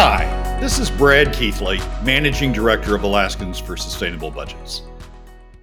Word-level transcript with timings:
Hi, 0.00 0.58
this 0.60 0.78
is 0.78 0.92
Brad 0.92 1.32
Keithley, 1.32 1.80
Managing 2.04 2.52
Director 2.52 2.94
of 2.94 3.02
Alaskans 3.02 3.58
for 3.58 3.76
Sustainable 3.76 4.30
Budgets. 4.30 4.82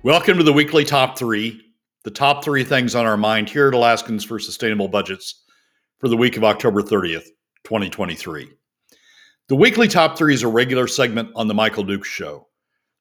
Welcome 0.04 0.38
to 0.38 0.44
the 0.44 0.52
weekly 0.52 0.84
top 0.84 1.18
three, 1.18 1.74
the 2.04 2.12
top 2.12 2.44
three 2.44 2.66
things 2.66 2.96
on 2.96 3.06
our 3.06 3.16
mind 3.16 3.48
here 3.48 3.70
at 3.70 3.74
Alaskans 3.74 4.26
for 4.26 4.38
Sustainable 4.38 4.90
Budgets 4.90 5.46
for 6.00 6.10
the 6.10 6.18
week 6.18 6.36
of 6.36 6.44
October 6.44 6.82
30th, 6.82 7.28
2023. 7.64 8.50
The 9.48 9.56
weekly 9.56 9.88
top 9.88 10.18
three 10.18 10.34
is 10.34 10.44
a 10.44 10.50
regular 10.50 10.88
segment 10.88 11.30
on 11.34 11.48
The 11.48 11.54
Michael 11.54 11.86
Dukes 11.86 12.10
Show. 12.10 12.50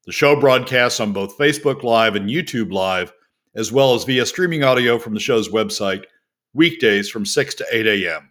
The 0.07 0.13
show 0.13 0.39
broadcasts 0.39 1.01
on 1.01 1.13
both 1.13 1.37
Facebook 1.37 1.83
Live 1.83 2.15
and 2.15 2.31
YouTube 2.31 2.73
Live, 2.73 3.13
as 3.57 3.73
well 3.73 3.95
as 3.95 4.05
via 4.05 4.25
streaming 4.25 4.63
audio 4.63 5.01
from 5.01 5.15
the 5.15 5.21
show's 5.21 5.49
website, 5.49 6.05
weekdays 6.53 7.11
from 7.11 7.27
6 7.27 7.57
to 7.57 7.67
8 7.73 7.89
a.m. 7.89 8.31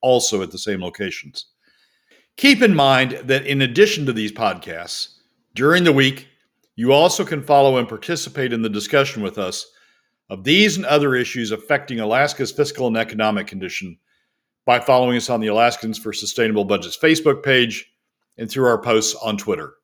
also 0.00 0.42
at 0.42 0.50
the 0.50 0.58
same 0.58 0.80
locations. 0.80 1.46
Keep 2.36 2.62
in 2.62 2.74
mind 2.74 3.12
that 3.24 3.46
in 3.46 3.62
addition 3.62 4.06
to 4.06 4.12
these 4.12 4.32
podcasts, 4.32 5.16
during 5.54 5.84
the 5.84 5.92
week, 5.92 6.28
you 6.76 6.92
also 6.92 7.24
can 7.24 7.42
follow 7.42 7.78
and 7.78 7.88
participate 7.88 8.52
in 8.52 8.62
the 8.62 8.68
discussion 8.68 9.22
with 9.22 9.38
us 9.38 9.66
of 10.30 10.44
these 10.44 10.76
and 10.76 10.86
other 10.86 11.14
issues 11.14 11.50
affecting 11.50 12.00
Alaska's 12.00 12.52
fiscal 12.52 12.86
and 12.86 12.96
economic 12.96 13.46
condition 13.46 13.98
by 14.66 14.78
following 14.78 15.16
us 15.16 15.30
on 15.30 15.40
the 15.40 15.46
Alaskans 15.46 15.98
for 15.98 16.12
Sustainable 16.12 16.64
Budgets 16.64 16.96
Facebook 16.96 17.42
page 17.42 17.90
and 18.36 18.50
through 18.50 18.66
our 18.66 18.80
posts 18.80 19.14
on 19.22 19.36
Twitter. 19.36 19.74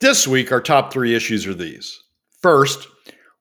This 0.00 0.26
week, 0.26 0.50
our 0.50 0.60
top 0.60 0.92
three 0.92 1.14
issues 1.14 1.46
are 1.46 1.54
these. 1.54 2.02
First, 2.40 2.88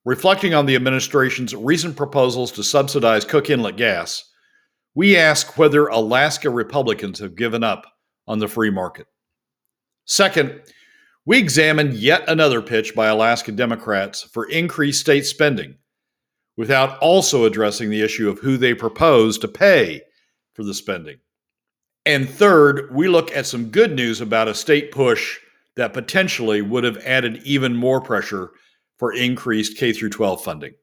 reflecting 0.05 0.53
on 0.53 0.65
the 0.67 0.75
administration's 0.75 1.55
recent 1.55 1.95
proposals 1.95 2.51
to 2.51 2.63
subsidize 2.63 3.25
Cook 3.25 3.49
Inlet 3.49 3.77
gas, 3.77 4.30
we 4.95 5.17
ask 5.17 5.57
whether 5.57 5.87
Alaska 5.87 6.49
Republicans 6.49 7.19
have 7.19 7.35
given 7.35 7.63
up 7.63 7.85
on 8.27 8.39
the 8.39 8.47
free 8.47 8.69
market. 8.69 9.07
Second, 10.05 10.61
we 11.25 11.37
examine 11.37 11.91
yet 11.93 12.23
another 12.27 12.61
pitch 12.61 12.95
by 12.95 13.07
Alaska 13.07 13.51
Democrats 13.51 14.23
for 14.23 14.49
increased 14.49 15.01
state 15.01 15.25
spending 15.25 15.75
without 16.57 16.97
also 16.99 17.45
addressing 17.45 17.89
the 17.89 18.01
issue 18.01 18.29
of 18.29 18.39
who 18.39 18.57
they 18.57 18.73
propose 18.73 19.37
to 19.37 19.47
pay 19.47 20.01
for 20.53 20.63
the 20.63 20.73
spending. 20.73 21.17
And 22.05 22.27
third, 22.27 22.93
we 22.93 23.07
look 23.07 23.31
at 23.35 23.45
some 23.45 23.69
good 23.69 23.95
news 23.95 24.21
about 24.21 24.47
a 24.47 24.55
state 24.55 24.91
push 24.91 25.39
that 25.75 25.93
potentially 25.93 26.61
would 26.61 26.83
have 26.83 26.97
added 26.97 27.41
even 27.43 27.75
more 27.75 28.01
pressure 28.01 28.51
for 28.97 29.13
increased 29.13 29.77
K 29.77 29.93
through 29.93 30.09
12 30.09 30.43
funding. 30.43 30.73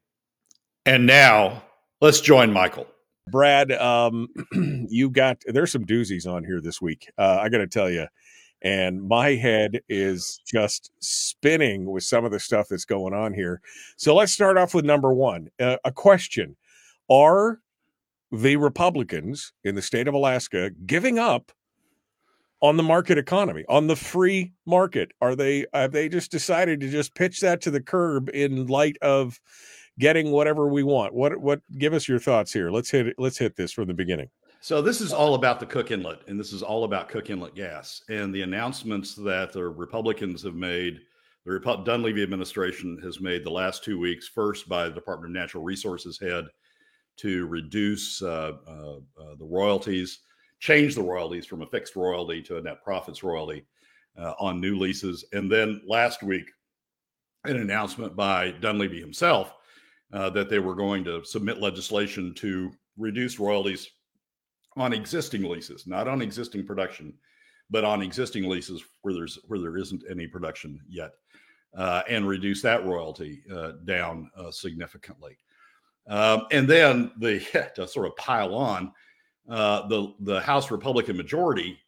And 0.86 1.06
now, 1.06 1.64
let's 2.00 2.20
join 2.20 2.52
Michael. 2.52 2.86
Brad, 3.30 3.72
um, 3.72 4.28
you 4.88 5.10
got 5.10 5.42
there's 5.46 5.72
some 5.72 5.84
doozies 5.84 6.30
on 6.30 6.44
here 6.44 6.60
this 6.60 6.80
week. 6.80 7.10
Uh, 7.18 7.38
I 7.40 7.48
got 7.48 7.58
to 7.58 7.66
tell 7.66 7.90
you, 7.90 8.06
and 8.62 9.02
my 9.02 9.30
head 9.30 9.80
is 9.88 10.40
just 10.46 10.90
spinning 11.00 11.90
with 11.90 12.04
some 12.04 12.24
of 12.24 12.32
the 12.32 12.40
stuff 12.40 12.68
that's 12.68 12.84
going 12.84 13.14
on 13.14 13.34
here. 13.34 13.60
So 13.96 14.14
let's 14.14 14.32
start 14.32 14.56
off 14.56 14.74
with 14.74 14.84
number 14.84 15.12
one. 15.12 15.48
Uh, 15.60 15.76
a 15.84 15.92
question: 15.92 16.56
Are 17.08 17.60
the 18.32 18.56
Republicans 18.56 19.52
in 19.64 19.74
the 19.74 19.82
state 19.82 20.08
of 20.08 20.14
Alaska 20.14 20.70
giving 20.86 21.18
up 21.18 21.52
on 22.60 22.76
the 22.76 22.82
market 22.82 23.18
economy, 23.18 23.64
on 23.68 23.86
the 23.86 23.96
free 23.96 24.52
market? 24.66 25.12
Are 25.20 25.36
they 25.36 25.66
have 25.72 25.92
they 25.92 26.08
just 26.08 26.30
decided 26.30 26.80
to 26.80 26.90
just 26.90 27.14
pitch 27.14 27.40
that 27.40 27.60
to 27.62 27.70
the 27.70 27.82
curb 27.82 28.30
in 28.34 28.66
light 28.66 28.96
of 29.02 29.40
getting 29.98 30.30
whatever 30.30 30.68
we 30.68 30.82
want. 30.82 31.14
What 31.14 31.36
what 31.38 31.60
give 31.78 31.92
us 31.92 32.08
your 32.08 32.18
thoughts 32.18 32.52
here. 32.52 32.70
Let's 32.70 32.90
hit 32.90 33.14
let's 33.18 33.38
hit 33.38 33.56
this 33.56 33.72
from 33.72 33.86
the 33.86 33.94
beginning. 33.94 34.30
So 34.60 34.82
this 34.82 35.00
is 35.00 35.12
all 35.12 35.34
about 35.34 35.60
the 35.60 35.66
Cook 35.66 35.90
Inlet, 35.90 36.20
and 36.26 36.38
this 36.38 36.52
is 36.52 36.62
all 36.62 36.84
about 36.84 37.08
Cook 37.08 37.30
Inlet 37.30 37.54
gas 37.54 38.02
and 38.08 38.34
the 38.34 38.42
announcements 38.42 39.14
that 39.14 39.52
the 39.52 39.64
Republicans 39.64 40.42
have 40.42 40.54
made. 40.54 41.00
The 41.44 41.52
Repu- 41.52 41.84
Dunleavy 41.84 42.22
administration 42.22 42.98
has 43.02 43.20
made 43.20 43.44
the 43.44 43.50
last 43.50 43.84
two 43.84 43.98
weeks. 43.98 44.28
First, 44.28 44.68
by 44.68 44.88
the 44.88 44.94
Department 44.94 45.30
of 45.30 45.40
Natural 45.40 45.62
Resources 45.62 46.18
head 46.20 46.46
to 47.18 47.46
reduce 47.46 48.20
uh, 48.20 48.52
uh, 48.66 48.96
uh, 49.20 49.34
the 49.38 49.44
royalties, 49.44 50.20
change 50.58 50.94
the 50.94 51.02
royalties 51.02 51.46
from 51.46 51.62
a 51.62 51.66
fixed 51.66 51.96
royalty 51.96 52.42
to 52.42 52.58
a 52.58 52.60
net 52.60 52.82
profits 52.82 53.22
royalty 53.22 53.64
uh, 54.18 54.34
on 54.40 54.60
new 54.60 54.76
leases, 54.76 55.24
and 55.32 55.50
then 55.50 55.80
last 55.86 56.22
week, 56.22 56.50
an 57.44 57.56
announcement 57.56 58.16
by 58.16 58.50
Dunleavy 58.50 59.00
himself 59.00 59.52
uh, 60.12 60.30
that 60.30 60.48
they 60.48 60.58
were 60.58 60.74
going 60.74 61.04
to 61.04 61.24
submit 61.24 61.60
legislation 61.60 62.34
to 62.34 62.72
reduce 62.96 63.38
royalties 63.38 63.90
on 64.76 64.92
existing 64.92 65.42
leases, 65.42 65.86
not 65.86 66.08
on 66.08 66.22
existing 66.22 66.64
production, 66.64 67.12
but 67.70 67.84
on 67.84 68.02
existing 68.02 68.48
leases 68.48 68.82
where 69.02 69.14
there's 69.14 69.38
where 69.46 69.58
there 69.58 69.76
isn't 69.76 70.02
any 70.10 70.26
production 70.26 70.80
yet, 70.88 71.12
uh, 71.76 72.02
and 72.08 72.26
reduce 72.26 72.62
that 72.62 72.84
royalty 72.86 73.42
uh, 73.54 73.72
down 73.84 74.30
uh, 74.36 74.50
significantly. 74.50 75.36
Um, 76.06 76.46
and 76.50 76.66
then 76.66 77.12
the 77.18 77.40
to 77.74 77.86
sort 77.86 78.06
of 78.06 78.16
pile 78.16 78.54
on, 78.54 78.92
uh, 79.48 79.86
the 79.88 80.14
the 80.20 80.40
House 80.40 80.70
Republican 80.70 81.16
majority 81.16 81.78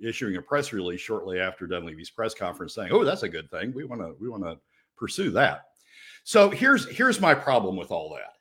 issuing 0.00 0.36
a 0.36 0.42
press 0.42 0.72
release 0.72 1.00
shortly 1.00 1.38
after 1.38 1.66
Dunleavy's 1.66 2.10
press 2.10 2.34
conference 2.34 2.74
saying, 2.74 2.92
"Oh, 2.92 3.04
that's 3.04 3.24
a 3.24 3.28
good 3.28 3.50
thing. 3.50 3.72
We 3.74 3.84
want 3.84 4.00
to 4.00 4.14
we 4.18 4.28
want 4.28 4.44
to 4.44 4.58
pursue 4.96 5.30
that." 5.32 5.71
So 6.24 6.50
here's 6.50 6.88
here's 6.88 7.20
my 7.20 7.34
problem 7.34 7.76
with 7.76 7.90
all 7.90 8.14
that. 8.14 8.32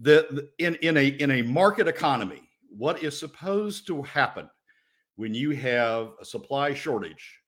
The, 0.00 0.48
in 0.58 0.76
in 0.76 0.96
a 0.96 1.08
in 1.08 1.30
a 1.32 1.42
market 1.42 1.88
economy, 1.88 2.48
what 2.70 3.02
is 3.02 3.18
supposed 3.18 3.86
to 3.88 4.02
happen 4.02 4.48
when 5.16 5.34
you 5.34 5.50
have 5.50 6.12
a 6.20 6.24
supply 6.24 6.72
shortage 6.74 7.40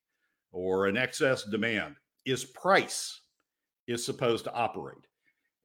or 0.51 0.87
an 0.87 0.97
excess 0.97 1.43
demand 1.43 1.95
is 2.25 2.43
price 2.43 3.21
is 3.87 4.05
supposed 4.05 4.43
to 4.43 4.53
operate. 4.53 5.07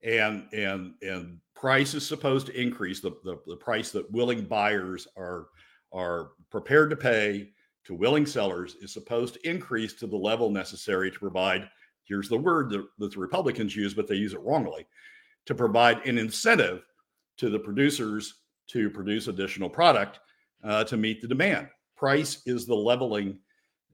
And 0.04 0.46
and 0.52 0.94
and 1.02 1.40
price 1.56 1.94
is 1.94 2.06
supposed 2.06 2.46
to 2.46 2.60
increase 2.60 3.00
the, 3.00 3.10
the, 3.24 3.40
the 3.46 3.56
price 3.56 3.90
that 3.90 4.10
willing 4.12 4.44
buyers 4.44 5.08
are 5.16 5.48
are 5.92 6.30
prepared 6.50 6.90
to 6.90 6.96
pay 6.96 7.50
to 7.84 7.94
willing 7.94 8.26
sellers 8.26 8.76
is 8.80 8.92
supposed 8.92 9.34
to 9.34 9.48
increase 9.48 9.94
to 9.94 10.06
the 10.06 10.16
level 10.16 10.50
necessary 10.50 11.10
to 11.10 11.18
provide 11.18 11.68
here's 12.06 12.28
the 12.28 12.36
word 12.36 12.70
that, 12.70 12.86
that 12.98 13.12
the 13.12 13.20
Republicans 13.20 13.74
use, 13.74 13.94
but 13.94 14.06
they 14.06 14.14
use 14.14 14.32
it 14.32 14.42
wrongly, 14.42 14.86
to 15.46 15.54
provide 15.54 16.06
an 16.06 16.18
incentive 16.18 16.84
to 17.36 17.50
the 17.50 17.58
producers 17.58 18.34
to 18.68 18.90
produce 18.90 19.28
additional 19.28 19.68
product 19.68 20.20
uh, 20.64 20.84
to 20.84 20.96
meet 20.96 21.20
the 21.20 21.28
demand. 21.28 21.68
Price 21.96 22.42
is 22.46 22.66
the 22.66 22.74
leveling 22.74 23.38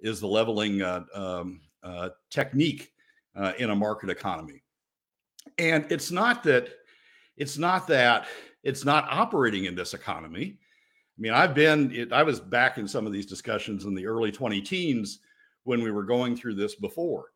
is 0.00 0.18
the 0.18 0.26
leveling 0.26 0.82
uh, 0.82 1.04
um, 1.14 1.60
uh, 1.82 2.08
technique 2.30 2.92
uh, 3.36 3.52
in 3.58 3.70
a 3.70 3.76
market 3.76 4.10
economy, 4.10 4.62
and 5.58 5.86
it's 5.90 6.10
not 6.10 6.42
that 6.42 6.68
it's 7.36 7.58
not 7.58 7.86
that 7.88 8.26
it's 8.62 8.84
not 8.84 9.06
operating 9.08 9.66
in 9.66 9.74
this 9.74 9.94
economy. 9.94 10.58
I 11.18 11.20
mean, 11.20 11.32
I've 11.32 11.54
been 11.54 11.92
it, 11.92 12.12
I 12.12 12.22
was 12.22 12.40
back 12.40 12.78
in 12.78 12.88
some 12.88 13.06
of 13.06 13.12
these 13.12 13.26
discussions 13.26 13.84
in 13.84 13.94
the 13.94 14.06
early 14.06 14.32
20 14.32 14.60
teens 14.62 15.20
when 15.64 15.82
we 15.82 15.92
were 15.92 16.02
going 16.02 16.34
through 16.34 16.54
this 16.54 16.74
before 16.74 17.31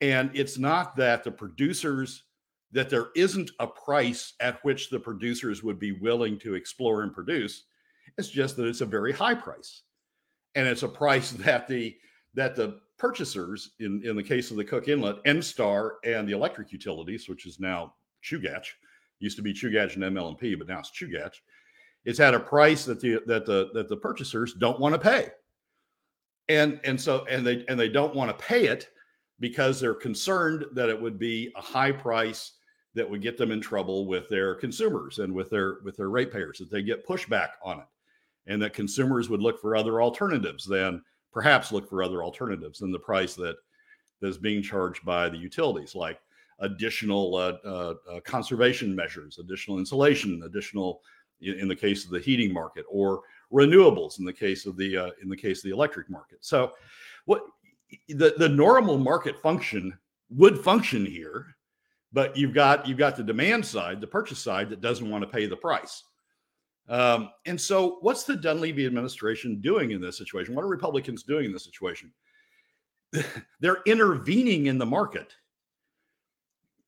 and 0.00 0.30
it's 0.34 0.58
not 0.58 0.96
that 0.96 1.24
the 1.24 1.30
producers, 1.30 2.24
that 2.72 2.90
there 2.90 3.08
isn't 3.16 3.50
a 3.60 3.66
price 3.66 4.34
at 4.40 4.62
which 4.64 4.90
the 4.90 5.00
producers 5.00 5.62
would 5.62 5.78
be 5.78 5.92
willing 5.92 6.38
to 6.40 6.54
explore 6.54 7.02
and 7.02 7.12
produce. 7.12 7.64
It's 8.16 8.28
just 8.28 8.56
that 8.56 8.66
it's 8.66 8.80
a 8.80 8.86
very 8.86 9.12
high 9.12 9.34
price. 9.34 9.82
And 10.54 10.66
it's 10.68 10.82
a 10.82 10.88
price 10.88 11.30
that 11.44 11.66
the 11.68 11.96
that 12.34 12.54
the 12.54 12.80
purchasers, 12.98 13.70
in, 13.80 14.02
in 14.04 14.14
the 14.14 14.22
case 14.22 14.50
of 14.50 14.56
the 14.56 14.64
Cook 14.64 14.88
Inlet, 14.88 15.22
Enstar 15.24 15.92
and 16.04 16.28
the 16.28 16.32
electric 16.32 16.72
utilities, 16.72 17.28
which 17.28 17.46
is 17.46 17.58
now 17.58 17.94
Chugach, 18.22 18.66
used 19.18 19.36
to 19.36 19.42
be 19.42 19.54
Chugach 19.54 19.94
and 19.94 20.04
ML&P, 20.04 20.54
but 20.54 20.68
now 20.68 20.80
it's 20.80 20.90
Chugach, 20.90 21.34
it's 22.04 22.20
at 22.20 22.34
a 22.34 22.40
price 22.40 22.84
that 22.84 23.00
the 23.00 23.20
that 23.26 23.46
the 23.46 23.70
that 23.74 23.88
the 23.88 23.96
purchasers 23.96 24.54
don't 24.54 24.78
want 24.78 24.94
to 24.94 24.98
pay. 24.98 25.30
And 26.48 26.80
and 26.84 27.00
so 27.00 27.24
and 27.28 27.46
they 27.46 27.64
and 27.68 27.78
they 27.78 27.88
don't 27.88 28.14
want 28.14 28.30
to 28.30 28.44
pay 28.44 28.66
it 28.66 28.88
because 29.40 29.80
they're 29.80 29.94
concerned 29.94 30.66
that 30.72 30.88
it 30.88 31.00
would 31.00 31.18
be 31.18 31.52
a 31.56 31.60
high 31.60 31.92
price 31.92 32.52
that 32.94 33.08
would 33.08 33.22
get 33.22 33.36
them 33.36 33.52
in 33.52 33.60
trouble 33.60 34.06
with 34.06 34.28
their 34.28 34.54
consumers 34.54 35.18
and 35.18 35.32
with 35.32 35.50
their 35.50 35.78
with 35.84 35.96
their 35.96 36.10
ratepayers 36.10 36.58
that 36.58 36.70
they 36.70 36.82
get 36.82 37.06
pushback 37.06 37.50
on 37.62 37.78
it 37.78 37.86
and 38.46 38.60
that 38.60 38.72
consumers 38.72 39.28
would 39.28 39.42
look 39.42 39.60
for 39.60 39.76
other 39.76 40.02
alternatives 40.02 40.64
than 40.64 41.02
perhaps 41.32 41.70
look 41.70 41.88
for 41.88 42.02
other 42.02 42.24
alternatives 42.24 42.80
than 42.80 42.90
the 42.90 42.98
price 42.98 43.34
that 43.34 43.56
that's 44.20 44.38
being 44.38 44.62
charged 44.62 45.04
by 45.04 45.28
the 45.28 45.36
utilities, 45.36 45.94
like 45.94 46.18
additional 46.58 47.36
uh, 47.36 47.56
uh, 47.64 47.94
uh, 48.10 48.20
conservation 48.20 48.94
measures, 48.94 49.38
additional 49.38 49.78
insulation, 49.78 50.42
additional 50.44 51.02
in, 51.40 51.54
in, 51.60 51.68
the 51.68 51.76
case 51.76 52.04
of 52.04 52.10
the 52.10 52.18
heating 52.18 52.52
market, 52.52 52.84
or 52.90 53.20
renewables 53.52 54.18
in 54.18 54.24
the 54.24 54.32
case 54.32 54.66
of 54.66 54.76
the 54.76 54.96
uh, 54.96 55.10
in 55.22 55.28
the 55.28 55.36
case 55.36 55.58
of 55.58 55.64
the 55.64 55.74
electric 55.74 56.10
market. 56.10 56.38
So, 56.40 56.72
what 57.26 57.42
the 58.08 58.34
the 58.38 58.48
normal 58.48 58.98
market 58.98 59.40
function 59.40 59.96
would 60.30 60.58
function 60.58 61.06
here, 61.06 61.56
but 62.12 62.36
you've 62.36 62.54
got 62.54 62.86
you've 62.86 62.98
got 62.98 63.16
the 63.16 63.22
demand 63.22 63.64
side, 63.64 64.00
the 64.00 64.06
purchase 64.06 64.38
side 64.38 64.70
that 64.70 64.80
doesn't 64.80 65.08
want 65.08 65.22
to 65.22 65.28
pay 65.28 65.46
the 65.46 65.56
price. 65.56 66.04
Um, 66.88 67.30
and 67.44 67.60
so, 67.60 67.98
what's 68.00 68.24
the 68.24 68.36
Dunleavy 68.36 68.86
administration 68.86 69.60
doing 69.60 69.90
in 69.90 70.00
this 70.00 70.16
situation? 70.16 70.54
What 70.54 70.64
are 70.64 70.68
Republicans 70.68 71.22
doing 71.22 71.46
in 71.46 71.52
this 71.52 71.64
situation? 71.64 72.12
They're 73.60 73.82
intervening 73.86 74.66
in 74.66 74.78
the 74.78 74.86
market. 74.86 75.34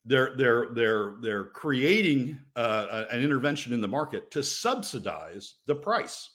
They're 0.06 0.34
they're 0.36 0.68
they're 0.72 1.16
they're 1.20 1.44
creating 1.44 2.38
uh, 2.56 3.04
an 3.10 3.20
intervention 3.20 3.74
in 3.74 3.82
the 3.82 3.88
market 3.88 4.30
to 4.30 4.42
subsidize 4.42 5.56
the 5.66 5.74
price, 5.74 6.30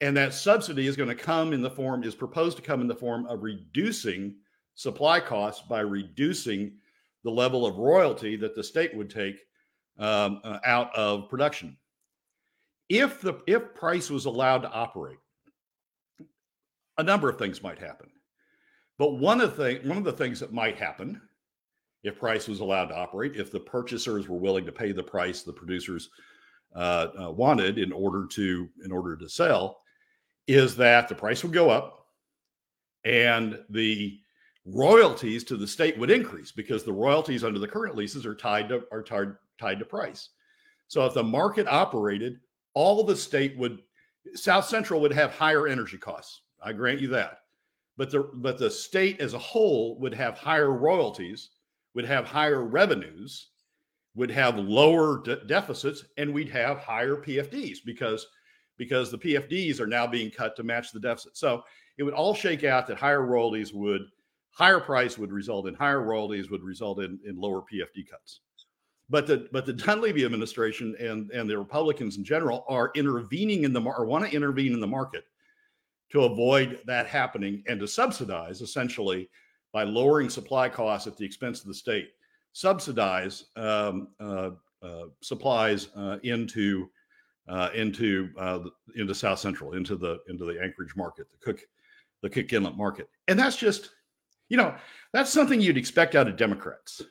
and 0.00 0.16
that 0.16 0.34
subsidy 0.34 0.86
is 0.86 0.96
going 0.96 1.08
to 1.08 1.14
come 1.14 1.52
in 1.52 1.62
the 1.62 1.70
form 1.70 2.04
is 2.04 2.14
proposed 2.14 2.56
to 2.56 2.62
come 2.62 2.80
in 2.80 2.86
the 2.86 2.94
form 2.94 3.26
of 3.26 3.42
reducing 3.42 4.34
supply 4.74 5.20
costs 5.20 5.66
by 5.68 5.80
reducing 5.80 6.72
the 7.24 7.30
level 7.30 7.66
of 7.66 7.78
royalty 7.78 8.36
that 8.36 8.54
the 8.54 8.62
state 8.62 8.94
would 8.94 9.10
take 9.10 9.40
um, 9.98 10.40
uh, 10.44 10.58
out 10.64 10.94
of 10.94 11.28
production. 11.28 11.76
If 12.88 13.20
the 13.20 13.40
if 13.46 13.74
price 13.74 14.10
was 14.10 14.26
allowed 14.26 14.62
to 14.62 14.70
operate 14.70 15.18
a 16.98 17.02
number 17.02 17.28
of 17.28 17.38
things 17.38 17.62
might 17.62 17.78
happen. 17.78 18.08
But 18.98 19.18
one 19.18 19.40
of 19.40 19.56
the 19.56 19.80
one 19.84 19.98
of 19.98 20.04
the 20.04 20.12
things 20.12 20.40
that 20.40 20.52
might 20.52 20.78
happen 20.78 21.20
if 22.02 22.18
price 22.18 22.48
was 22.48 22.60
allowed 22.60 22.86
to 22.86 22.96
operate 22.96 23.36
if 23.36 23.50
the 23.50 23.60
purchasers 23.60 24.28
were 24.28 24.38
willing 24.38 24.64
to 24.64 24.72
pay 24.72 24.92
the 24.92 25.02
price 25.02 25.42
the 25.42 25.52
producers 25.52 26.08
uh, 26.74 27.08
uh, 27.20 27.30
wanted 27.30 27.78
in 27.78 27.92
order 27.92 28.26
to 28.26 28.68
in 28.84 28.92
order 28.92 29.16
to 29.16 29.28
sell 29.28 29.80
is 30.46 30.76
that 30.76 31.08
the 31.08 31.14
price 31.14 31.42
would 31.42 31.52
go 31.52 31.70
up 31.70 32.06
and 33.04 33.58
the 33.70 34.18
royalties 34.64 35.44
to 35.44 35.56
the 35.56 35.66
state 35.66 35.98
would 35.98 36.10
increase 36.10 36.50
because 36.50 36.82
the 36.84 36.92
royalties 36.92 37.44
under 37.44 37.58
the 37.58 37.68
current 37.68 37.94
leases 37.96 38.26
are 38.26 38.34
tied 38.34 38.68
to 38.68 38.84
are 38.90 39.02
tied 39.02 39.32
tied 39.60 39.78
to 39.78 39.84
price 39.84 40.30
so 40.88 41.06
if 41.06 41.14
the 41.14 41.22
market 41.22 41.66
operated 41.68 42.40
all 42.74 43.02
the 43.04 43.16
state 43.16 43.56
would 43.56 43.78
South 44.34 44.66
Central 44.66 45.00
would 45.00 45.12
have 45.12 45.32
higher 45.32 45.68
energy 45.68 45.98
costs. 45.98 46.42
I 46.62 46.72
grant 46.72 47.00
you 47.00 47.08
that. 47.08 47.40
But 47.96 48.10
the 48.10 48.30
but 48.34 48.58
the 48.58 48.70
state 48.70 49.20
as 49.20 49.34
a 49.34 49.38
whole 49.38 49.98
would 50.00 50.14
have 50.14 50.36
higher 50.36 50.72
royalties, 50.72 51.50
would 51.94 52.04
have 52.04 52.26
higher 52.26 52.64
revenues, 52.64 53.48
would 54.14 54.30
have 54.30 54.58
lower 54.58 55.22
de- 55.22 55.44
deficits, 55.46 56.04
and 56.18 56.32
we'd 56.32 56.50
have 56.50 56.78
higher 56.78 57.16
PFDs 57.16 57.78
because 57.84 58.26
because 58.78 59.10
the 59.10 59.18
PFDs 59.18 59.80
are 59.80 59.86
now 59.86 60.06
being 60.06 60.30
cut 60.30 60.56
to 60.56 60.62
match 60.62 60.92
the 60.92 61.00
deficit. 61.00 61.36
So 61.36 61.62
it 61.98 62.02
would 62.02 62.14
all 62.14 62.34
shake 62.34 62.64
out 62.64 62.86
that 62.86 62.98
higher 62.98 63.24
royalties 63.24 63.72
would 63.72 64.02
higher 64.52 64.80
price 64.80 65.18
would 65.18 65.32
result 65.32 65.68
in 65.68 65.74
higher 65.74 66.02
royalties 66.02 66.50
would 66.50 66.62
result 66.62 67.00
in, 67.00 67.18
in 67.26 67.36
lower 67.36 67.60
PFD 67.60 68.08
cuts. 68.10 68.40
But 69.08 69.26
the 69.26 69.48
but 69.52 69.66
the 69.66 69.72
Dunleavy 69.72 70.24
administration 70.24 70.96
and 70.98 71.30
and 71.30 71.48
the 71.48 71.58
Republicans 71.58 72.16
in 72.16 72.24
general 72.24 72.64
are 72.68 72.90
intervening 72.94 73.64
in 73.64 73.72
the 73.72 73.80
or 73.80 74.04
want 74.04 74.28
to 74.28 74.34
intervene 74.34 74.72
in 74.72 74.80
the 74.80 74.86
market 74.86 75.24
to 76.12 76.22
avoid 76.22 76.80
that 76.86 77.06
happening 77.06 77.62
and 77.68 77.80
to 77.80 77.88
subsidize 77.88 78.60
essentially 78.60 79.28
by 79.72 79.84
lowering 79.84 80.30
supply 80.30 80.68
costs 80.68 81.06
at 81.06 81.16
the 81.16 81.24
expense 81.24 81.60
of 81.60 81.66
the 81.66 81.74
state, 81.74 82.10
subsidize 82.52 83.46
um, 83.56 84.08
uh, 84.20 84.50
uh, 84.82 85.04
supplies 85.20 85.88
uh, 85.96 86.18
into 86.22 86.88
uh, 87.48 87.70
into 87.74 88.30
uh, 88.38 88.60
into 88.96 89.14
South 89.14 89.38
Central, 89.38 89.72
into 89.72 89.96
the 89.96 90.18
into 90.28 90.44
the 90.44 90.60
Anchorage 90.62 90.96
market, 90.96 91.26
the 91.30 91.38
Cook 91.44 91.60
the 92.22 92.30
Cook 92.30 92.52
Inlet 92.52 92.76
market, 92.76 93.08
and 93.28 93.38
that's 93.38 93.56
just 93.56 93.90
you 94.48 94.56
know 94.56 94.74
that's 95.12 95.32
something 95.32 95.60
you'd 95.60 95.76
expect 95.76 96.14
out 96.14 96.28
of 96.28 96.36
Democrats 96.36 97.02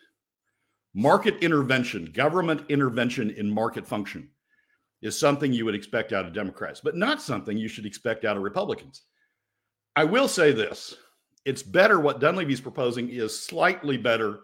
market 0.96 1.36
intervention, 1.44 2.06
government 2.06 2.64
intervention 2.70 3.30
in 3.32 3.52
market 3.52 3.86
function 3.86 4.30
is 5.02 5.20
something 5.20 5.52
you 5.52 5.66
would 5.66 5.76
expect 5.76 6.14
out 6.14 6.26
of 6.26 6.34
Democrats, 6.34 6.82
but 6.82 6.96
not 6.96 7.22
something 7.22 7.58
you 7.58 7.68
should 7.68 7.86
expect 7.86 8.26
out 8.26 8.38
of 8.38 8.44
Republicans. 8.44 9.04
I 9.96 10.06
will 10.06 10.28
say 10.28 10.52
this 10.52 10.96
it's 11.44 11.62
better 11.62 12.00
what 12.00 12.20
Dunleavy's 12.20 12.62
proposing 12.62 13.10
is 13.10 13.40
slightly 13.40 13.98
better 13.98 14.40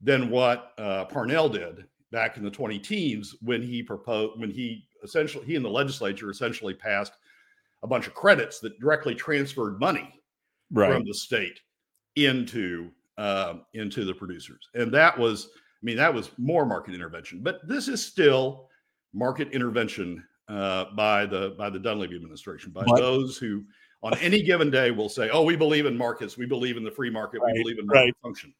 than 0.00 0.30
what 0.30 0.72
uh, 0.78 1.04
Parnell 1.04 1.48
did 1.48 1.84
back 2.10 2.36
in 2.36 2.42
the 2.42 2.50
20 2.50 2.78
teens 2.80 3.36
when 3.42 3.62
he 3.62 3.82
proposed, 3.82 4.40
when 4.40 4.50
he 4.50 4.86
essentially, 5.04 5.46
he 5.46 5.56
and 5.56 5.64
the 5.64 5.70
legislature 5.70 6.30
essentially 6.30 6.74
passed 6.74 7.12
a 7.82 7.86
bunch 7.86 8.06
of 8.06 8.14
credits 8.14 8.58
that 8.60 8.80
directly 8.80 9.14
transferred 9.14 9.78
money 9.78 10.20
right. 10.72 10.92
from 10.92 11.04
the 11.04 11.14
state 11.14 11.60
into 12.16 12.90
uh, 13.18 13.54
into 13.74 14.04
the 14.04 14.14
producers. 14.14 14.68
And 14.74 14.92
that 14.92 15.16
was, 15.16 15.48
I 15.54 15.84
mean, 15.84 15.96
that 15.98 16.12
was 16.12 16.30
more 16.38 16.66
market 16.66 16.94
intervention, 16.94 17.40
but 17.42 17.60
this 17.68 17.86
is 17.86 18.04
still 18.04 18.68
market 19.12 19.52
intervention 19.52 20.24
uh, 20.48 20.86
by 20.96 21.26
the 21.26 21.54
by 21.56 21.70
the 21.70 21.78
Dunleavy 21.78 22.16
administration, 22.16 22.72
by 22.72 22.84
but, 22.84 22.96
those 22.96 23.38
who 23.38 23.64
on 24.02 24.16
any 24.18 24.42
given 24.42 24.70
day 24.70 24.90
will 24.90 25.08
say, 25.08 25.30
"Oh, 25.30 25.42
we 25.42 25.56
believe 25.56 25.86
in 25.86 25.96
markets, 25.96 26.36
we 26.36 26.46
believe 26.46 26.76
in 26.76 26.84
the 26.84 26.90
free 26.90 27.10
market, 27.10 27.40
right, 27.40 27.52
we 27.54 27.62
believe 27.62 27.78
in 27.78 27.86
market 27.86 28.00
right. 28.00 28.14
function." 28.22 28.52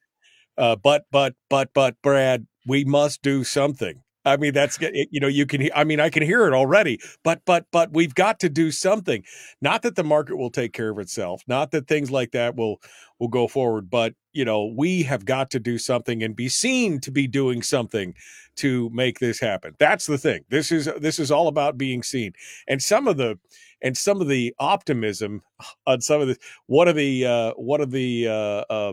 Uh, 0.56 0.76
but 0.76 1.04
but 1.10 1.34
but 1.50 1.70
but 1.74 1.96
Brad, 2.02 2.46
we 2.66 2.84
must 2.84 3.22
do 3.22 3.44
something. 3.44 4.03
I 4.24 4.36
mean, 4.36 4.54
that's 4.54 4.78
you 4.80 5.20
know, 5.20 5.28
you 5.28 5.46
can. 5.46 5.68
I 5.74 5.84
mean, 5.84 6.00
I 6.00 6.08
can 6.08 6.22
hear 6.22 6.46
it 6.46 6.54
already. 6.54 6.98
But 7.22 7.42
but 7.44 7.66
but 7.70 7.92
we've 7.92 8.14
got 8.14 8.40
to 8.40 8.48
do 8.48 8.70
something. 8.70 9.22
Not 9.60 9.82
that 9.82 9.96
the 9.96 10.04
market 10.04 10.36
will 10.36 10.50
take 10.50 10.72
care 10.72 10.90
of 10.90 10.98
itself. 10.98 11.42
Not 11.46 11.70
that 11.72 11.88
things 11.88 12.10
like 12.10 12.32
that 12.32 12.56
will 12.56 12.80
will 13.18 13.28
go 13.28 13.46
forward. 13.48 13.90
But 13.90 14.14
you 14.32 14.44
know, 14.44 14.72
we 14.76 15.02
have 15.02 15.24
got 15.24 15.50
to 15.52 15.60
do 15.60 15.78
something 15.78 16.22
and 16.22 16.34
be 16.34 16.48
seen 16.48 17.00
to 17.00 17.10
be 17.10 17.26
doing 17.26 17.62
something 17.62 18.14
to 18.56 18.90
make 18.92 19.18
this 19.18 19.38
happen. 19.40 19.74
That's 19.78 20.06
the 20.06 20.18
thing. 20.18 20.44
This 20.48 20.72
is 20.72 20.88
this 20.98 21.18
is 21.18 21.30
all 21.30 21.48
about 21.48 21.76
being 21.76 22.02
seen. 22.02 22.32
And 22.66 22.82
some 22.82 23.08
of 23.08 23.16
the 23.16 23.38
and 23.82 23.96
some 23.96 24.20
of 24.20 24.28
the 24.28 24.54
optimism 24.58 25.42
on 25.86 26.00
some 26.00 26.20
of 26.22 26.28
the 26.28 26.38
one 26.66 26.88
of 26.88 26.96
the 26.96 27.26
uh, 27.26 27.52
one 27.52 27.80
of 27.80 27.90
the 27.90 28.28
uh, 28.28 28.64
uh, 28.72 28.92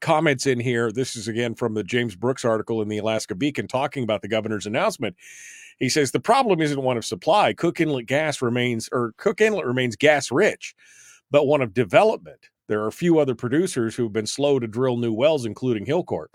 comments 0.00 0.46
in 0.46 0.60
here. 0.60 0.92
This 0.92 1.16
is 1.16 1.28
again 1.28 1.54
from 1.54 1.74
the 1.74 1.84
James 1.84 2.14
Brooks 2.14 2.44
article 2.44 2.82
in 2.82 2.88
the 2.88 2.98
Alaska 2.98 3.34
Beacon 3.34 3.66
talking 3.66 4.02
about 4.02 4.22
the 4.22 4.28
governor's 4.28 4.66
announcement. 4.66 5.16
He 5.78 5.88
says 5.88 6.10
the 6.10 6.20
problem 6.20 6.60
isn't 6.60 6.82
one 6.82 6.96
of 6.96 7.04
supply. 7.04 7.52
Cook 7.52 7.80
Inlet 7.80 8.06
gas 8.06 8.42
remains, 8.42 8.88
or 8.92 9.14
Cook 9.16 9.40
Inlet 9.40 9.66
remains 9.66 9.96
gas 9.96 10.30
rich, 10.30 10.74
but 11.30 11.46
one 11.46 11.62
of 11.62 11.72
development. 11.72 12.48
There 12.66 12.82
are 12.82 12.88
a 12.88 12.92
few 12.92 13.18
other 13.18 13.34
producers 13.34 13.94
who've 13.94 14.12
been 14.12 14.26
slow 14.26 14.58
to 14.58 14.66
drill 14.66 14.98
new 14.98 15.12
wells, 15.12 15.46
including 15.46 15.86
Hilcorp. 15.86 16.26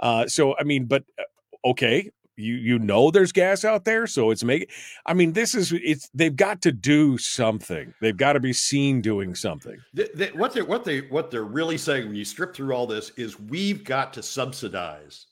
Uh, 0.00 0.26
so, 0.26 0.54
I 0.58 0.64
mean, 0.64 0.84
but 0.84 1.04
uh, 1.18 1.68
okay, 1.70 2.10
you 2.38 2.54
you 2.54 2.78
know 2.78 3.10
there's 3.10 3.32
gas 3.32 3.64
out 3.64 3.84
there 3.84 4.06
so 4.06 4.30
it's 4.30 4.44
making 4.44 4.68
i 5.06 5.12
mean 5.12 5.32
this 5.32 5.54
is 5.54 5.72
it's 5.72 6.08
they've 6.14 6.36
got 6.36 6.62
to 6.62 6.72
do 6.72 7.18
something. 7.18 7.94
They've 8.00 8.16
got 8.16 8.34
to 8.34 8.40
be 8.40 8.52
seen 8.52 9.00
doing 9.00 9.34
something. 9.34 9.76
They, 9.94 10.08
they, 10.14 10.28
what 10.32 10.52
they 10.52 10.62
what 10.62 10.84
they 10.84 11.00
what 11.02 11.30
they're 11.30 11.44
really 11.44 11.78
saying 11.78 12.06
when 12.06 12.16
you 12.16 12.24
strip 12.24 12.54
through 12.54 12.72
all 12.74 12.86
this 12.86 13.10
is 13.16 13.38
we've 13.38 13.84
got 13.84 14.12
to 14.14 14.22
subsidize 14.22 15.26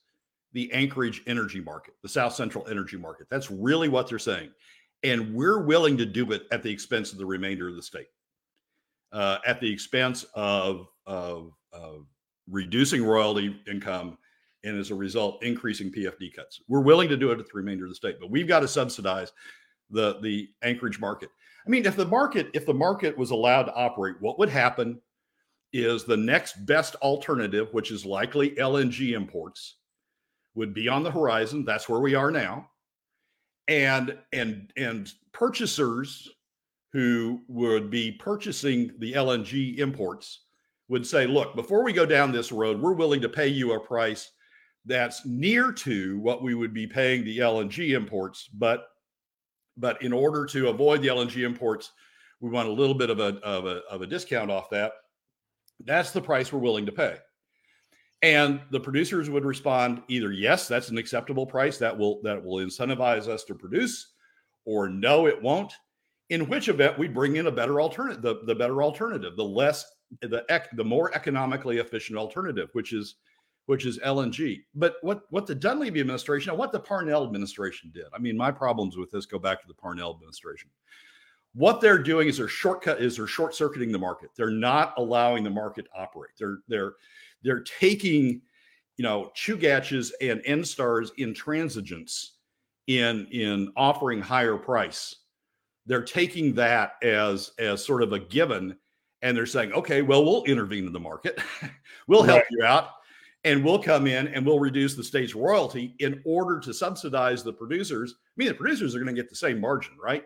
the 0.53 0.73
anchorage 0.73 1.23
energy 1.27 1.61
market 1.61 1.95
the 2.03 2.09
south 2.09 2.35
central 2.35 2.67
energy 2.69 2.97
market. 2.97 3.27
That's 3.31 3.51
really 3.51 3.89
what 3.89 4.09
they're 4.09 4.19
saying. 4.19 4.51
And 5.03 5.35
we're 5.35 5.63
willing 5.63 5.97
to 5.99 6.07
do 6.07 6.33
it 6.33 6.45
at 6.51 6.63
the 6.63 6.71
expense 6.71 7.13
of 7.13 7.19
the 7.19 7.27
remainder 7.27 7.69
of 7.69 7.77
the 7.77 7.83
state 7.83 8.09
uh, 9.13 9.39
at 9.47 9.61
the 9.61 9.71
expense 9.71 10.25
of, 10.35 10.89
of, 11.07 11.53
of 11.73 12.07
reducing 12.51 13.05
royalty 13.05 13.61
income 13.71 14.19
and 14.67 14.79
as 14.79 14.91
a 14.91 14.95
result, 14.95 15.43
increasing 15.43 15.93
PFD 15.93 16.35
cuts. 16.35 16.61
We're 16.69 16.81
willing 16.81 17.09
to 17.09 17.17
do 17.17 17.31
it 17.31 17.39
at 17.39 17.47
the 17.47 17.53
remainder 17.55 17.85
of 17.85 17.91
the 17.91 17.95
state, 17.95 18.17
but 18.21 18.31
we've 18.31 18.49
got 18.49 18.61
to 18.61 18.69
subsidize 18.69 19.33
the 19.91 20.19
the 20.21 20.49
Anchorage 20.63 20.99
market. 20.99 21.31
I 21.65 21.71
mean, 21.71 21.87
if 21.87 21.97
the 21.97 22.05
market 22.05 22.51
if 22.53 22.67
the 22.67 22.75
market 22.75 23.17
was 23.17 23.31
allowed 23.31 23.65
to 23.65 23.75
operate, 23.75 24.17
what 24.21 24.39
would 24.39 24.49
happen 24.49 25.01
is 25.73 26.05
the 26.05 26.17
next 26.17 26.67
best 26.67 26.97
alternative, 26.97 27.69
which 27.73 27.91
is 27.91 28.05
likely 28.05 28.51
LNG 28.51 29.13
imports, 29.13 29.77
would 30.55 30.75
be 30.75 30.89
on 30.89 31.05
the 31.05 31.11
horizon. 31.11 31.65
That's 31.65 31.89
where 31.89 32.01
we 32.01 32.17
are 32.17 32.33
now, 32.33 32.69
and 33.69 34.19
and 34.33 34.73
and 34.77 35.13
purchasers 35.33 36.29
who 36.93 37.41
would 37.47 37.89
be 37.89 38.11
purchasing 38.11 38.91
the 38.99 39.13
LNG 39.13 39.79
imports 39.79 40.41
would 40.89 41.07
say, 41.07 41.27
look, 41.27 41.55
before 41.55 41.85
we 41.85 41.93
go 41.93 42.07
down 42.07 42.33
this 42.33 42.51
road, 42.51 42.81
we're 42.81 42.95
willing 42.95 43.21
to 43.21 43.29
pay 43.29 43.49
you 43.49 43.73
a 43.73 43.81
price 43.81 44.31
that's 44.87 45.27
near 45.27 45.73
to 45.73 46.19
what 46.21 46.43
we 46.43 46.55
would 46.55 46.73
be 46.73 46.87
paying 46.87 47.25
the 47.25 47.39
LNG 47.39 47.91
imports, 47.95 48.49
but 48.53 48.89
but 49.77 50.01
in 50.03 50.13
order 50.13 50.47
to 50.47 50.69
avoid 50.69 51.03
the 51.03 51.09
LNG 51.09 51.45
imports, 51.45 51.93
we 52.41 52.49
want 52.49 52.69
a 52.69 52.73
little 52.73 52.95
bit 52.95 53.11
of 53.11 53.21
a, 53.21 53.37
of 53.43 53.67
a, 53.67 53.83
of 53.91 54.01
a 54.01 54.07
discount 54.07 54.51
off 54.51 54.71
that. 54.71 54.93
That's 55.85 56.13
the 56.13 56.23
price 56.23 56.51
we're 56.51 56.61
willing 56.61 56.87
to 56.87 56.93
pay. 56.93 57.17
And 58.23 58.63
the 58.71 58.81
producers 58.81 59.29
would 59.29 59.45
respond 59.45 60.03
either 60.09 60.33
yes, 60.33 60.67
that's 60.67 60.89
an 60.89 60.97
acceptable 60.97 61.45
price 61.45 61.77
that 61.79 61.97
will 61.97 62.23
that 62.23 62.43
will 62.43 62.65
incentivize 62.65 63.29
us 63.29 63.45
to 63.45 63.55
produce, 63.55 64.15
or 64.65 64.89
no, 64.89 65.27
it 65.27 65.41
won't. 65.43 65.73
In 66.31 66.49
which 66.49 66.69
event 66.69 66.99
we 66.99 67.07
bring 67.07 67.37
in 67.37 67.47
a 67.47 67.53
better 67.53 67.81
alternative, 67.81 68.23
the, 68.23 68.41
the 68.47 68.55
better 68.55 68.83
alternative, 68.83 69.37
the 69.37 69.45
less 69.45 69.85
the 70.23 70.45
the 70.73 70.85
more 70.85 71.15
economically 71.15 71.79
efficient 71.79 72.19
alternative, 72.19 72.71
which 72.73 72.95
is 72.95 73.17
which 73.67 73.85
is 73.85 73.99
LNG. 73.99 74.63
But 74.75 74.97
what 75.03 75.23
what 75.31 75.47
the 75.47 75.55
Dunleavy 75.55 76.01
administration 76.01 76.51
and 76.51 76.59
what 76.59 76.73
the 76.73 76.81
Parnell 76.81 77.25
administration 77.25 77.91
did, 77.93 78.07
I 78.15 78.19
mean, 78.19 78.37
my 78.37 78.51
problems 78.51 78.97
with 78.97 79.11
this 79.11 79.27
go 79.27 79.39
back 79.39 79.61
to 79.61 79.69
the 79.69 79.75
Parnell 79.75 80.15
administration. 80.15 80.71
What 81.53 81.81
they're 81.81 82.03
doing 82.03 82.29
is 82.29 82.39
they're 82.39 82.49
shortcut 82.49 83.01
is 83.01 83.17
they're 83.17 83.27
short 83.27 83.55
circuiting 83.55 83.93
the 83.93 83.99
market. 83.99 84.31
They're 84.37 84.51
not 84.51 84.95
allowing 84.97 85.43
the 85.43 85.51
market 85.51 85.87
to 85.87 86.01
operate. 86.01 86.33
They're 86.39 86.59
they're 86.69 86.95
they're 87.43 87.63
taking 87.63 88.41
you 88.97 89.03
know 89.03 89.33
Chugach's 89.37 90.13
and 90.21 90.41
Enstar's 90.45 91.11
intransigence 91.19 92.31
in 92.87 93.27
in 93.33 93.73
offering 93.77 94.21
higher 94.21 94.57
price. 94.57 95.17
They're 95.87 96.05
taking 96.05 96.55
that 96.55 96.93
as 97.03 97.51
as 97.59 97.85
sort 97.85 98.03
of 98.03 98.13
a 98.13 98.21
given 98.21 98.77
and 99.23 99.37
they're 99.37 99.47
saying, 99.47 99.73
okay, 99.73 100.03
well, 100.03 100.25
we'll 100.25 100.45
intervene 100.45 100.87
in 100.87 100.93
the 100.93 101.01
market. 101.01 101.41
we'll 102.07 102.23
help 102.23 102.43
right. 102.43 102.47
you 102.51 102.65
out 102.65 102.91
and 103.47 103.65
we'll 103.65 103.79
come 103.79 104.09
in 104.09 104.27
and 104.29 104.45
we'll 104.45 104.59
reduce 104.59 104.95
the 104.95 105.05
state's 105.05 105.35
royalty 105.35 105.95
in 106.01 106.21
order 106.25 106.59
to 106.59 106.75
subsidize 106.75 107.45
the 107.45 107.53
producers. 107.53 108.17
I 108.19 108.33
mean, 108.37 108.49
the 108.49 108.55
producers 108.55 108.95
are 108.95 108.99
going 108.99 109.15
to 109.15 109.23
get 109.23 109.31
the 109.31 109.37
same 109.37 109.61
margin, 109.61 109.97
right? 110.03 110.25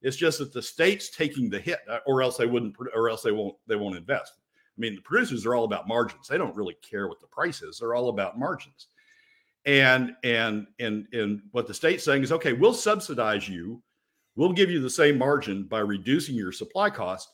It's 0.00 0.16
just 0.16 0.38
that 0.38 0.52
the 0.52 0.62
state's 0.62 1.10
taking 1.10 1.50
the 1.50 1.58
hit, 1.58 1.80
uh, 1.90 1.98
or 2.06 2.22
else 2.22 2.36
they 2.36 2.46
wouldn't, 2.46 2.76
or 2.94 3.10
else 3.10 3.22
they 3.22 3.32
won't, 3.32 3.56
they 3.66 3.74
won't 3.74 3.96
invest. 3.96 4.34
I 4.38 4.80
mean, 4.80 4.94
the 4.94 5.02
producers 5.02 5.44
are 5.44 5.56
all 5.56 5.64
about 5.64 5.88
margins. 5.88 6.28
They 6.28 6.38
don't 6.38 6.54
really 6.54 6.76
care 6.88 7.08
what 7.08 7.20
the 7.20 7.26
price 7.26 7.62
is. 7.62 7.78
They're 7.78 7.94
all 7.94 8.08
about 8.08 8.38
margins. 8.38 8.86
And 9.64 10.14
and 10.24 10.66
and 10.80 11.06
and 11.12 11.42
what 11.50 11.66
the 11.66 11.74
state's 11.74 12.04
saying 12.04 12.22
is, 12.22 12.32
okay, 12.32 12.52
we'll 12.52 12.74
subsidize 12.74 13.48
you. 13.48 13.82
We'll 14.34 14.52
give 14.52 14.70
you 14.70 14.80
the 14.80 14.90
same 14.90 15.18
margin 15.18 15.64
by 15.64 15.80
reducing 15.80 16.34
your 16.36 16.52
supply 16.52 16.90
cost 16.90 17.28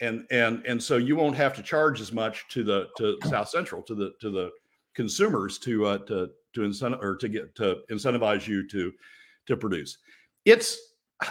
and 0.00 0.26
and 0.30 0.64
and 0.66 0.82
so 0.82 0.96
you 0.96 1.16
won't 1.16 1.36
have 1.36 1.54
to 1.56 1.62
charge 1.62 2.00
as 2.00 2.12
much 2.12 2.48
to 2.48 2.64
the 2.64 2.88
to 2.96 3.18
South 3.28 3.48
Central 3.48 3.82
to 3.82 3.94
the 3.94 4.12
to 4.20 4.30
the 4.30 4.50
consumers 4.94 5.58
to 5.58 5.86
uh, 5.86 5.98
to 5.98 6.30
to 6.54 6.64
incentive 6.64 7.00
or 7.02 7.16
to 7.16 7.28
get 7.28 7.54
to 7.56 7.78
incentivize 7.90 8.46
you 8.46 8.66
to 8.68 8.92
to 9.46 9.56
produce. 9.56 9.98
It's 10.44 10.78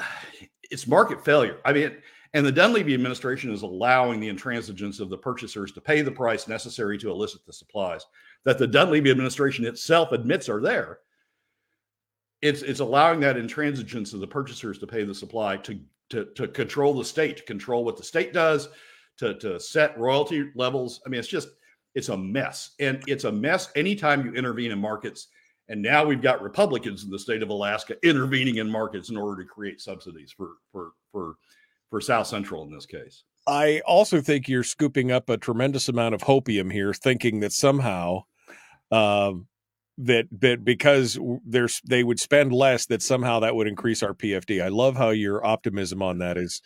it's 0.71 0.87
market 0.87 1.23
failure. 1.25 1.59
I 1.65 1.73
mean, 1.73 1.97
and 2.33 2.45
the 2.45 2.51
Dunleavy 2.51 2.93
administration 2.93 3.51
is 3.51 3.63
allowing 3.63 4.19
the 4.19 4.29
intransigence 4.29 4.99
of 4.99 5.09
the 5.09 5.17
purchasers 5.17 5.71
to 5.71 5.81
pay 5.81 6.01
the 6.01 6.11
price 6.11 6.47
necessary 6.47 6.97
to 6.99 7.09
elicit 7.09 7.45
the 7.45 7.53
supplies 7.53 8.05
that 8.45 8.57
the 8.57 8.67
Dunleavy 8.67 9.09
administration 9.09 9.65
itself 9.65 10.11
admits 10.11 10.47
are 10.47 10.61
there. 10.61 10.99
It's 12.41 12.61
it's 12.61 12.79
allowing 12.79 13.19
that 13.21 13.35
intransigence 13.35 14.13
of 14.13 14.19
the 14.19 14.27
purchasers 14.27 14.79
to 14.79 14.87
pay 14.87 15.03
the 15.03 15.15
supply 15.15 15.57
to 15.57 15.79
to, 16.09 16.25
to 16.35 16.47
control 16.47 16.93
the 16.93 17.05
state, 17.05 17.37
to 17.37 17.43
control 17.43 17.83
what 17.83 17.97
the 17.97 18.03
state 18.03 18.33
does, 18.33 18.69
to, 19.17 19.35
to 19.39 19.59
set 19.59 19.97
royalty 19.97 20.49
levels. 20.55 21.01
I 21.05 21.09
mean, 21.09 21.19
it's 21.19 21.27
just, 21.27 21.49
it's 21.95 22.09
a 22.09 22.17
mess. 22.17 22.71
And 22.79 23.03
it's 23.07 23.23
a 23.23 23.31
mess 23.31 23.69
anytime 23.75 24.25
you 24.25 24.33
intervene 24.33 24.71
in 24.71 24.79
markets. 24.79 25.27
And 25.69 25.81
now 25.81 26.03
we've 26.03 26.21
got 26.21 26.41
Republicans 26.41 27.03
in 27.03 27.11
the 27.11 27.19
state 27.19 27.43
of 27.43 27.49
Alaska 27.49 27.95
intervening 28.03 28.57
in 28.57 28.69
markets 28.69 29.09
in 29.09 29.17
order 29.17 29.43
to 29.43 29.47
create 29.47 29.79
subsidies 29.79 30.33
for 30.35 30.53
for 30.71 30.93
for 31.11 31.35
for 31.91 32.01
South 32.01 32.25
Central 32.25 32.63
in 32.63 32.73
this 32.73 32.87
case. 32.87 33.23
I 33.45 33.81
also 33.85 34.19
think 34.19 34.47
you're 34.47 34.63
scooping 34.63 35.11
up 35.11 35.29
a 35.29 35.37
tremendous 35.37 35.87
amount 35.87 36.15
of 36.15 36.21
hopium 36.21 36.71
here, 36.71 36.93
thinking 36.93 37.39
that 37.41 37.53
somehow 37.53 38.23
um, 38.91 39.47
that 39.99 40.27
that 40.39 40.63
because 40.63 41.19
there's 41.45 41.81
they 41.85 42.03
would 42.03 42.19
spend 42.19 42.53
less 42.53 42.85
that 42.85 43.01
somehow 43.01 43.39
that 43.41 43.55
would 43.55 43.67
increase 43.67 44.01
our 44.01 44.13
PFD. 44.13 44.63
I 44.63 44.69
love 44.69 44.95
how 44.95 45.09
your 45.09 45.45
optimism 45.45 46.01
on 46.01 46.19
that 46.19 46.37
is. 46.37 46.61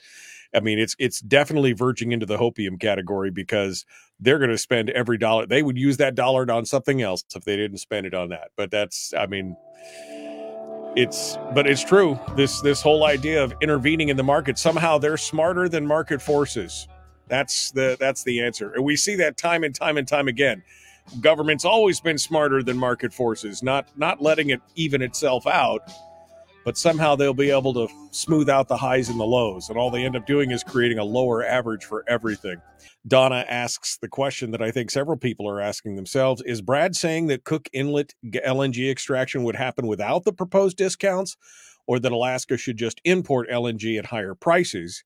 I 0.55 0.59
mean, 0.59 0.77
it's 0.77 0.95
it's 0.99 1.19
definitely 1.19 1.73
verging 1.73 2.11
into 2.11 2.27
the 2.27 2.37
hopium 2.37 2.79
category 2.79 3.31
because 3.31 3.85
they're 4.19 4.37
going 4.37 4.51
to 4.51 4.57
spend 4.57 4.91
every 4.91 5.17
dollar. 5.17 5.47
They 5.47 5.63
would 5.63 5.77
use 5.77 5.97
that 5.97 6.13
dollar 6.13 6.49
on 6.51 6.65
something 6.65 7.01
else 7.01 7.23
if 7.35 7.43
they 7.43 7.57
didn't 7.57 7.79
spend 7.79 8.05
it 8.05 8.13
on 8.13 8.29
that. 8.29 8.51
But 8.55 8.69
that's, 8.69 9.13
I 9.17 9.25
mean, 9.25 9.57
it's 10.95 11.35
but 11.55 11.65
it's 11.65 11.83
true. 11.83 12.19
This 12.35 12.61
this 12.61 12.83
whole 12.83 13.03
idea 13.03 13.43
of 13.43 13.51
intervening 13.61 14.09
in 14.09 14.17
the 14.17 14.23
market 14.23 14.59
somehow 14.59 14.99
they're 14.99 15.17
smarter 15.17 15.67
than 15.67 15.87
market 15.87 16.21
forces. 16.21 16.87
That's 17.29 17.71
the 17.71 17.97
that's 17.99 18.23
the 18.23 18.41
answer, 18.41 18.71
and 18.73 18.85
we 18.85 18.95
see 18.95 19.15
that 19.15 19.37
time 19.37 19.63
and 19.63 19.73
time 19.73 19.97
and 19.97 20.07
time 20.07 20.27
again 20.27 20.61
government's 21.19 21.65
always 21.65 21.99
been 21.99 22.17
smarter 22.17 22.63
than 22.63 22.77
market 22.77 23.13
forces, 23.13 23.63
not 23.63 23.87
not 23.97 24.21
letting 24.21 24.49
it 24.49 24.61
even 24.75 25.01
itself 25.01 25.45
out, 25.47 25.81
but 26.65 26.77
somehow 26.77 27.15
they'll 27.15 27.33
be 27.33 27.51
able 27.51 27.73
to 27.73 27.87
smooth 28.11 28.49
out 28.49 28.67
the 28.67 28.77
highs 28.77 29.09
and 29.09 29.19
the 29.19 29.25
lows, 29.25 29.69
and 29.69 29.77
all 29.77 29.91
they 29.91 30.05
end 30.05 30.15
up 30.15 30.25
doing 30.25 30.51
is 30.51 30.63
creating 30.63 30.99
a 30.99 31.03
lower 31.03 31.45
average 31.45 31.83
for 31.83 32.03
everything. 32.07 32.61
Donna 33.07 33.45
asks 33.49 33.97
the 33.97 34.07
question 34.07 34.51
that 34.51 34.61
I 34.61 34.71
think 34.71 34.89
several 34.89 35.17
people 35.17 35.47
are 35.47 35.61
asking 35.61 35.95
themselves: 35.95 36.41
Is 36.45 36.61
Brad 36.61 36.95
saying 36.95 37.27
that 37.27 37.43
Cook 37.43 37.69
Inlet 37.73 38.13
LNG 38.25 38.89
extraction 38.89 39.43
would 39.43 39.55
happen 39.55 39.87
without 39.87 40.23
the 40.23 40.33
proposed 40.33 40.77
discounts, 40.77 41.35
or 41.85 41.99
that 41.99 42.11
Alaska 42.11 42.57
should 42.57 42.77
just 42.77 43.01
import 43.03 43.49
LNG 43.49 43.99
at 43.99 44.05
higher 44.05 44.35
prices? 44.35 45.03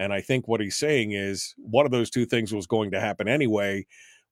And 0.00 0.12
I 0.12 0.20
think 0.20 0.46
what 0.46 0.60
he's 0.60 0.76
saying 0.76 1.10
is 1.12 1.54
one 1.56 1.84
of 1.84 1.90
those 1.90 2.08
two 2.10 2.24
things 2.24 2.54
was 2.54 2.68
going 2.68 2.92
to 2.92 3.00
happen 3.00 3.26
anyway 3.26 3.84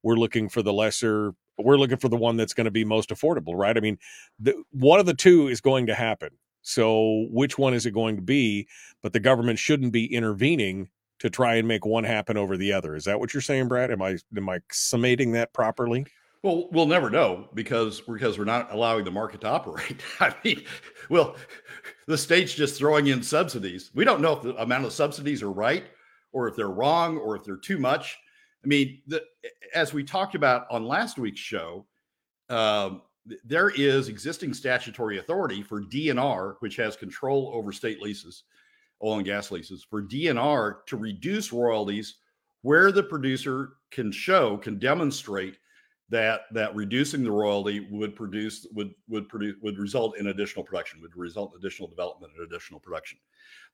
we're 0.06 0.14
looking 0.14 0.48
for 0.48 0.62
the 0.62 0.72
lesser 0.72 1.34
we're 1.58 1.76
looking 1.76 1.96
for 1.96 2.08
the 2.08 2.16
one 2.16 2.36
that's 2.36 2.54
going 2.54 2.66
to 2.66 2.70
be 2.70 2.84
most 2.84 3.10
affordable 3.10 3.54
right 3.56 3.76
i 3.76 3.80
mean 3.80 3.98
the, 4.38 4.54
one 4.70 5.00
of 5.00 5.06
the 5.06 5.14
two 5.14 5.48
is 5.48 5.60
going 5.60 5.86
to 5.86 5.94
happen 5.94 6.30
so 6.62 7.26
which 7.32 7.58
one 7.58 7.74
is 7.74 7.86
it 7.86 7.90
going 7.90 8.14
to 8.14 8.22
be 8.22 8.68
but 9.02 9.12
the 9.12 9.20
government 9.20 9.58
shouldn't 9.58 9.92
be 9.92 10.06
intervening 10.14 10.88
to 11.18 11.28
try 11.28 11.56
and 11.56 11.66
make 11.66 11.84
one 11.84 12.04
happen 12.04 12.36
over 12.36 12.56
the 12.56 12.72
other 12.72 12.94
is 12.94 13.04
that 13.04 13.18
what 13.18 13.34
you're 13.34 13.40
saying 13.40 13.66
brad 13.66 13.90
am 13.90 14.00
i 14.00 14.16
am 14.36 14.48
i 14.48 14.60
summating 14.72 15.32
that 15.32 15.52
properly 15.52 16.06
well, 16.42 16.68
we'll 16.70 16.86
never 16.86 17.10
know 17.10 17.48
because 17.54 18.00
because 18.02 18.38
we're 18.38 18.44
not 18.44 18.72
allowing 18.72 19.04
the 19.04 19.10
market 19.10 19.40
to 19.40 19.48
operate. 19.48 20.00
I 20.20 20.32
mean, 20.44 20.62
well, 21.08 21.34
the 22.06 22.16
state's 22.16 22.54
just 22.54 22.78
throwing 22.78 23.08
in 23.08 23.20
subsidies. 23.20 23.90
We 23.94 24.04
don't 24.04 24.20
know 24.20 24.34
if 24.34 24.42
the 24.42 24.54
amount 24.62 24.84
of 24.84 24.92
subsidies 24.92 25.42
are 25.42 25.50
right 25.50 25.86
or 26.32 26.46
if 26.46 26.54
they're 26.54 26.68
wrong 26.68 27.18
or 27.18 27.34
if 27.34 27.42
they're 27.42 27.56
too 27.56 27.78
much. 27.78 28.16
I 28.66 28.68
mean, 28.68 29.00
the, 29.06 29.22
as 29.76 29.94
we 29.94 30.02
talked 30.02 30.34
about 30.34 30.66
on 30.72 30.84
last 30.84 31.18
week's 31.18 31.38
show, 31.38 31.86
um, 32.48 33.02
there 33.44 33.70
is 33.70 34.08
existing 34.08 34.54
statutory 34.54 35.18
authority 35.18 35.62
for 35.62 35.82
DNR, 35.82 36.56
which 36.58 36.74
has 36.74 36.96
control 36.96 37.52
over 37.54 37.70
state 37.70 38.02
leases, 38.02 38.42
oil 39.04 39.18
and 39.18 39.24
gas 39.24 39.52
leases, 39.52 39.86
for 39.88 40.02
DNR 40.02 40.84
to 40.86 40.96
reduce 40.96 41.52
royalties 41.52 42.16
where 42.62 42.90
the 42.90 43.02
producer 43.04 43.74
can 43.92 44.10
show, 44.10 44.56
can 44.56 44.80
demonstrate 44.80 45.58
that 46.08 46.42
that 46.52 46.74
reducing 46.74 47.22
the 47.22 47.30
royalty 47.30 47.86
would 47.90 48.16
produce 48.16 48.66
would 48.72 48.92
would 49.08 49.28
produce 49.28 49.54
would 49.62 49.78
result 49.78 50.16
in 50.18 50.28
additional 50.28 50.64
production, 50.64 51.00
would 51.00 51.16
result 51.16 51.52
in 51.52 51.60
additional 51.60 51.88
development 51.88 52.32
and 52.36 52.44
additional 52.44 52.80
production. 52.80 53.18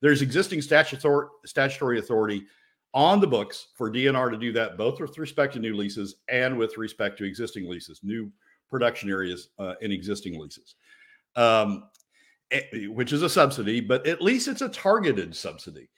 There's 0.02 0.20
existing 0.20 0.60
statutory 0.60 1.28
statutory 1.46 1.98
authority 1.98 2.46
on 2.94 3.20
the 3.20 3.26
books 3.26 3.68
for 3.74 3.90
DNR 3.90 4.30
to 4.30 4.36
do 4.36 4.52
that, 4.52 4.76
both 4.76 5.00
with 5.00 5.16
respect 5.18 5.54
to 5.54 5.60
new 5.60 5.74
leases 5.74 6.16
and 6.28 6.56
with 6.56 6.76
respect 6.76 7.18
to 7.18 7.24
existing 7.24 7.68
leases, 7.68 8.00
new 8.02 8.30
production 8.70 9.10
areas 9.10 9.48
uh, 9.58 9.74
in 9.80 9.92
existing 9.92 10.38
leases, 10.38 10.74
um, 11.36 11.84
eh, 12.50 12.86
which 12.88 13.12
is 13.12 13.22
a 13.22 13.28
subsidy, 13.28 13.80
but 13.80 14.06
at 14.06 14.20
least 14.20 14.48
it's 14.48 14.62
a 14.62 14.68
targeted 14.68 15.34
subsidy. 15.34 15.88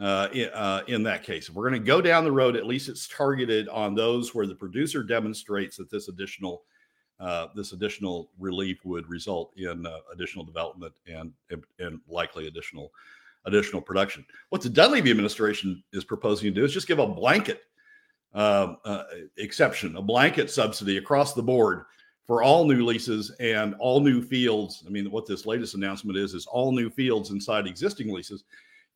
Uh, 0.00 0.28
in, 0.32 0.48
uh, 0.50 0.80
in 0.86 1.02
that 1.02 1.24
case, 1.24 1.48
if 1.48 1.56
we're 1.56 1.68
going 1.68 1.80
to 1.80 1.84
go 1.84 2.00
down 2.00 2.22
the 2.22 2.30
road, 2.30 2.54
at 2.54 2.66
least 2.66 2.88
it's 2.88 3.08
targeted 3.08 3.68
on 3.68 3.96
those 3.96 4.32
where 4.32 4.46
the 4.46 4.54
producer 4.54 5.02
demonstrates 5.02 5.76
that 5.76 5.90
this 5.90 6.06
additional 6.06 6.62
uh, 7.20 7.48
this 7.56 7.72
additional 7.72 8.30
relief 8.38 8.84
would 8.84 9.08
result 9.08 9.52
in 9.56 9.84
uh, 9.84 9.98
additional 10.12 10.44
development 10.44 10.94
and, 11.08 11.32
and, 11.50 11.64
and 11.80 12.00
likely 12.08 12.46
additional 12.46 12.92
additional 13.46 13.82
production. 13.82 14.24
What 14.50 14.62
the 14.62 14.68
Dunleavy 14.68 15.10
administration 15.10 15.82
is 15.92 16.04
proposing 16.04 16.52
to 16.52 16.60
do 16.60 16.64
is 16.64 16.72
just 16.72 16.88
give 16.88 16.98
a 16.98 17.06
blanket 17.06 17.62
uh, 18.34 18.74
uh, 18.84 19.04
exception, 19.36 19.96
a 19.96 20.02
blanket 20.02 20.50
subsidy 20.50 20.98
across 20.98 21.34
the 21.34 21.42
board 21.42 21.84
for 22.26 22.42
all 22.42 22.66
new 22.66 22.84
leases 22.84 23.30
and 23.40 23.74
all 23.78 24.00
new 24.00 24.22
fields. 24.22 24.84
I 24.86 24.90
mean, 24.90 25.10
what 25.10 25.26
this 25.26 25.46
latest 25.46 25.74
announcement 25.74 26.18
is 26.18 26.34
is 26.34 26.46
all 26.46 26.72
new 26.72 26.90
fields 26.90 27.30
inside 27.30 27.66
existing 27.66 28.12
leases. 28.12 28.44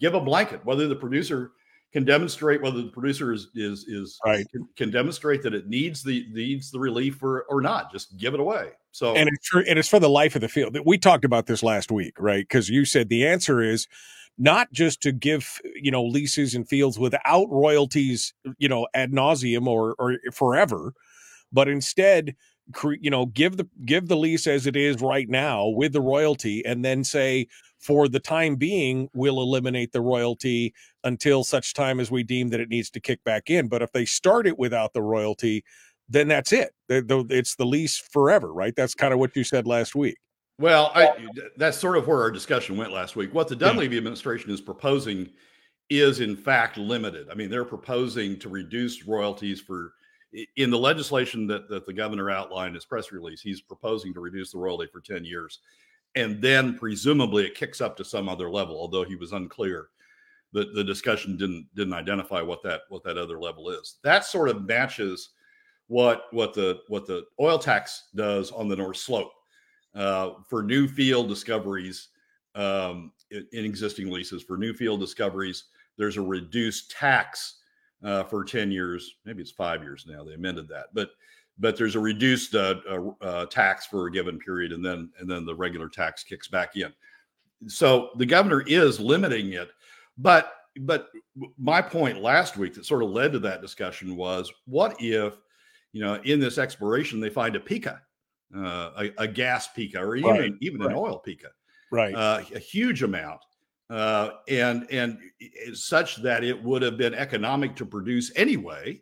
Give 0.00 0.14
a 0.14 0.20
blanket, 0.20 0.64
whether 0.64 0.87
the 0.87 0.96
producer 0.96 1.52
can 1.92 2.04
demonstrate 2.04 2.62
whether 2.62 2.82
the 2.82 2.88
producer 2.88 3.32
is 3.32 3.49
is 3.54 3.84
is 3.87 4.18
right 4.25 4.46
can, 4.50 4.68
can 4.76 4.90
demonstrate 4.90 5.42
that 5.42 5.54
it 5.54 5.68
needs 5.68 6.02
the 6.02 6.26
needs 6.32 6.70
the 6.70 6.78
relief 6.78 7.22
or 7.22 7.42
or 7.49 7.61
not. 7.61 7.92
Just 7.92 8.16
give 8.18 8.34
it 8.34 8.40
away. 8.40 8.70
So 8.92 9.14
and 9.14 9.28
it's 9.28 9.49
for, 9.49 9.61
and 9.61 9.78
it's 9.78 9.88
for 9.88 10.00
the 10.00 10.08
life 10.08 10.34
of 10.34 10.40
the 10.40 10.49
field. 10.49 10.76
We 10.84 10.99
talked 10.99 11.25
about 11.25 11.46
this 11.46 11.62
last 11.62 11.90
week, 11.90 12.14
right? 12.18 12.46
Because 12.46 12.68
you 12.68 12.84
said 12.84 13.08
the 13.08 13.26
answer 13.26 13.62
is 13.62 13.88
not 14.38 14.72
just 14.72 15.02
to 15.02 15.12
give 15.12 15.60
you 15.74 15.90
know 15.90 16.04
leases 16.04 16.54
and 16.54 16.68
fields 16.68 16.98
without 16.98 17.46
royalties, 17.50 18.34
you 18.58 18.68
know, 18.68 18.86
ad 18.94 19.12
nauseum 19.12 19.66
or 19.66 19.94
or 19.98 20.18
forever, 20.32 20.94
but 21.52 21.68
instead 21.68 22.34
you 23.00 23.10
know 23.10 23.26
give 23.26 23.56
the 23.56 23.68
give 23.84 24.08
the 24.08 24.16
lease 24.16 24.46
as 24.46 24.66
it 24.66 24.76
is 24.76 25.00
right 25.02 25.28
now 25.28 25.66
with 25.68 25.92
the 25.92 26.00
royalty 26.00 26.64
and 26.64 26.84
then 26.84 27.04
say 27.04 27.46
for 27.80 28.08
the 28.08 28.20
time 28.20 28.56
being 28.56 29.08
we'll 29.14 29.40
eliminate 29.42 29.92
the 29.92 30.00
royalty 30.00 30.72
until 31.04 31.44
such 31.44 31.74
time 31.74 32.00
as 32.00 32.10
we 32.10 32.22
deem 32.22 32.48
that 32.48 32.60
it 32.60 32.68
needs 32.68 32.90
to 32.90 33.00
kick 33.00 33.22
back 33.24 33.50
in. 33.50 33.68
But 33.68 33.82
if 33.82 33.92
they 33.92 34.04
start 34.04 34.46
it 34.46 34.58
without 34.58 34.92
the 34.94 35.02
royalty 35.02 35.64
then 36.08 36.28
that's 36.28 36.52
it. 36.52 36.72
It's 36.88 37.56
the 37.56 37.66
lease 37.66 37.98
forever 37.98 38.52
right? 38.52 38.74
That's 38.76 38.94
kind 38.94 39.12
of 39.12 39.18
what 39.18 39.36
you 39.36 39.44
said 39.44 39.66
last 39.66 39.94
week 39.94 40.18
well 40.59 40.92
I, 40.94 41.26
that's 41.56 41.78
sort 41.78 41.97
of 41.97 42.06
where 42.06 42.21
our 42.21 42.30
discussion 42.30 42.76
went 42.76 42.92
last 42.92 43.16
week 43.16 43.32
what 43.35 43.49
the 43.49 43.56
dunleavy 43.56 43.97
administration 43.97 44.50
is 44.50 44.61
proposing 44.61 45.30
is 45.90 46.21
in 46.21 46.37
fact 46.37 46.76
limited 46.76 47.28
i 47.30 47.35
mean 47.35 47.50
they're 47.50 47.64
proposing 47.64 48.38
to 48.40 48.49
reduce 48.49 49.06
royalties 49.06 49.61
for 49.61 49.94
in 50.56 50.71
the 50.71 50.78
legislation 50.78 51.47
that, 51.47 51.68
that 51.68 51.87
the 51.87 51.92
governor 51.92 52.30
outlined 52.30 52.68
in 52.68 52.75
his 52.75 52.85
press 52.85 53.12
release, 53.12 53.40
he's 53.40 53.61
proposing 53.61 54.14
to 54.14 54.21
reduce 54.21 54.52
the 54.52 54.59
royalty 54.59 54.88
for 54.90 55.00
10 55.00 55.25
years. 55.25 55.61
And 56.14 56.40
then 56.42 56.78
presumably 56.78 57.44
it 57.44 57.54
kicks 57.54 57.80
up 57.80 57.97
to 57.97 58.04
some 58.04 58.28
other 58.28 58.50
level, 58.50 58.76
although 58.76 59.04
he 59.04 59.16
was 59.16 59.32
unclear. 59.32 59.88
The, 60.52 60.71
the 60.75 60.85
discussion 60.85 61.38
didn't 61.38 61.66
didn't 61.75 61.94
identify 61.94 62.42
what 62.42 62.62
that 62.64 62.82
what 62.90 63.02
that 63.04 63.16
other 63.16 63.40
level 63.40 63.71
is. 63.71 63.97
That 64.04 64.26
sort 64.26 64.50
of 64.50 64.66
matches 64.66 65.30
what 65.87 66.25
what 66.30 66.52
the 66.52 66.80
what 66.88 67.06
the 67.06 67.25
oil 67.40 67.59
tax 67.59 68.09
does 68.14 68.50
on 68.50 68.68
the 68.68 68.76
North 68.76 68.99
Slope 68.99 69.32
uh, 69.94 70.30
for 70.49 70.62
new 70.62 70.88
field 70.88 71.28
discoveries 71.28 72.08
um, 72.54 73.12
in, 73.30 73.46
in 73.52 73.64
existing 73.64 74.11
leases. 74.11 74.42
For 74.42 74.56
new 74.56 74.72
field 74.72 75.00
discoveries, 75.00 75.64
there's 75.96 76.16
a 76.16 76.22
reduced 76.22 76.90
tax 76.90 77.61
uh, 78.02 78.25
for 78.25 78.44
10 78.44 78.70
years. 78.70 79.16
Maybe 79.25 79.42
it's 79.42 79.50
five 79.50 79.82
years 79.82 80.04
now. 80.08 80.25
They 80.25 80.34
amended 80.34 80.68
that, 80.68 80.87
but 80.92 81.11
but 81.58 81.76
there's 81.76 81.96
a 81.96 82.00
reduced 82.00 82.54
uh, 82.54 82.76
uh, 83.20 83.46
tax 83.46 83.87
for 83.87 84.06
a 84.06 84.11
given 84.11 84.38
period, 84.38 84.72
and 84.72 84.84
then 84.84 85.11
and 85.18 85.30
then 85.30 85.44
the 85.44 85.54
regular 85.54 85.88
tax 85.88 86.25
kicks 86.25 86.49
back 86.49 86.76
in. 86.76 86.92
So 87.68 88.11
the 88.16 88.26
governor 88.26 88.62
is 88.66 88.99
limiting 88.99 89.52
it, 89.52 89.70
but 90.18 90.54
but 90.80 91.11
my 91.58 91.82
point 91.82 92.20
last 92.20 92.56
week 92.56 92.75
that 92.75 92.87
sort 92.87 93.02
of 93.02 93.11
led 93.11 93.32
to 93.32 93.38
that 93.40 93.61
discussion 93.61 94.16
was 94.16 94.50
what 94.64 94.96
if 94.99 95.34
you 95.92 96.00
know 96.00 96.14
in 96.25 96.40
this 96.40 96.58
exploration 96.58 97.20
they 97.20 97.28
find 97.30 97.54
a 97.54 97.61
Pikka, 97.61 98.00
uh, 98.56 98.90
a, 98.99 99.11
a, 99.18 99.28
gas 99.28 99.68
Pikka, 99.68 99.99
or 99.99 100.16
even 100.16 100.30
right. 100.30 100.52
even 100.61 100.80
right. 100.80 100.90
an 100.90 100.97
oil 100.97 101.18
Pikka, 101.18 101.49
right? 101.90 102.14
Uh, 102.14 102.42
a 102.54 102.59
huge 102.59 103.02
amount 103.02 103.40
uh, 103.92 104.30
and 104.49 104.87
and 104.90 105.18
such 105.75 106.16
that 106.23 106.42
it 106.42 106.61
would 106.62 106.80
have 106.80 106.97
been 106.97 107.14
economic 107.14 107.76
to 107.76 107.85
produce 107.85 108.32
anyway, 108.37 109.00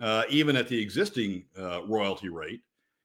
uh, 0.00 0.24
even 0.28 0.56
at 0.56 0.68
the 0.68 0.80
existing 0.80 1.44
uh, 1.58 1.82
royalty 1.86 2.28
rate. 2.28 2.60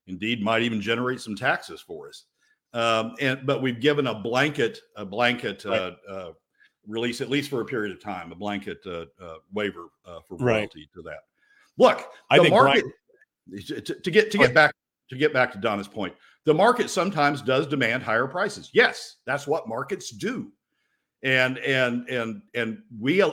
Indeed, 0.07 0.41
might 0.41 0.63
even 0.63 0.81
generate 0.81 1.21
some 1.21 1.35
taxes 1.35 1.79
for 1.79 2.09
us. 2.09 2.25
Um, 2.73 3.13
and 3.21 3.45
but 3.45 3.61
we've 3.61 3.79
given 3.79 4.07
a 4.07 4.15
blanket 4.15 4.79
a 4.95 5.05
blanket 5.05 5.63
right. 5.63 5.93
Uh, 6.09 6.11
uh, 6.11 6.31
release 6.87 7.21
at 7.21 7.29
least 7.29 7.51
for 7.51 7.61
a 7.61 7.65
period 7.65 7.91
of 7.95 8.01
time, 8.01 8.31
a 8.31 8.35
blanket 8.35 8.79
uh, 8.87 9.05
waiver 9.53 9.89
for 10.27 10.37
royalty 10.37 10.79
right. 10.79 10.89
to 10.95 11.01
that. 11.03 11.19
Look, 11.77 12.03
I 12.31 12.39
the 12.39 12.49
market 12.49 12.83
Brian, 13.47 13.63
to, 13.67 13.81
to, 13.81 14.11
get 14.11 14.31
to 14.31 14.37
get 14.39 14.55
back 14.55 14.73
to 15.11 15.17
get 15.17 15.31
back 15.31 15.51
to 15.51 15.59
Donna's 15.59 15.87
point, 15.87 16.15
the 16.43 16.53
market 16.53 16.89
sometimes 16.89 17.43
does 17.43 17.67
demand 17.67 18.01
higher 18.01 18.27
prices. 18.27 18.71
Yes, 18.73 19.17
that's 19.25 19.45
what 19.45 19.67
markets 19.67 20.09
do 20.09 20.51
and 21.23 21.57
and 21.59 22.07
and 22.09 22.41
and 22.53 22.81
we 22.99 23.23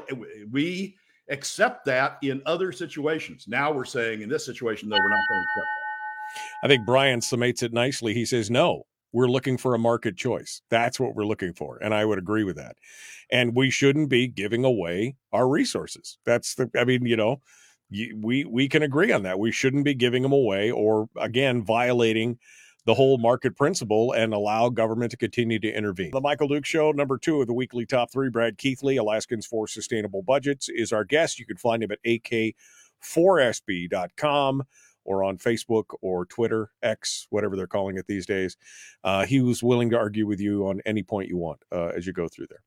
we 0.50 0.96
accept 1.30 1.84
that 1.86 2.18
in 2.22 2.42
other 2.46 2.72
situations. 2.72 3.46
Now 3.48 3.72
we're 3.72 3.84
saying 3.84 4.22
in 4.22 4.28
this 4.28 4.44
situation, 4.44 4.88
though, 4.88 4.96
we're 4.96 5.08
not 5.08 5.28
going 5.28 5.40
to 5.40 5.44
accept 5.44 5.66
that. 5.66 6.66
I 6.66 6.68
think 6.68 6.86
Brian 6.86 7.20
summates 7.20 7.62
it 7.62 7.72
nicely. 7.72 8.14
He 8.14 8.24
says, 8.24 8.50
"No, 8.50 8.84
we're 9.12 9.28
looking 9.28 9.56
for 9.56 9.74
a 9.74 9.78
market 9.78 10.16
choice. 10.16 10.62
That's 10.70 11.00
what 11.00 11.14
we're 11.14 11.26
looking 11.26 11.54
for," 11.54 11.78
and 11.82 11.94
I 11.94 12.04
would 12.04 12.18
agree 12.18 12.44
with 12.44 12.56
that. 12.56 12.76
And 13.30 13.54
we 13.54 13.70
shouldn't 13.70 14.08
be 14.08 14.26
giving 14.26 14.64
away 14.64 15.16
our 15.32 15.48
resources. 15.48 16.18
That's 16.24 16.54
the. 16.54 16.70
I 16.76 16.84
mean, 16.84 17.06
you 17.06 17.16
know, 17.16 17.40
we 17.90 18.44
we 18.44 18.68
can 18.68 18.82
agree 18.82 19.12
on 19.12 19.22
that. 19.22 19.38
We 19.38 19.52
shouldn't 19.52 19.84
be 19.84 19.94
giving 19.94 20.22
them 20.22 20.32
away, 20.32 20.70
or 20.70 21.08
again, 21.16 21.62
violating 21.62 22.38
the 22.84 22.94
whole 22.94 23.18
market 23.18 23.54
principle 23.56 24.12
and 24.12 24.32
allow 24.32 24.70
government 24.70 25.10
to 25.10 25.16
continue 25.18 25.58
to 25.58 25.70
intervene. 25.70 26.10
The 26.10 26.22
Michael 26.22 26.48
Duke 26.48 26.64
Show, 26.64 26.90
number 26.92 27.18
two 27.18 27.40
of 27.42 27.46
the 27.46 27.52
weekly 27.52 27.84
top 27.84 28.10
three, 28.10 28.30
Brad 28.30 28.56
Keithley, 28.56 28.96
Alaskans 28.96 29.44
for 29.46 29.68
Sustainable 29.68 30.22
Budgets, 30.22 30.70
is 30.70 30.90
our 30.90 31.04
guest. 31.04 31.38
You 31.38 31.44
can 31.44 31.58
find 31.58 31.82
him 31.82 31.90
at 31.92 31.98
ak4sb.com 33.04 34.62
or 35.04 35.24
on 35.24 35.38
Facebook 35.38 35.84
or 36.02 36.26
Twitter, 36.26 36.70
X, 36.82 37.26
whatever 37.30 37.56
they're 37.56 37.66
calling 37.66 37.96
it 37.96 38.06
these 38.06 38.26
days. 38.26 38.56
Uh, 39.04 39.24
he 39.24 39.40
was 39.40 39.62
willing 39.62 39.90
to 39.90 39.96
argue 39.96 40.26
with 40.26 40.40
you 40.40 40.66
on 40.66 40.80
any 40.86 41.02
point 41.02 41.28
you 41.28 41.36
want 41.36 41.60
uh, 41.72 41.88
as 41.88 42.06
you 42.06 42.12
go 42.12 42.28
through 42.28 42.46
there. 42.48 42.62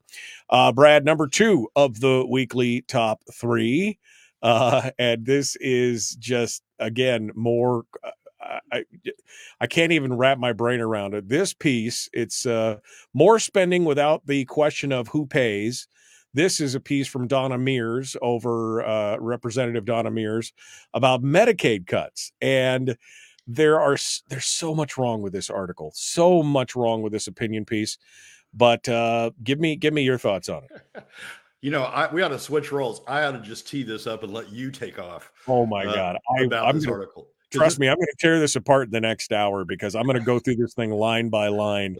Uh, 0.49 0.71
Brad, 0.71 1.05
number 1.05 1.27
two 1.27 1.67
of 1.75 1.99
the 1.99 2.25
weekly 2.29 2.81
top 2.87 3.21
three. 3.33 3.99
Uh, 4.41 4.91
and 4.97 5.25
this 5.25 5.55
is 5.57 6.15
just, 6.15 6.63
again, 6.79 7.31
more 7.35 7.85
uh, 8.03 8.11
I, 8.71 8.85
I 9.59 9.67
can't 9.67 9.91
even 9.91 10.13
wrap 10.13 10.37
my 10.37 10.53
brain 10.53 10.79
around 10.79 11.13
it. 11.13 11.29
This 11.29 11.53
piece, 11.53 12.09
it's 12.13 12.45
uh, 12.45 12.77
more 13.13 13.39
spending 13.39 13.85
without 13.85 14.25
the 14.25 14.45
question 14.45 14.91
of 14.91 15.09
who 15.09 15.25
pays. 15.25 15.87
This 16.33 16.61
is 16.61 16.75
a 16.75 16.79
piece 16.79 17.07
from 17.07 17.27
Donna 17.27 17.57
Mears 17.57 18.15
over 18.21 18.83
uh, 18.85 19.17
Representative 19.19 19.85
Donna 19.85 20.11
Mears 20.11 20.53
about 20.93 21.21
Medicaid 21.21 21.87
cuts, 21.87 22.31
and 22.41 22.97
there 23.47 23.81
are 23.81 23.97
there's 24.29 24.45
so 24.45 24.73
much 24.73 24.97
wrong 24.97 25.21
with 25.21 25.33
this 25.33 25.49
article, 25.49 25.91
so 25.93 26.41
much 26.41 26.75
wrong 26.75 27.01
with 27.01 27.11
this 27.11 27.27
opinion 27.27 27.65
piece. 27.65 27.97
But 28.53 28.87
uh, 28.87 29.31
give 29.43 29.59
me 29.59 29.75
give 29.75 29.93
me 29.93 30.03
your 30.03 30.17
thoughts 30.17 30.47
on 30.47 30.63
it. 30.63 31.03
You 31.61 31.69
know, 31.69 31.83
I, 31.83 32.11
we 32.11 32.23
ought 32.23 32.29
to 32.29 32.39
switch 32.39 32.71
roles. 32.71 33.01
I 33.07 33.23
ought 33.23 33.33
to 33.33 33.39
just 33.39 33.67
tee 33.67 33.83
this 33.83 34.07
up 34.07 34.23
and 34.23 34.33
let 34.33 34.51
you 34.51 34.71
take 34.71 34.97
off. 34.97 35.31
Oh 35.47 35.65
my 35.65 35.85
uh, 35.85 35.93
god! 35.93 36.17
I, 36.37 36.43
about 36.43 36.67
I'm 36.67 36.75
this 36.75 36.85
gonna, 36.85 36.97
article. 36.97 37.27
Trust 37.51 37.79
me, 37.79 37.87
I'm 37.87 37.97
going 37.97 38.07
to 38.07 38.15
tear 38.17 38.39
this 38.39 38.55
apart 38.55 38.87
in 38.87 38.91
the 38.91 39.01
next 39.01 39.33
hour 39.33 39.65
because 39.65 39.93
I'm 39.93 40.05
going 40.05 40.17
to 40.17 40.23
go 40.23 40.39
through 40.39 40.55
this 40.55 40.73
thing 40.73 40.89
line 40.89 41.29
by 41.29 41.49
line 41.49 41.97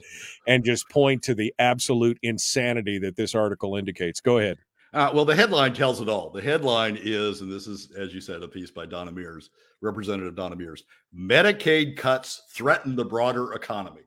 and 0.48 0.64
just 0.64 0.90
point 0.90 1.24
to 1.24 1.36
the 1.36 1.54
absolute 1.60 2.18
insanity 2.24 2.98
that 3.00 3.18
this 3.18 3.36
article 3.36 3.76
indicates. 3.76 4.22
Go 4.22 4.38
ahead. 4.38 4.58
Uh, 4.94 5.12
well, 5.14 5.26
the 5.26 5.36
headline 5.36 5.74
tells 5.74 6.02
it 6.02 6.10
all. 6.10 6.30
The 6.30 6.42
headline 6.42 6.98
is, 7.02 7.42
and 7.42 7.52
this 7.52 7.68
is, 7.68 7.92
as 7.98 8.14
you 8.14 8.22
said, 8.22 8.44
a 8.44 8.48
piece 8.48 8.72
by 8.72 8.86
Donna 8.86 9.12
Mears, 9.12 9.50
Representative 9.82 10.36
Donna 10.36 10.56
Mears. 10.56 10.84
Medicaid 11.16 11.98
cuts 11.98 12.44
threaten 12.50 12.96
the 12.96 13.06
broader 13.06 13.54
economy, 13.54 14.02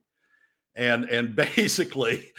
and 0.75 1.05
and 1.05 1.35
basically, 1.57 2.33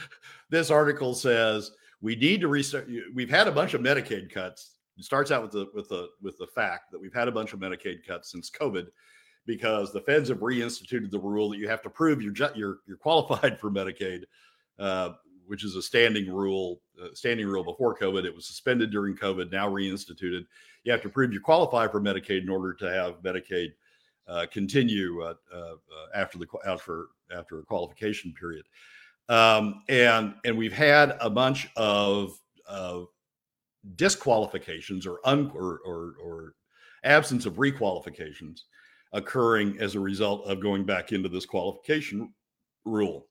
this 0.49 0.69
article 0.69 1.13
says 1.13 1.71
we 2.01 2.15
need 2.15 2.41
to 2.41 2.47
restart. 2.47 2.89
We've 3.13 3.29
had 3.29 3.47
a 3.47 3.51
bunch 3.51 3.73
of 3.73 3.81
Medicaid 3.81 4.31
cuts 4.31 4.75
it 4.97 5.03
starts 5.03 5.31
out 5.31 5.41
with 5.41 5.51
the 5.51 5.67
with 5.73 5.89
the 5.89 6.09
with 6.21 6.37
the 6.37 6.47
fact 6.47 6.91
that 6.91 6.99
we've 6.99 7.13
had 7.13 7.27
a 7.27 7.31
bunch 7.31 7.53
of 7.53 7.59
Medicaid 7.59 8.05
cuts 8.05 8.31
since 8.31 8.49
COVID 8.49 8.87
because 9.45 9.91
the 9.91 10.01
feds 10.01 10.29
have 10.29 10.39
reinstituted 10.39 11.11
the 11.11 11.19
rule 11.19 11.49
that 11.49 11.57
you 11.57 11.67
have 11.67 11.81
to 11.83 11.89
prove 11.89 12.21
you're 12.21 12.33
you're 12.55 12.79
you're 12.87 12.97
qualified 12.97 13.59
for 13.59 13.69
Medicaid, 13.69 14.23
uh, 14.79 15.11
which 15.45 15.63
is 15.63 15.75
a 15.75 15.81
standing 15.81 16.31
rule, 16.31 16.81
uh, 17.01 17.07
standing 17.13 17.45
rule 17.45 17.63
before 17.63 17.97
COVID. 17.97 18.25
It 18.25 18.33
was 18.33 18.47
suspended 18.47 18.89
during 18.89 19.15
COVID, 19.15 19.51
now 19.51 19.69
reinstituted. 19.69 20.45
You 20.83 20.91
have 20.91 21.01
to 21.01 21.09
prove 21.09 21.33
you 21.33 21.41
qualify 21.41 21.87
for 21.87 21.99
Medicaid 21.99 22.43
in 22.43 22.49
order 22.49 22.73
to 22.73 22.91
have 22.91 23.21
Medicaid 23.21 23.73
uh, 24.27 24.45
continue 24.51 25.23
uh, 25.23 25.33
uh, 25.53 25.75
after 26.15 26.37
the 26.37 26.47
after 26.65 27.07
after 27.35 27.59
a 27.59 27.63
qualification 27.63 28.33
period. 28.39 28.65
Um, 29.27 29.83
and 29.89 30.35
and 30.45 30.57
we've 30.57 30.73
had 30.73 31.17
a 31.19 31.29
bunch 31.29 31.67
of 31.75 32.39
of 32.67 33.07
disqualifications 33.95 35.05
or, 35.05 35.19
un, 35.25 35.51
or, 35.53 35.79
or, 35.85 36.13
or 36.23 36.53
absence 37.03 37.45
of 37.45 37.53
requalifications 37.55 38.61
occurring 39.13 39.77
as 39.79 39.95
a 39.95 39.99
result 39.99 40.45
of 40.47 40.59
going 40.59 40.83
back 40.83 41.11
into 41.11 41.29
this 41.29 41.45
qualification 41.45 42.33
rule. 42.83 43.27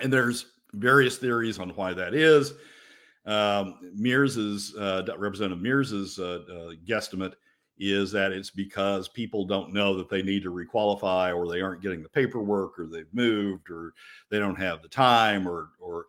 And 0.00 0.12
there's 0.12 0.46
various 0.72 1.18
theories 1.18 1.58
on 1.58 1.70
why 1.70 1.92
that 1.94 2.14
is. 2.14 2.54
Um, 3.26 3.78
Mears's 3.94 4.74
uh, 4.76 5.02
Representative 5.16 5.62
Mears's 5.62 6.18
uh, 6.18 6.40
uh, 6.50 6.72
guesstimate 6.86 7.34
is 7.78 8.10
that 8.12 8.32
it's 8.32 8.50
because 8.50 9.08
people 9.08 9.44
don't 9.44 9.72
know 9.72 9.96
that 9.96 10.08
they 10.08 10.22
need 10.22 10.42
to 10.42 10.52
requalify 10.52 11.34
or 11.36 11.46
they 11.48 11.60
aren't 11.60 11.82
getting 11.82 12.02
the 12.02 12.08
paperwork 12.08 12.78
or 12.78 12.86
they've 12.86 13.12
moved 13.12 13.70
or 13.70 13.92
they 14.30 14.38
don't 14.38 14.58
have 14.58 14.82
the 14.82 14.88
time 14.88 15.46
or 15.48 15.70
or 15.80 16.06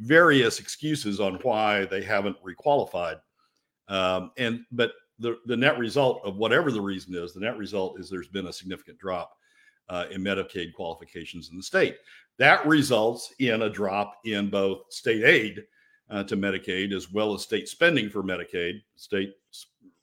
various 0.00 0.58
excuses 0.60 1.20
on 1.20 1.34
why 1.42 1.84
they 1.86 2.02
haven't 2.02 2.36
requalified 2.44 3.20
Um, 3.88 4.32
and 4.38 4.64
but 4.72 4.92
the 5.18 5.38
the 5.46 5.56
net 5.56 5.78
result 5.78 6.22
of 6.24 6.36
whatever 6.36 6.70
the 6.72 6.80
reason 6.80 7.14
is, 7.14 7.32
the 7.32 7.40
net 7.40 7.56
result 7.56 8.00
is 8.00 8.08
there's 8.10 8.28
been 8.28 8.46
a 8.48 8.52
significant 8.52 8.98
drop 8.98 9.32
uh, 9.88 10.06
in 10.10 10.22
Medicaid 10.22 10.72
qualifications 10.74 11.50
in 11.50 11.56
the 11.56 11.62
state. 11.62 11.96
That 12.38 12.66
results 12.66 13.32
in 13.38 13.62
a 13.62 13.70
drop 13.70 14.16
in 14.24 14.50
both 14.50 14.92
state 14.92 15.24
aid 15.24 15.64
uh, 16.10 16.24
to 16.24 16.36
Medicaid 16.36 16.92
as 16.92 17.12
well 17.12 17.34
as 17.34 17.42
state 17.42 17.68
spending 17.68 18.10
for 18.10 18.22
Medicaid. 18.22 18.82
State 18.96 19.34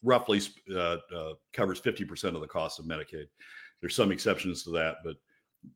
roughly 0.04 0.42
uh, 0.74 0.98
uh 1.16 1.34
covers 1.54 1.82
50% 1.82 2.36
of 2.36 2.42
the 2.42 2.48
cost 2.48 2.80
of 2.80 2.86
Medicaid. 2.86 3.26
There's 3.82 3.96
some 3.96 4.12
exceptions 4.12 4.64
to 4.64 4.72
that, 4.72 4.98
but 5.04 5.16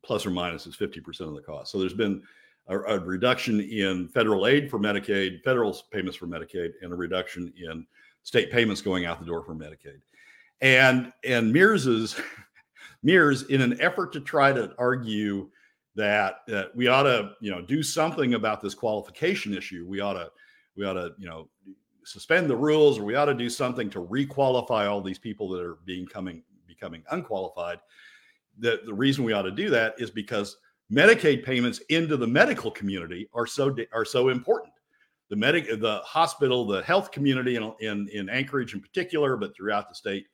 plus 0.01 0.25
or 0.25 0.29
minus 0.29 0.65
is 0.67 0.75
50% 0.75 1.21
of 1.21 1.35
the 1.35 1.41
cost. 1.41 1.71
So 1.71 1.79
there's 1.79 1.93
been 1.93 2.21
a, 2.67 2.79
a, 2.79 2.99
reduction 2.99 3.59
in 3.59 4.07
federal 4.09 4.47
aid 4.47 4.69
for 4.69 4.79
Medicaid, 4.79 5.43
federal 5.43 5.77
payments 5.91 6.17
for 6.17 6.27
Medicaid, 6.27 6.71
and 6.81 6.93
a 6.93 6.95
reduction 6.95 7.51
in 7.57 7.85
state 8.23 8.51
payments 8.51 8.81
going 8.81 9.05
out 9.05 9.19
the 9.19 9.25
door 9.25 9.43
for 9.43 9.55
Medicaid. 9.55 9.99
And 10.61 11.11
and 11.25 11.51
Mears's 11.51 12.19
Mears, 13.03 13.43
in 13.43 13.61
an 13.61 13.79
effort 13.81 14.13
to 14.13 14.21
try 14.21 14.53
to 14.53 14.73
argue 14.77 15.49
that, 15.95 16.37
that 16.47 16.75
we 16.75 16.87
ought 16.87 17.03
to, 17.03 17.33
you 17.41 17.51
know, 17.51 17.61
do 17.61 17.83
something 17.83 18.33
about 18.33 18.61
this 18.61 18.73
qualification 18.73 19.53
issue, 19.53 19.85
we 19.87 19.99
ought 19.99 20.13
to, 20.13 20.31
we 20.75 20.85
ought 20.85 20.93
to, 20.93 21.11
you 21.17 21.27
know, 21.27 21.49
suspend 22.05 22.49
the 22.49 22.55
rules, 22.55 22.99
or 22.99 23.03
we 23.03 23.15
ought 23.15 23.25
to 23.25 23.33
do 23.33 23.49
something 23.49 23.89
to 23.91 24.01
requalify 24.01 24.89
all 24.89 25.01
these 25.01 25.19
people 25.19 25.49
that 25.49 25.63
are 25.63 25.77
being 25.85 26.05
coming 26.05 26.43
becoming 26.67 27.03
unqualified. 27.11 27.79
The, 28.59 28.81
the 28.85 28.93
reason 28.93 29.23
we 29.23 29.33
ought 29.33 29.43
to 29.43 29.51
do 29.51 29.69
that 29.69 29.95
is 29.97 30.09
because 30.09 30.57
Medicaid 30.91 31.43
payments 31.43 31.79
into 31.89 32.17
the 32.17 32.27
medical 32.27 32.69
community 32.71 33.29
are 33.33 33.47
so 33.47 33.75
are 33.93 34.05
so 34.05 34.29
important. 34.29 34.73
The 35.29 35.35
medic, 35.35 35.67
the 35.79 36.01
hospital, 36.03 36.65
the 36.65 36.83
health 36.83 37.11
community 37.11 37.55
in, 37.55 37.73
in, 37.79 38.07
in 38.09 38.29
Anchorage 38.29 38.73
in 38.73 38.81
particular, 38.81 39.35
but 39.35 39.55
throughout 39.55 39.89
the 39.89 39.95
state 39.95 40.27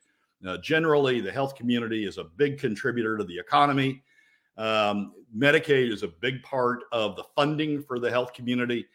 uh, 0.46 0.58
generally, 0.58 1.20
the 1.20 1.32
health 1.32 1.56
community 1.56 2.06
is 2.06 2.18
a 2.18 2.24
big 2.24 2.58
contributor 2.58 3.18
to 3.18 3.24
the 3.24 3.38
economy. 3.38 4.04
Um, 4.58 5.14
Medicaid 5.36 5.92
is 5.92 6.04
a 6.04 6.08
big 6.08 6.42
part 6.44 6.84
of 6.92 7.16
the 7.16 7.24
funding 7.36 7.84
for 7.84 8.00
the 8.00 8.10
health 8.10 8.34
community. 8.34 8.88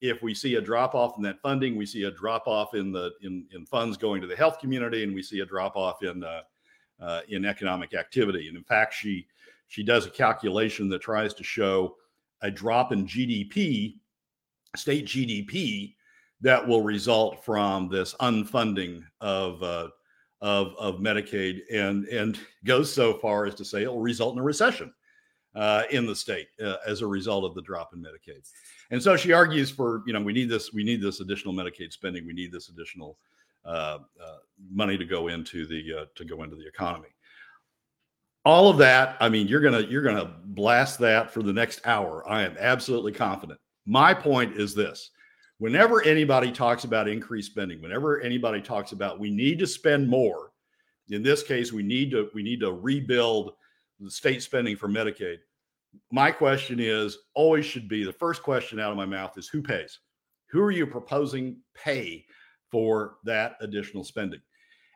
If 0.00 0.22
we 0.22 0.34
see 0.34 0.54
a 0.54 0.60
drop 0.60 0.94
off 0.94 1.16
in 1.16 1.22
that 1.24 1.40
funding, 1.40 1.76
we 1.76 1.86
see 1.86 2.04
a 2.04 2.10
drop 2.10 2.46
off 2.46 2.74
in 2.74 2.92
the 2.92 3.12
in, 3.22 3.46
in 3.52 3.66
funds 3.66 3.96
going 3.96 4.20
to 4.20 4.26
the 4.26 4.36
health 4.36 4.58
community, 4.58 5.04
and 5.04 5.14
we 5.14 5.22
see 5.22 5.40
a 5.40 5.46
drop 5.46 5.76
off 5.76 6.02
in 6.02 6.24
uh, 6.24 6.42
uh, 7.00 7.20
in 7.28 7.44
economic 7.44 7.94
activity. 7.94 8.48
And 8.48 8.56
in 8.56 8.64
fact, 8.64 8.94
she 8.94 9.26
she 9.68 9.82
does 9.82 10.06
a 10.06 10.10
calculation 10.10 10.88
that 10.88 11.02
tries 11.02 11.34
to 11.34 11.44
show 11.44 11.96
a 12.42 12.50
drop 12.50 12.92
in 12.92 13.06
GDP, 13.06 13.96
state 14.74 15.06
GDP, 15.06 15.94
that 16.40 16.66
will 16.66 16.82
result 16.82 17.44
from 17.44 17.88
this 17.88 18.14
unfunding 18.20 19.02
of 19.20 19.62
uh, 19.62 19.88
of, 20.40 20.74
of 20.78 20.96
Medicaid 20.96 21.60
and, 21.70 22.06
and 22.06 22.40
goes 22.64 22.92
so 22.92 23.14
far 23.14 23.44
as 23.44 23.54
to 23.56 23.64
say 23.64 23.82
it 23.82 23.92
will 23.92 24.00
result 24.00 24.34
in 24.34 24.40
a 24.40 24.42
recession 24.42 24.92
uh, 25.54 25.82
in 25.90 26.06
the 26.06 26.14
state 26.14 26.48
uh, 26.62 26.76
as 26.86 27.02
a 27.02 27.06
result 27.06 27.44
of 27.44 27.54
the 27.54 27.62
drop 27.62 27.92
in 27.94 28.00
Medicaid. 28.00 28.48
And 28.90 29.02
so 29.02 29.16
she 29.16 29.32
argues 29.32 29.70
for, 29.70 30.02
you 30.06 30.12
know, 30.12 30.20
we 30.20 30.32
need 30.32 30.48
this, 30.48 30.72
we 30.72 30.84
need 30.84 31.00
this 31.00 31.20
additional 31.20 31.54
Medicaid 31.54 31.92
spending. 31.92 32.26
We 32.26 32.32
need 32.32 32.52
this 32.52 32.68
additional 32.68 33.18
uh, 33.64 33.98
uh 34.22 34.36
money 34.72 34.96
to 34.96 35.04
go 35.04 35.28
into 35.28 35.66
the, 35.66 36.00
uh, 36.00 36.04
to 36.14 36.24
go 36.24 36.42
into 36.42 36.56
the 36.56 36.66
economy. 36.66 37.08
All 38.44 38.70
of 38.70 38.78
that, 38.78 39.16
I 39.20 39.28
mean, 39.28 39.48
you're 39.48 39.60
gonna 39.60 39.82
you're 39.82 40.02
gonna 40.02 40.34
blast 40.46 40.98
that 41.00 41.30
for 41.30 41.42
the 41.42 41.52
next 41.52 41.82
hour. 41.84 42.26
I 42.26 42.42
am 42.42 42.56
absolutely 42.58 43.12
confident. 43.12 43.60
My 43.84 44.14
point 44.14 44.56
is 44.56 44.74
this: 44.74 45.10
whenever 45.58 46.02
anybody 46.02 46.50
talks 46.50 46.84
about 46.84 47.06
increased 47.06 47.50
spending, 47.50 47.82
whenever 47.82 48.18
anybody 48.22 48.62
talks 48.62 48.92
about 48.92 49.20
we 49.20 49.30
need 49.30 49.58
to 49.58 49.66
spend 49.66 50.08
more, 50.08 50.52
in 51.10 51.22
this 51.22 51.42
case, 51.42 51.70
we 51.70 51.82
need 51.82 52.10
to 52.12 52.30
we 52.34 52.42
need 52.42 52.60
to 52.60 52.72
rebuild 52.72 53.52
the 54.00 54.10
state 54.10 54.42
spending 54.42 54.76
for 54.76 54.88
Medicaid. 54.88 55.38
My 56.10 56.30
question 56.30 56.78
is 56.80 57.18
always 57.34 57.66
should 57.66 57.88
be 57.88 58.04
the 58.04 58.12
first 58.12 58.42
question 58.42 58.80
out 58.80 58.90
of 58.90 58.96
my 58.96 59.06
mouth 59.06 59.36
is 59.36 59.48
who 59.48 59.62
pays? 59.62 59.98
Who 60.50 60.60
are 60.60 60.70
you 60.70 60.86
proposing 60.86 61.58
pay 61.74 62.24
for 62.70 63.16
that 63.24 63.56
additional 63.60 64.04
spending? 64.04 64.40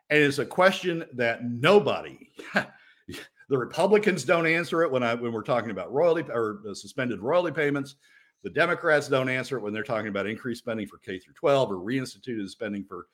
And 0.09 0.21
it's 0.21 0.39
a 0.39 0.45
question 0.45 1.05
that 1.13 1.43
nobody, 1.43 2.29
the 3.49 3.57
Republicans 3.57 4.23
don't 4.23 4.47
answer 4.47 4.83
it 4.83 4.91
when 4.91 5.03
I 5.03 5.15
when 5.15 5.31
we're 5.31 5.41
talking 5.41 5.71
about 5.71 5.93
royalty 5.93 6.23
or 6.31 6.61
suspended 6.73 7.21
royalty 7.21 7.51
payments. 7.51 7.95
The 8.43 8.49
Democrats 8.51 9.07
don't 9.07 9.29
answer 9.29 9.57
it 9.57 9.61
when 9.61 9.73
they're 9.73 9.83
talking 9.83 10.09
about 10.09 10.27
increased 10.27 10.61
spending 10.61 10.87
for 10.87 10.99
K 10.99 11.17
through 11.17 11.33
12 11.33 11.71
or 11.71 11.77
reinstituted 11.77 12.49
spending 12.49 12.83
for 12.83 13.07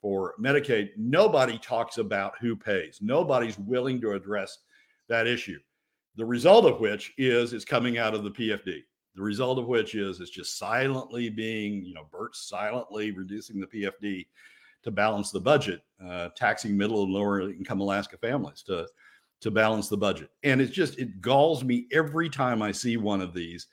for 0.00 0.34
Medicaid. 0.38 0.90
Nobody 0.98 1.56
talks 1.58 1.96
about 1.96 2.34
who 2.38 2.54
pays. 2.54 2.98
Nobody's 3.00 3.58
willing 3.58 4.02
to 4.02 4.12
address 4.12 4.58
that 5.08 5.26
issue. 5.26 5.58
The 6.16 6.24
result 6.24 6.64
of 6.64 6.80
which 6.80 7.12
is 7.18 7.52
it's 7.52 7.64
coming 7.64 7.98
out 7.98 8.14
of 8.14 8.24
the 8.24 8.30
PFD. 8.30 8.82
The 9.16 9.22
result 9.22 9.58
of 9.58 9.66
which 9.66 9.94
is 9.94 10.20
it's 10.20 10.30
just 10.30 10.58
silently 10.58 11.30
being, 11.30 11.84
you 11.84 11.94
know, 11.94 12.06
Bert 12.10 12.34
silently 12.34 13.10
reducing 13.10 13.60
the 13.60 13.66
PFD 13.66 14.26
to 14.82 14.90
balance 14.90 15.30
the 15.30 15.40
budget, 15.40 15.82
uh, 16.04 16.28
taxing 16.36 16.76
middle 16.76 17.04
and 17.04 17.12
lower 17.12 17.40
income 17.40 17.80
Alaska 17.80 18.16
families 18.18 18.62
to 18.62 18.86
to 19.40 19.50
balance 19.50 19.88
the 19.88 19.96
budget. 19.96 20.30
And 20.42 20.60
it's 20.60 20.72
just 20.72 20.98
it 20.98 21.20
galls 21.20 21.64
me 21.64 21.86
every 21.92 22.28
time 22.30 22.62
I 22.62 22.72
see 22.72 22.96
one 22.96 23.20
of 23.20 23.34
these 23.34 23.66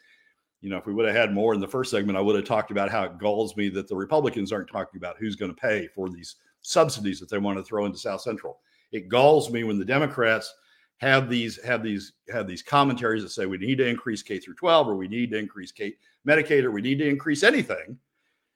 you 0.62 0.70
know, 0.70 0.78
if 0.78 0.86
we 0.86 0.94
would 0.94 1.08
have 1.08 1.16
had 1.16 1.34
more 1.34 1.54
in 1.54 1.60
the 1.60 1.68
first 1.68 1.90
segment, 1.90 2.18
I 2.18 2.22
would 2.22 2.36
have 2.36 2.46
talked 2.46 2.72
about 2.72 2.92
how 2.92 3.04
it 3.04 3.18
galls 3.18 3.58
me 3.58 3.70
that 3.70 3.88
the 3.88 3.96
Republicans 3.96 4.52
aren't 4.52 4.70
talking 4.70 4.98
about 4.98 5.18
who's 5.18 5.36
going 5.36 5.54
to 5.54 5.60
pay 5.60 5.88
for 5.88 6.08
these 6.08 6.36
subsidies 6.62 7.20
that 7.20 7.30
they 7.30 7.40
want 7.40 7.58
to 7.58 7.64
throw 7.64 7.86
into 7.86 7.98
South 7.98 8.22
Central. 8.22 8.60
It 8.92 9.10
galls 9.10 9.52
me 9.52 9.64
when 9.64 9.80
the 9.80 9.86
Democrats 9.86 10.54
have 11.02 11.30
these 11.30 11.62
have 11.64 11.82
these 11.82 12.14
have 12.30 12.48
these 12.48 12.62
commentaries 12.62 13.24
that 13.24 13.30
say 13.30 13.48
we 13.48 13.58
need 13.58 13.80
to 13.80 13.88
increase 13.88 14.22
K 14.22 14.38
through 14.38 14.54
12 14.56 14.88
or 14.88 14.96
we 14.96 15.08
need 15.08 15.32
to 15.32 15.38
increase 15.38 15.72
K 15.72 15.96
Medicaid 16.28 16.64
or 16.64 16.72
we 16.72 16.82
need 16.82 17.00
to 17.00 17.10
increase 17.10 17.42
anything, 17.42 17.98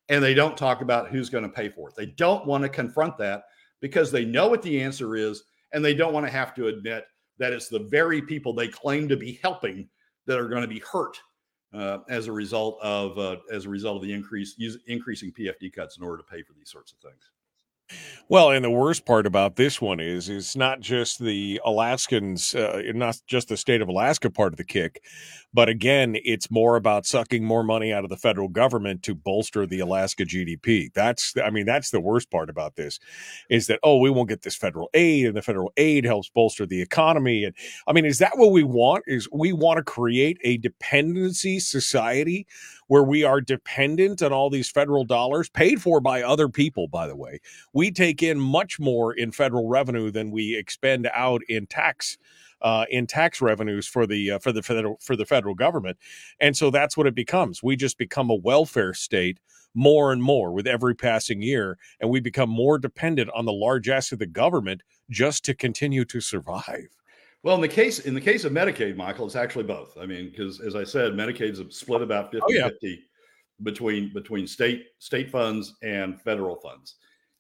and 0.10 0.24
they 0.24 0.36
don't 0.36 0.56
talk 0.56 0.82
about 0.82 1.10
who's 1.10 1.30
going 1.30 1.44
to 1.44 1.50
pay 1.50 1.70
for 1.70 1.90
it. 1.90 1.96
They 1.96 2.06
don't 2.06 2.46
want 2.46 2.62
to 2.62 2.70
confront 2.70 3.18
that 3.18 3.46
because 3.82 4.12
they 4.12 4.26
know 4.26 4.48
what 4.48 4.62
the 4.62 4.80
answer 4.80 5.16
is, 5.16 5.44
and 5.74 5.84
they 5.84 5.96
don't 5.96 6.14
want 6.14 6.26
to 6.28 6.32
have 6.32 6.54
to 6.56 6.68
admit 6.68 7.06
that 7.40 7.52
it's 7.52 7.68
the 7.68 7.88
very 7.90 8.22
people 8.22 8.54
they 8.54 8.68
claim 8.68 9.10
to 9.10 9.18
be 9.18 9.40
helping 9.42 9.90
that 10.28 10.38
are 10.38 10.48
going 10.48 10.62
to 10.62 10.68
be 10.68 10.82
hurt 10.92 11.18
uh, 11.74 12.00
as 12.10 12.28
a 12.28 12.32
result 12.32 12.78
of 12.84 13.18
uh, 13.18 13.38
as 13.52 13.66
a 13.66 13.70
result 13.70 13.96
of 13.96 14.04
the 14.04 14.14
increase 14.14 14.54
use, 14.60 14.78
increasing 14.86 15.32
PFD 15.32 15.74
cuts 15.74 15.98
in 15.98 16.04
order 16.04 16.18
to 16.18 16.24
pay 16.24 16.44
for 16.44 16.54
these 16.54 16.70
sorts 16.70 16.92
of 16.92 17.00
things. 17.00 17.32
Well, 18.28 18.50
and 18.50 18.66
the 18.66 18.72
worst 18.72 19.06
part 19.06 19.28
about 19.28 19.56
this 19.56 19.80
one 19.80 20.00
is 20.00 20.30
it's 20.30 20.56
not 20.56 20.80
just 20.80 21.20
the 21.20 21.62
Alaskans, 21.64 22.56
uh, 22.56 22.82
not 22.96 23.22
just 23.28 23.50
the 23.50 23.58
state 23.58 23.82
of 23.82 23.88
Alaska 23.88 24.32
part 24.32 24.52
of 24.52 24.58
the 24.58 24.64
kick, 24.64 25.04
but 25.54 25.70
again, 25.70 26.18
it's 26.26 26.50
more 26.50 26.76
about 26.76 27.06
sucking 27.06 27.44
more 27.46 27.64
money 27.64 27.94
out 27.94 28.04
of 28.04 28.10
the 28.10 28.18
federal 28.18 28.50
government 28.50 29.04
to 29.04 29.14
bolster 29.16 29.68
the 29.68 29.80
Alaska 29.80 30.26
GDP. 30.26 30.92
That's, 30.94 31.34
I 31.42 31.52
mean, 31.52 31.66
that's 31.66 31.92
the 31.92 32.02
worst 32.02 32.32
part 32.32 32.50
about 32.50 32.76
this, 32.76 33.00
is 33.50 33.68
that 33.68 33.80
oh, 33.84 34.00
we 34.00 34.10
won't 34.10 34.30
get 34.30 34.42
this 34.42 34.56
federal 34.56 34.90
aid, 34.96 35.28
and 35.28 35.38
the 35.38 35.42
federal 35.44 35.72
aid 35.78 36.04
helps 36.04 36.30
bolster 36.30 36.66
the 36.66 36.82
economy. 36.82 37.44
And 37.44 37.56
I 37.88 37.94
mean, 37.94 38.06
is 38.06 38.18
that 38.20 38.38
what 38.38 38.52
we 38.52 38.64
want? 38.64 39.04
Is 39.06 39.30
we 39.32 39.54
want 39.54 39.78
to 39.78 39.84
create 39.84 40.40
a 40.44 40.58
dependency 40.58 41.60
society 41.60 42.48
where 42.88 43.04
we 43.04 43.24
are 43.24 43.42
dependent 43.42 44.22
on 44.22 44.32
all 44.32 44.50
these 44.50 44.70
federal 44.70 45.06
dollars 45.06 45.50
paid 45.50 45.82
for 45.82 46.00
by 46.00 46.22
other 46.22 46.48
people, 46.50 46.88
by 46.88 47.08
the 47.08 47.16
way. 47.16 47.40
We 47.76 47.92
take 47.92 48.24
in 48.24 48.40
much 48.40 48.80
more 48.80 49.14
in 49.14 49.32
federal 49.32 49.68
revenue 49.68 50.10
than 50.10 50.32
we 50.32 50.58
expend 50.58 51.10
out 51.14 51.42
in 51.48 51.68
tax. 51.68 52.18
Uh, 52.62 52.86
in 52.90 53.06
tax 53.06 53.42
revenues 53.42 53.86
for 53.86 54.08
the 54.08 54.32
uh, 54.32 54.40
for 54.40 54.54
the 54.54 54.64
federal 54.64 54.98
for 55.02 55.18
the 55.18 55.26
federal 55.26 55.54
government, 55.54 55.98
and 56.40 56.56
so 56.56 56.72
that's 56.72 56.96
what 56.96 57.06
it 57.06 57.14
becomes. 57.14 57.62
We 57.62 57.76
just 57.76 57.98
become 57.98 58.30
a 58.30 58.36
welfare 58.36 58.94
state 58.94 59.40
more 59.76 60.14
and 60.14 60.24
more 60.24 60.54
with 60.54 60.66
every 60.66 60.96
passing 60.96 61.42
year, 61.42 61.78
and 62.00 62.10
we 62.10 62.22
become 62.22 62.50
more 62.50 62.80
dependent 62.80 63.30
on 63.36 63.44
the 63.46 63.52
largesse 63.52 64.14
of 64.14 64.20
the 64.20 64.26
government 64.26 64.82
just 65.10 65.44
to 65.46 65.54
continue 65.54 66.06
to 66.06 66.22
survive. 66.22 66.88
Well, 67.44 67.56
in 67.56 67.62
the 67.62 67.68
case 67.68 68.00
in 68.00 68.16
the 68.16 68.22
case 68.22 68.46
of 68.46 68.54
Medicaid, 68.54 68.96
Michael, 68.96 69.26
it's 69.26 69.36
actually 69.36 69.66
both. 69.66 69.98
I 70.00 70.06
mean, 70.06 70.30
because 70.30 70.62
as 70.62 70.76
I 70.76 70.86
said, 70.86 71.12
Medicaid's 71.12 71.78
split 71.78 72.02
about 72.02 72.32
50-50 72.32 72.42
oh, 72.42 72.50
yeah. 72.50 72.96
between 73.64 74.14
between 74.14 74.48
state 74.48 74.88
state 74.98 75.30
funds 75.30 75.76
and 75.84 76.20
federal 76.22 76.56
funds. 76.56 76.96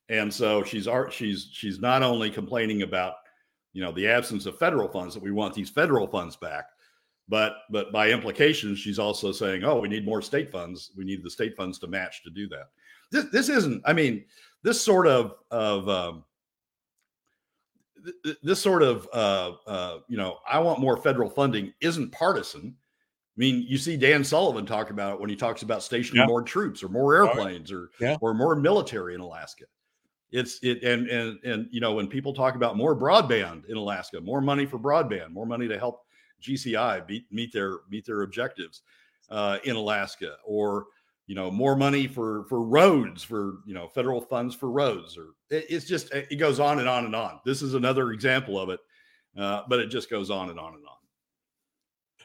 And 0.09 0.33
so 0.33 0.63
she's 0.63 0.87
she's 1.11 1.49
she's 1.51 1.79
not 1.79 2.03
only 2.03 2.29
complaining 2.29 2.83
about 2.83 3.15
you 3.73 3.81
know 3.81 3.91
the 3.91 4.07
absence 4.07 4.45
of 4.45 4.57
federal 4.57 4.87
funds 4.87 5.13
that 5.13 5.23
we 5.23 5.31
want 5.31 5.53
these 5.53 5.69
federal 5.69 6.07
funds 6.07 6.35
back, 6.35 6.65
but 7.27 7.53
but 7.71 7.91
by 7.91 8.09
implication, 8.09 8.75
she's 8.75 8.99
also 8.99 9.31
saying, 9.31 9.63
oh, 9.63 9.79
we 9.79 9.89
need 9.89 10.05
more 10.05 10.21
state 10.21 10.51
funds. 10.51 10.91
We 10.95 11.05
need 11.05 11.23
the 11.23 11.29
state 11.29 11.55
funds 11.55 11.79
to 11.79 11.87
match 11.87 12.23
to 12.23 12.29
do 12.29 12.47
that. 12.49 12.69
This 13.11 13.25
this 13.31 13.49
isn't. 13.49 13.81
I 13.85 13.93
mean, 13.93 14.25
this 14.63 14.79
sort 14.81 15.07
of 15.07 15.35
of 15.51 15.89
um, 15.89 16.23
this 18.43 18.61
sort 18.61 18.83
of 18.83 19.07
uh, 19.13 19.51
uh, 19.67 19.99
you 20.07 20.17
know 20.17 20.37
i 20.49 20.59
want 20.59 20.79
more 20.79 20.97
federal 20.97 21.29
funding 21.29 21.73
isn't 21.81 22.11
partisan 22.11 22.75
i 22.75 23.37
mean 23.37 23.65
you 23.67 23.77
see 23.77 23.97
dan 23.97 24.23
sullivan 24.23 24.65
talk 24.65 24.89
about 24.89 25.13
it 25.13 25.19
when 25.19 25.29
he 25.29 25.35
talks 25.35 25.61
about 25.61 25.83
stationing 25.83 26.21
yeah. 26.21 26.27
more 26.27 26.41
troops 26.41 26.83
or 26.83 26.89
more 26.89 27.15
airplanes 27.15 27.71
or 27.71 27.89
yeah. 27.99 28.17
or 28.21 28.33
more 28.33 28.55
military 28.55 29.15
in 29.15 29.21
alaska 29.21 29.65
It's 30.31 30.59
it 30.63 30.83
and 30.83 31.07
and 31.07 31.39
and 31.43 31.67
you 31.71 31.79
know 31.79 31.93
when 31.93 32.07
people 32.07 32.33
talk 32.33 32.55
about 32.55 32.77
more 32.77 32.95
broadband 32.95 33.65
in 33.69 33.77
Alaska, 33.77 34.19
more 34.19 34.41
money 34.41 34.65
for 34.65 34.79
broadband, 34.79 35.31
more 35.31 35.45
money 35.45 35.67
to 35.67 35.77
help 35.79 36.01
GCI 36.41 37.07
meet 37.07 37.25
meet 37.31 37.53
their 37.53 37.79
meet 37.89 38.05
their 38.05 38.23
objectives 38.23 38.81
uh, 39.29 39.59
in 39.63 39.75
Alaska, 39.75 40.37
or 40.43 40.87
you 41.27 41.35
know 41.35 41.49
more 41.49 41.75
money 41.75 42.07
for 42.07 42.45
for 42.49 42.61
roads 42.61 43.23
for 43.23 43.59
you 43.65 43.73
know 43.73 43.87
federal 43.87 44.21
funds 44.21 44.55
for 44.55 44.71
roads 44.71 45.17
or 45.17 45.29
it, 45.49 45.65
it's 45.69 45.85
just 45.85 46.11
it 46.13 46.37
goes 46.37 46.59
on 46.59 46.79
and 46.79 46.89
on 46.89 47.05
and 47.05 47.15
on. 47.15 47.39
This 47.45 47.61
is 47.61 47.73
another 47.73 48.11
example 48.11 48.59
of 48.59 48.69
it 48.69 48.79
uh, 49.37 49.63
but 49.67 49.79
it 49.79 49.87
just 49.87 50.09
goes 50.09 50.29
on 50.29 50.49
and 50.49 50.59
on 50.59 50.73
and 50.75 50.85
on 50.85 50.95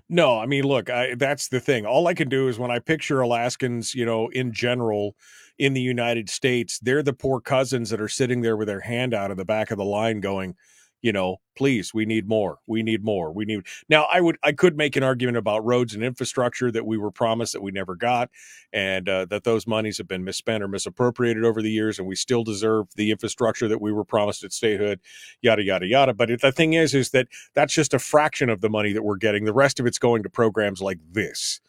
no 0.09 0.39
i 0.39 0.47
mean 0.47 0.65
look 0.65 0.91
I, 0.91 1.15
that's 1.15 1.49
the 1.49 1.61
thing. 1.61 1.87
All 1.87 2.07
i 2.07 2.15
can 2.15 2.29
do 2.29 2.49
is 2.49 2.59
when 2.59 2.71
i 2.71 2.79
picture 2.79 3.21
alaskans 3.21 3.95
you 3.95 4.07
know 4.07 4.29
in 4.29 4.53
general 4.53 5.17
in 5.59 5.73
the 5.75 5.81
united 5.81 6.29
states 6.31 6.79
they're 6.81 7.03
the 7.03 7.13
poor 7.13 7.41
cousins 7.41 7.91
that 7.91 8.01
are 8.01 8.09
sitting 8.09 8.41
there 8.41 8.57
with 8.57 8.69
their 8.69 8.81
hand 8.81 9.15
out 9.15 9.31
of 9.31 9.37
the 9.37 9.45
back 9.45 9.71
of 9.71 9.79
the 9.79 9.85
line 9.85 10.21
going 10.21 10.55
you 11.03 11.13
know 11.13 11.37
please 11.57 11.93
we 11.95 12.05
need 12.05 12.29
more 12.29 12.59
we 12.67 12.83
need 12.83 13.05
more 13.05 13.33
we 13.33 13.45
need 13.45 13.61
now 13.89 14.07
i 14.11 14.21
would 14.21 14.37
i 14.43 14.53
could 14.53 14.77
make 14.77 14.97
an 14.97 15.03
argument 15.03 15.37
about 15.37 15.65
roads 15.65 15.95
and 15.95 16.05
infrastructure 16.05 16.71
that 16.71 16.87
we 16.87 16.99
were 16.99 17.11
promised 17.11 17.53
that 17.53 17.63
we 17.63 17.71
never 17.71 17.95
got 17.95 18.31
and 18.73 19.09
uh, 19.09 19.25
that 19.27 19.45
those 19.45 19.67
monies 19.67 19.99
have 19.99 20.09
been 20.09 20.25
misspent 20.25 20.63
or 20.63 20.69
misappropriated 20.69 21.45
over 21.45 21.63
the 21.63 21.71
years 21.71 21.99
and 21.99 22.07
we 22.07 22.15
still 22.15 22.45
deserve 22.45 22.87
the 22.97 23.11
infrastructure 23.11 23.69
that 23.69 23.81
we 23.81 23.93
were 23.93 24.05
promised 24.05 24.45
at 24.45 24.53
statehood 24.53 25.01
yada 25.43 25.63
yada 25.63 25.87
yada. 25.87 26.15
But 26.15 26.41
the 26.41 26.53
thing 26.53 26.75
is 26.75 26.95
is 26.95 27.11
that 27.11 27.29
that's 27.55 27.73
just 27.73 27.95
a 27.95 27.99
fraction 27.99 28.49
of 28.49 28.61
the 28.61 28.71
money 28.71 28.93
that 28.93 29.03
we're 29.03 29.17
getting 29.17 29.45
the 29.45 29.53
rest 29.53 29.81
of 29.81 29.87
it's 29.87 29.99
going 29.99 30.23
to 30.23 30.31
programs 30.31 30.81
like 30.81 30.99
this 31.11 31.61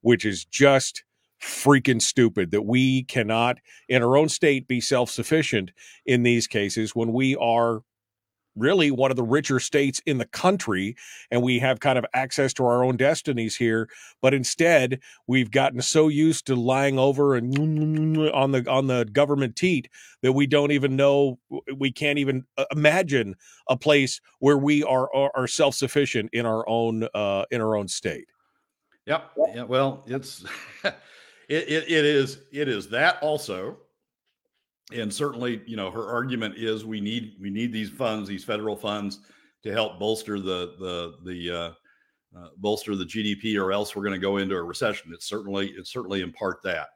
which 0.00 0.24
is 0.24 0.44
just 0.44 1.04
freaking 1.42 2.02
stupid 2.02 2.50
that 2.50 2.62
we 2.62 3.04
cannot 3.04 3.58
in 3.88 4.02
our 4.02 4.16
own 4.16 4.28
state 4.28 4.66
be 4.66 4.80
self-sufficient 4.80 5.70
in 6.04 6.24
these 6.24 6.46
cases 6.46 6.96
when 6.96 7.12
we 7.12 7.36
are 7.36 7.82
really 8.58 8.90
one 8.90 9.10
of 9.10 9.16
the 9.16 9.22
richer 9.22 9.60
states 9.60 10.00
in 10.06 10.18
the 10.18 10.26
country 10.26 10.96
and 11.30 11.42
we 11.42 11.58
have 11.58 11.80
kind 11.80 11.98
of 11.98 12.04
access 12.14 12.52
to 12.54 12.64
our 12.64 12.84
own 12.84 12.96
destinies 12.96 13.56
here 13.56 13.88
but 14.20 14.34
instead 14.34 15.00
we've 15.26 15.50
gotten 15.50 15.80
so 15.80 16.08
used 16.08 16.46
to 16.46 16.54
lying 16.54 16.98
over 16.98 17.34
and 17.34 17.56
on 18.30 18.52
the 18.52 18.68
on 18.68 18.86
the 18.86 19.04
government 19.12 19.56
teat 19.56 19.88
that 20.22 20.32
we 20.32 20.46
don't 20.46 20.72
even 20.72 20.96
know 20.96 21.38
we 21.76 21.90
can't 21.90 22.18
even 22.18 22.44
uh, 22.56 22.64
imagine 22.72 23.34
a 23.68 23.76
place 23.76 24.20
where 24.40 24.58
we 24.58 24.82
are 24.84 25.12
are, 25.14 25.30
are 25.34 25.46
self-sufficient 25.46 26.30
in 26.32 26.46
our 26.46 26.68
own 26.68 27.08
uh 27.14 27.44
in 27.50 27.60
our 27.60 27.76
own 27.76 27.88
state. 27.88 28.28
Yep. 29.06 29.30
Yeah 29.54 29.62
well 29.62 30.04
it's 30.06 30.44
it, 30.84 30.94
it, 31.48 31.84
it 31.90 32.04
is 32.04 32.40
it 32.52 32.68
is 32.68 32.88
that 32.90 33.22
also 33.22 33.78
and 34.92 35.12
certainly, 35.12 35.62
you 35.66 35.76
know, 35.76 35.90
her 35.90 36.06
argument 36.06 36.56
is 36.56 36.84
we 36.84 37.00
need 37.00 37.36
we 37.40 37.50
need 37.50 37.72
these 37.72 37.90
funds, 37.90 38.28
these 38.28 38.44
federal 38.44 38.76
funds, 38.76 39.20
to 39.62 39.72
help 39.72 39.98
bolster 39.98 40.40
the 40.40 40.74
the 40.78 41.14
the 41.24 41.50
uh, 41.50 42.38
uh, 42.38 42.48
bolster 42.56 42.96
the 42.96 43.04
GDP, 43.04 43.60
or 43.60 43.72
else 43.72 43.94
we're 43.94 44.02
going 44.02 44.14
to 44.14 44.18
go 44.18 44.38
into 44.38 44.54
a 44.54 44.62
recession. 44.62 45.12
It's 45.12 45.26
certainly 45.26 45.68
it's 45.76 45.92
certainly 45.92 46.22
in 46.22 46.32
part 46.32 46.62
that, 46.64 46.88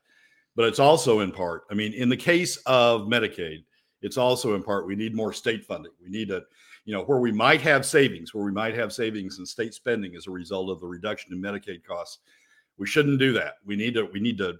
but 0.56 0.66
it's 0.66 0.78
also 0.78 1.20
in 1.20 1.32
part. 1.32 1.64
I 1.70 1.74
mean, 1.74 1.92
in 1.92 2.08
the 2.08 2.16
case 2.16 2.56
of 2.66 3.02
Medicaid, 3.02 3.64
it's 4.00 4.16
also 4.16 4.54
in 4.54 4.62
part 4.62 4.86
we 4.86 4.96
need 4.96 5.14
more 5.14 5.32
state 5.32 5.64
funding. 5.64 5.92
We 6.02 6.08
need 6.08 6.30
a 6.30 6.42
you 6.86 6.94
know 6.94 7.04
where 7.04 7.18
we 7.18 7.30
might 7.30 7.60
have 7.60 7.84
savings, 7.84 8.32
where 8.32 8.44
we 8.44 8.52
might 8.52 8.74
have 8.74 8.92
savings 8.92 9.38
in 9.38 9.44
state 9.44 9.74
spending 9.74 10.16
as 10.16 10.26
a 10.26 10.30
result 10.30 10.70
of 10.70 10.80
the 10.80 10.86
reduction 10.86 11.32
in 11.32 11.42
Medicaid 11.42 11.84
costs. 11.84 12.18
We 12.78 12.86
shouldn't 12.86 13.18
do 13.18 13.34
that. 13.34 13.56
We 13.66 13.76
need 13.76 13.94
to 13.94 14.04
we 14.06 14.20
need 14.20 14.38
to 14.38 14.58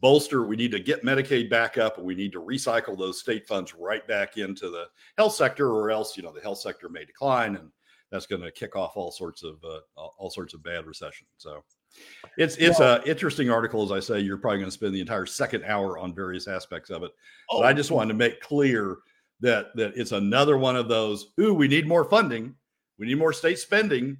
bolster 0.00 0.44
we 0.44 0.56
need 0.56 0.72
to 0.72 0.80
get 0.80 1.04
medicaid 1.04 1.48
back 1.48 1.78
up 1.78 1.98
and 1.98 2.06
we 2.06 2.14
need 2.14 2.32
to 2.32 2.40
recycle 2.40 2.98
those 2.98 3.20
state 3.20 3.46
funds 3.46 3.74
right 3.74 4.06
back 4.08 4.36
into 4.36 4.70
the 4.70 4.86
health 5.16 5.34
sector 5.34 5.70
or 5.70 5.90
else 5.90 6.16
you 6.16 6.22
know 6.22 6.32
the 6.32 6.40
health 6.40 6.58
sector 6.58 6.88
may 6.88 7.04
decline 7.04 7.56
and 7.56 7.70
that's 8.10 8.26
going 8.26 8.40
to 8.40 8.50
kick 8.50 8.74
off 8.74 8.96
all 8.96 9.10
sorts 9.10 9.44
of 9.44 9.56
uh, 9.64 9.80
all 9.96 10.30
sorts 10.30 10.54
of 10.54 10.62
bad 10.62 10.86
recession. 10.86 11.26
So 11.36 11.62
it's 12.38 12.56
it's 12.56 12.80
a 12.80 13.02
interesting 13.06 13.50
article 13.50 13.82
as 13.82 13.90
i 13.90 13.98
say 13.98 14.20
you're 14.20 14.36
probably 14.36 14.58
going 14.58 14.68
to 14.68 14.72
spend 14.72 14.94
the 14.94 15.00
entire 15.00 15.24
second 15.24 15.64
hour 15.64 15.96
on 15.96 16.14
various 16.14 16.46
aspects 16.46 16.90
of 16.90 17.02
it 17.02 17.10
oh. 17.50 17.60
but 17.60 17.66
i 17.66 17.72
just 17.72 17.90
wanted 17.90 18.08
to 18.08 18.14
make 18.14 18.40
clear 18.42 18.98
that 19.40 19.74
that 19.74 19.92
it's 19.96 20.12
another 20.12 20.58
one 20.58 20.76
of 20.76 20.88
those 20.88 21.32
ooh 21.40 21.54
we 21.54 21.68
need 21.68 21.86
more 21.86 22.04
funding. 22.04 22.54
We 22.98 23.06
need 23.06 23.18
more 23.18 23.32
state 23.32 23.58
spending. 23.58 24.18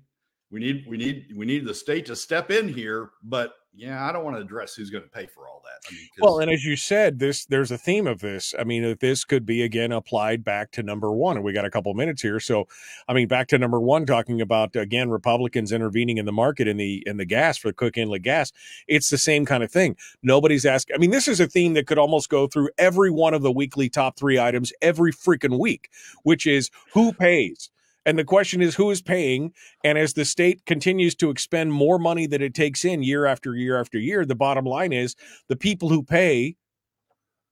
We 0.51 0.61
need 0.61 0.87
we 0.89 0.97
need 0.97 1.33
we 1.37 1.45
need 1.45 1.65
the 1.65 1.75
state 1.75 2.07
to 2.07 2.17
step 2.17 2.51
in 2.51 2.69
here 2.69 3.11
but 3.23 3.55
yeah, 3.75 4.05
I 4.05 4.13
don't 4.13 4.25
want 4.25 4.37
to 4.37 4.43
address 4.43 4.75
who's 4.75 4.91
going 4.91 5.05
to 5.05 5.11
pay 5.11 5.27
for 5.27 5.47
all 5.47 5.63
that. 5.65 5.89
I 5.89 5.95
mean, 5.95 6.09
well, 6.21 6.41
and 6.41 6.51
as 6.51 6.65
you 6.65 6.75
said, 6.75 7.19
this 7.19 7.45
there's 7.47 7.71
a 7.71 7.79
theme 7.79 8.07
of 8.07 8.21
this. 8.21 8.55
I 8.59 8.65
mean, 8.65 8.85
uh, 8.85 8.95
this 8.99 9.25
could 9.25 9.47
be 9.47 9.63
again 9.63 9.93
applied 9.93 10.43
back 10.43 10.73
to 10.73 10.83
number 10.83 11.13
one, 11.13 11.37
and 11.37 11.45
we 11.45 11.53
got 11.53 11.65
a 11.65 11.71
couple 11.71 11.93
minutes 11.95 12.23
here. 12.23 12.41
So, 12.41 12.67
I 13.07 13.15
mean, 13.15 13.29
back 13.29 13.47
to 13.49 13.59
number 13.59 13.81
one, 13.81 14.07
talking 14.07 14.41
about 14.41 14.75
again 14.75 15.11
Republicans 15.11 15.71
intervening 15.71 16.19
in 16.19 16.27
the 16.27 16.33
market 16.33 16.67
in 16.67 16.77
the 16.77 17.03
in 17.07 17.19
the 17.19 17.25
gas 17.25 17.57
for 17.57 17.73
Cook 17.73 17.97
Inlet 17.97 18.23
gas. 18.23 18.53
It's 18.89 19.11
the 19.11 19.19
same 19.19 19.47
kind 19.47 19.63
of 19.63 19.71
thing. 19.71 19.97
Nobody's 20.23 20.67
asking. 20.67 20.97
I 20.97 20.99
mean, 20.99 21.11
this 21.11 21.29
is 21.29 21.39
a 21.39 21.47
theme 21.47 21.75
that 21.75 21.87
could 21.87 21.99
almost 21.99 22.29
go 22.29 22.47
through 22.47 22.71
every 22.79 23.11
one 23.11 23.35
of 23.35 23.43
the 23.43 23.53
weekly 23.53 23.89
top 23.89 24.19
three 24.19 24.39
items 24.41 24.73
every 24.83 25.13
freaking 25.13 25.59
week, 25.59 25.91
which 26.23 26.47
is 26.47 26.71
who 26.95 27.13
pays 27.13 27.71
and 28.09 28.19
the 28.19 28.25
question 28.25 28.63
is 28.63 28.75
who 28.75 28.91
is 28.91 29.03
paying? 29.03 29.53
And 29.85 29.99
as 29.99 30.15
the 30.15 30.25
state 30.25 30.65
continues 30.65 31.15
to 31.17 31.29
expend 31.29 31.75
more 31.75 31.99
money 31.99 32.27
that 32.29 32.41
it 32.41 32.55
takes 32.55 32.83
in 32.83 33.03
year 33.03 33.27
after 33.27 33.55
year 33.55 33.79
after 33.79 33.99
year, 33.99 34.25
the 34.25 34.35
bottom 34.35 34.65
line 34.65 34.95
is 34.95 35.15
the 35.49 35.57
people 35.57 35.91
who 35.91 36.03
pay 36.03 36.57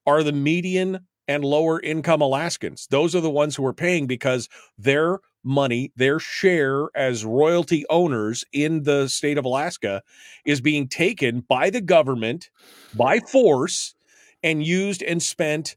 are 0.07 0.23
the 0.23 0.33
median 0.33 1.01
and 1.29 1.45
lower 1.45 1.79
income 1.79 2.23
Alaskans. 2.23 2.87
Those 2.87 3.14
are 3.14 3.21
the 3.21 3.29
ones 3.29 3.55
who 3.55 3.66
are 3.66 3.75
paying 3.75 4.07
because 4.07 4.49
their 4.79 5.19
money, 5.45 5.92
their 5.95 6.19
share 6.19 6.88
as 6.95 7.23
royalty 7.23 7.85
owners 7.90 8.42
in 8.51 8.85
the 8.85 9.09
state 9.09 9.37
of 9.37 9.45
Alaska 9.45 10.03
is 10.47 10.62
being 10.62 10.88
taken 10.88 11.40
by 11.40 11.69
the 11.69 11.83
government 11.83 12.49
by 12.95 13.19
force 13.19 13.95
and 14.42 14.64
used 14.64 15.03
and 15.03 15.23
spent 15.23 15.77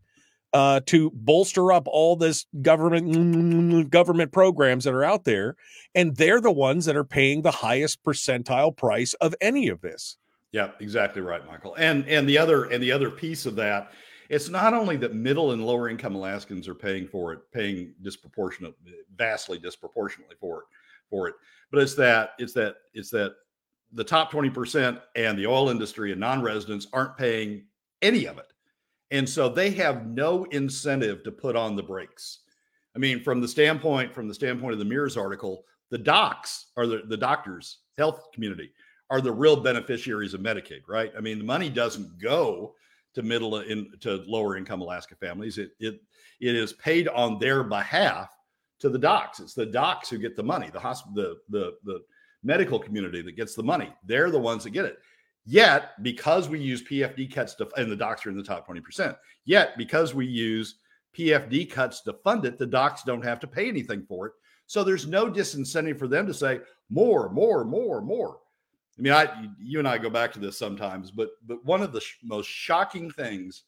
uh, 0.54 0.82
to 0.88 1.12
bolster 1.14 1.72
up 1.72 1.88
all 1.88 2.16
this 2.16 2.46
government 2.62 3.90
government 3.90 4.32
programs 4.32 4.84
that 4.84 4.94
are 4.94 5.04
out 5.04 5.24
there, 5.24 5.56
and 5.96 6.16
they're 6.16 6.42
the 6.42 6.52
ones 6.52 6.86
that 6.86 6.96
are 6.96 7.04
paying 7.04 7.42
the 7.42 7.52
highest 7.52 8.04
percentile 8.04 8.76
price 8.76 9.14
of 9.16 9.36
any 9.42 9.68
of 9.68 9.82
this. 9.82 10.18
Yeah, 10.52 10.72
exactly 10.80 11.22
right, 11.22 11.46
Michael. 11.46 11.76
And 11.76 12.08
and 12.08 12.28
the 12.28 12.38
other 12.38 12.66
and 12.66 12.82
the 12.82 12.92
other 12.92 13.12
piece 13.12 13.46
of 13.46 13.56
that, 13.58 13.92
it's 14.30 14.50
not 14.50 14.74
only 14.74 14.96
that 14.98 15.14
middle 15.14 15.52
and 15.52 15.66
lower 15.66 15.90
income 15.90 16.16
Alaskans 16.16 16.68
are 16.68 16.76
paying 16.76 17.08
for 17.08 17.34
it, 17.34 17.40
paying 17.52 17.94
disproportionate, 18.02 18.74
vastly 19.16 19.60
disproportionately 19.60 20.36
for 20.40 20.62
it, 20.62 20.66
for 21.10 21.28
it, 21.28 21.36
but 21.72 21.82
it's 21.82 21.94
that 21.96 22.32
it's 22.40 22.54
that 22.54 22.78
it's 22.94 23.12
that 23.12 23.34
the 23.92 24.04
top 24.04 24.32
20% 24.32 25.02
and 25.16 25.38
the 25.38 25.48
oil 25.48 25.70
industry 25.70 26.12
and 26.12 26.20
non-residents 26.20 26.86
aren't 26.94 27.18
paying 27.18 27.64
any 28.04 28.26
of 28.26 28.38
it 28.38 28.49
and 29.12 29.28
so 29.28 29.50
they 29.50 29.72
have 29.72 30.08
no 30.08 30.46
incentive 30.46 31.24
to 31.24 31.32
put 31.32 31.56
on 31.56 31.76
the 31.76 31.84
brakes. 31.84 32.40
I 32.96 33.00
mean, 33.00 33.24
from 33.24 33.42
the 33.42 33.48
standpoint, 33.48 34.14
from 34.14 34.28
the 34.28 34.34
standpoint 34.34 34.74
of 34.74 34.80
the 34.80 34.86
Mears 34.86 35.18
article, 35.18 35.64
the 35.90 35.98
docs 35.98 36.68
are 36.78 36.88
the, 36.88 37.04
the 37.08 37.18
doctors, 37.18 37.80
health 37.98 38.28
community 38.34 38.72
are 39.10 39.22
the 39.22 39.32
real 39.32 39.56
beneficiaries 39.56 40.34
of 40.34 40.42
Medicaid, 40.42 40.82
right? 40.88 41.12
I 41.18 41.22
mean, 41.22 41.40
the 41.40 41.44
money 41.44 41.70
doesn't 41.70 42.20
go 42.22 42.76
to 43.16 43.24
middle 43.24 43.60
in 43.60 43.92
to 44.02 44.24
lower 44.28 44.56
income 44.56 44.82
Alaska 44.82 45.16
families. 45.16 45.58
It 45.58 45.72
it 45.80 46.00
it 46.40 46.56
is 46.56 46.74
paid 46.74 47.08
on 47.08 47.40
their 47.40 47.64
behalf 47.64 48.30
to 48.80 48.90
the 48.90 49.00
docs. 49.00 49.40
It's 49.40 49.56
the 49.56 49.66
docs 49.66 50.10
who 50.10 50.18
get 50.20 50.36
the 50.36 50.44
money, 50.44 50.70
the 50.72 50.80
hospital, 50.80 51.14
the 51.14 51.38
the 51.50 51.74
the 51.84 52.02
medical 52.44 52.80
community 52.80 53.22
that 53.22 53.36
gets 53.36 53.56
the 53.56 53.64
money. 53.64 53.94
They're 54.06 54.32
the 54.32 54.40
ones 54.40 54.64
that 54.64 54.70
get 54.72 54.86
it. 54.86 55.00
Yet, 55.50 56.04
because 56.04 56.48
we 56.48 56.60
use 56.60 56.84
PFD 56.84 57.34
cuts 57.34 57.56
to, 57.56 57.68
and 57.76 57.92
the 57.92 57.96
docs 57.96 58.24
are 58.24 58.30
in 58.30 58.38
the 58.38 58.44
top 58.44 58.68
20%, 58.68 59.18
yet 59.46 59.76
because 59.80 60.14
we 60.14 60.28
use 60.28 60.76
PFD 61.18 61.72
cuts 61.72 62.02
to 62.02 62.14
fund 62.14 62.46
it, 62.46 62.60
the 62.60 62.68
docs 62.68 63.02
don't 63.02 63.26
have 63.26 63.40
to 63.40 63.48
pay 63.48 63.68
anything 63.68 64.06
for 64.08 64.28
it. 64.28 64.34
So 64.68 64.84
there's 64.84 65.08
no 65.08 65.26
disincentive 65.26 65.98
for 65.98 66.08
them 66.08 66.28
to 66.28 66.36
say 66.36 66.60
more, 66.92 67.30
more, 67.30 67.66
more, 67.66 68.00
more. 68.00 68.38
I 69.00 69.02
mean, 69.02 69.12
I, 69.12 69.50
you 69.60 69.80
and 69.80 69.88
I 69.88 69.98
go 69.98 70.12
back 70.12 70.32
to 70.34 70.40
this 70.40 70.56
sometimes, 70.56 71.10
but 71.10 71.30
but 71.48 71.66
one 71.66 71.82
of 71.82 71.94
the 71.94 72.02
sh- 72.02 72.18
most 72.22 72.48
shocking 72.48 73.10
things 73.10 73.64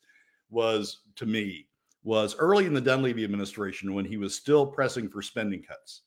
was 0.51 0.99
to 1.15 1.25
me 1.25 1.65
was 2.03 2.35
early 2.35 2.67
in 2.67 2.75
the 2.75 2.81
Dunleavy 2.81 3.23
administration 3.23 3.95
when 3.95 4.05
he 4.05 4.17
was 4.17 4.35
still 4.35 4.67
pressing 4.67 5.09
for 5.09 5.23
spending 5.23 5.63
cuts, 5.63 6.01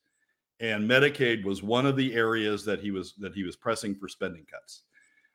and 0.60 0.88
Medicaid 0.88 1.42
was 1.42 1.64
one 1.64 1.84
of 1.84 1.96
the 1.96 2.14
areas 2.14 2.64
that 2.64 2.78
he 2.78 2.92
was 2.92 3.14
that 3.14 3.34
he 3.34 3.42
was 3.42 3.56
pressing 3.56 3.96
for 3.96 4.06
spending 4.06 4.44
cuts 4.44 4.84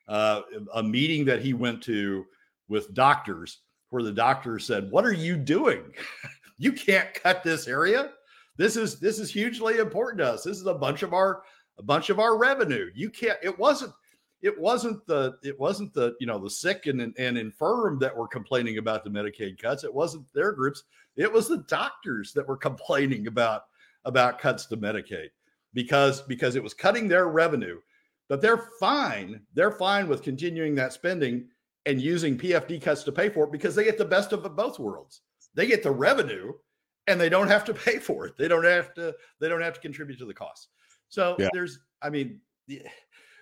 uh, 0.10 0.42
a 0.74 0.84
meeting 0.84 1.24
that 1.26 1.42
he 1.42 1.54
went 1.54 1.82
to 1.84 2.26
with 2.68 2.94
doctors 2.94 3.60
where 3.90 4.04
the 4.04 4.12
doctor 4.12 4.60
said, 4.60 4.92
"What 4.92 5.06
are 5.06 5.14
you 5.14 5.38
doing? 5.38 5.84
you 6.58 6.74
can't 6.74 7.14
cut 7.14 7.44
this 7.44 7.68
area. 7.68 8.12
This 8.58 8.76
is 8.76 9.00
this 9.00 9.20
is 9.20 9.32
hugely 9.32 9.78
important 9.78 10.20
to 10.20 10.34
us. 10.34 10.44
This 10.44 10.58
is 10.58 10.66
a 10.66 10.74
bunch 10.74 11.04
of 11.04 11.14
our 11.14 11.44
a 11.78 11.84
bunch 11.84 12.10
of 12.10 12.20
our 12.20 12.38
revenue. 12.38 12.90
You 12.94 13.10
can't. 13.10 13.40
It 13.42 13.58
wasn't." 13.58 13.94
it 14.42 14.58
wasn't 14.58 15.06
the 15.06 15.38
it 15.44 15.60
wasn't 15.60 15.94
the 15.94 16.16
you 16.20 16.28
know 16.28 16.40
the 16.40 16.50
sick 16.50 16.86
and 16.86 17.14
and 17.18 17.38
infirm 17.38 18.00
that 18.00 18.16
were 18.16 18.28
complaining 18.28 18.78
about 18.78 19.04
the 19.04 19.10
Medicaid 19.10 19.62
cuts. 19.62 19.84
It 19.84 19.94
wasn't 19.94 20.32
their 20.34 20.54
groups. 20.54 20.84
It 21.18 21.32
was 21.32 21.48
the 21.48 21.66
doctors 21.68 22.32
that 22.34 22.48
were 22.48 22.58
complaining 22.58 23.28
about 23.28 23.64
about 24.06 24.40
cuts 24.40 24.66
to 24.68 24.78
Medicaid 24.78 25.30
because 25.74 26.22
because 26.22 26.56
it 26.56 26.64
was 26.64 26.74
cutting 26.74 27.08
their 27.08 27.28
revenue. 27.28 27.80
But 28.30 28.42
they're 28.42 28.70
fine. 28.80 29.42
They're 29.54 29.72
fine 29.72 30.08
with 30.08 30.22
continuing 30.22 30.76
that 30.76 30.94
spending 30.94 31.48
and 31.86 32.00
using 32.00 32.38
PFD 32.38 32.82
cuts 32.82 33.04
to 33.04 33.12
pay 33.12 33.28
for 33.30 33.46
it 33.46 33.52
because 33.52 33.76
they 33.76 33.84
get 33.84 33.98
the 33.98 34.06
best 34.06 34.32
of 34.32 34.56
both 34.56 34.80
worlds. 34.80 35.22
They 35.56 35.66
get 35.66 35.84
the 35.84 35.92
revenue 35.92 36.54
and 37.08 37.20
they 37.20 37.30
don't 37.30 37.48
have 37.48 37.66
to 37.66 37.74
pay 37.86 37.98
for 37.98 38.28
it. 38.28 38.38
They 38.38 38.48
don't 38.48 38.64
have 38.64 38.94
to 38.94 39.16
they 39.40 39.50
don't 39.50 39.62
have 39.62 39.74
to 39.74 39.80
contribute 39.82 40.20
to 40.20 40.26
the 40.26 40.34
cost. 40.34 40.70
So 41.10 41.36
yeah. 41.40 41.50
there's 41.52 41.80
I 42.02 42.10
mean 42.10 42.40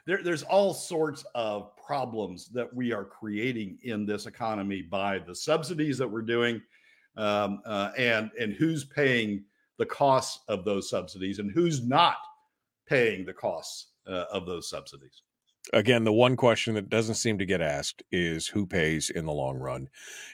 there, 0.06 0.23
there's 0.23 0.43
all 0.43 0.73
sorts 0.73 1.26
of 1.36 1.76
problems 1.76 2.47
that 2.50 2.73
we 2.73 2.93
are 2.93 3.04
creating 3.04 3.78
in 3.84 4.06
this 4.06 4.26
economy 4.26 4.82
by 4.82 5.19
the 5.19 5.36
subsidies 5.36 5.97
that 5.97 6.10
we're 6.10 6.21
doing 6.21 6.62
um, 7.17 7.62
uh, 7.65 7.91
and 7.97 8.32
and 8.39 8.54
who's 8.54 8.86
paying 8.86 9.43
the 9.78 9.86
costs 9.86 10.43
of 10.47 10.63
those 10.63 10.89
subsidies 10.89 11.39
and 11.39 11.52
who's 11.52 11.86
not 11.86 12.17
paying 12.88 13.26
the 13.26 13.34
costs 13.34 13.88
uh, 14.09 14.25
of 14.31 14.45
those 14.45 14.69
subsidies 14.69 15.23
again, 15.73 16.03
the 16.03 16.13
one 16.13 16.35
question 16.35 16.75
that 16.75 16.89
doesn't 16.89 17.15
seem 17.15 17.37
to 17.39 17.45
get 17.45 17.61
asked 17.61 18.03
is 18.11 18.47
who 18.47 18.65
pays 18.65 19.09
in 19.09 19.25
the 19.25 19.33
long 19.33 19.57
run. 19.57 19.89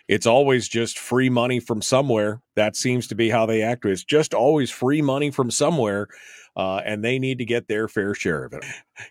It's 0.08 0.26
always 0.26 0.68
just 0.68 1.00
free 1.00 1.30
money 1.30 1.60
from 1.60 1.82
somewhere. 1.82 2.42
That 2.56 2.76
seems 2.76 3.08
to 3.08 3.16
be 3.16 3.30
how 3.30 3.46
they 3.46 3.62
act. 3.62 3.86
It's 3.86 4.04
just 4.04 4.34
always 4.34 4.70
free 4.70 5.02
money 5.02 5.32
from 5.32 5.52
somewhere, 5.52 6.08
uh, 6.56 6.82
and 6.86 7.04
they 7.04 7.20
need 7.20 7.40
to 7.40 7.46
get 7.46 7.68
their 7.68 7.88
fair 7.88 8.14
share 8.14 8.46
of 8.46 8.54
it. 8.54 8.64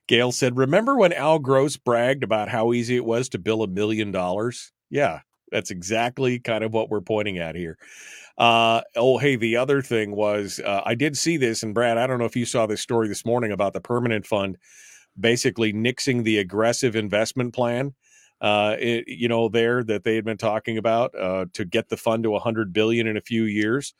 Gail 0.06 0.32
said, 0.32 0.56
Remember 0.56 0.96
when 0.96 1.12
Al 1.12 1.38
Gross 1.38 1.76
bragged 1.76 2.22
about 2.22 2.48
how 2.48 2.72
easy 2.72 2.96
it 2.96 3.04
was 3.04 3.28
to 3.30 3.38
bill 3.38 3.62
a 3.62 3.68
million 3.68 4.12
dollars? 4.12 4.72
Yeah, 4.90 5.20
that's 5.50 5.70
exactly 5.70 6.38
kind 6.38 6.62
of 6.64 6.72
what 6.72 6.90
we're 6.90 7.00
pointing 7.00 7.38
at 7.38 7.56
here. 7.56 7.78
Uh, 8.38 8.80
oh, 8.96 9.18
hey, 9.18 9.36
the 9.36 9.56
other 9.56 9.82
thing 9.82 10.16
was 10.16 10.60
uh, 10.64 10.82
I 10.84 10.94
did 10.94 11.16
see 11.16 11.36
this, 11.36 11.62
and 11.62 11.74
Brad, 11.74 11.98
I 11.98 12.06
don't 12.06 12.18
know 12.18 12.24
if 12.24 12.36
you 12.36 12.46
saw 12.46 12.66
this 12.66 12.80
story 12.80 13.08
this 13.08 13.24
morning 13.24 13.52
about 13.52 13.72
the 13.72 13.80
permanent 13.80 14.26
fund 14.26 14.58
basically 15.20 15.74
nixing 15.74 16.24
the 16.24 16.38
aggressive 16.38 16.96
investment 16.96 17.54
plan 17.54 17.94
uh, 18.42 18.74
it, 18.78 19.04
you 19.06 19.28
know 19.28 19.48
there 19.48 19.84
that 19.84 20.02
they 20.02 20.16
had 20.16 20.24
been 20.24 20.36
talking 20.36 20.76
about 20.76 21.14
uh, 21.14 21.46
to 21.52 21.64
get 21.64 21.88
the 21.88 21.96
fund 21.96 22.24
to 22.24 22.30
100 22.30 22.72
billion 22.72 23.06
in 23.06 23.16
a 23.16 23.20
few 23.20 23.44
years. 23.44 23.94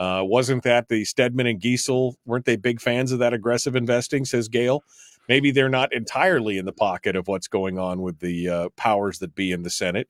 Uh, 0.00 0.22
wasn't 0.24 0.64
that 0.64 0.88
the 0.88 1.04
stedman 1.04 1.46
and 1.46 1.60
giessel 1.60 2.14
weren't 2.26 2.44
they 2.44 2.56
big 2.56 2.80
fans 2.80 3.12
of 3.12 3.20
that 3.20 3.32
aggressive 3.32 3.76
investing 3.76 4.24
says 4.24 4.48
gail? 4.48 4.82
Maybe 5.28 5.52
they're 5.52 5.68
not 5.68 5.92
entirely 5.92 6.58
in 6.58 6.64
the 6.64 6.72
pocket 6.72 7.14
of 7.14 7.28
what's 7.28 7.46
going 7.46 7.78
on 7.78 8.02
with 8.02 8.18
the 8.18 8.48
uh, 8.48 8.68
powers 8.76 9.20
that 9.20 9.36
be 9.36 9.52
in 9.52 9.62
the 9.62 9.70
senate 9.70 10.08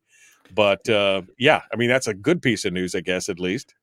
but 0.55 0.89
uh, 0.89 1.23
yeah 1.39 1.63
i 1.73 1.77
mean 1.77 1.89
that's 1.89 2.07
a 2.07 2.15
good 2.15 2.41
piece 2.41 2.65
of 2.65 2.73
news 2.73 2.95
i 2.95 3.01
guess 3.01 3.29
at 3.29 3.41
least. 3.41 3.75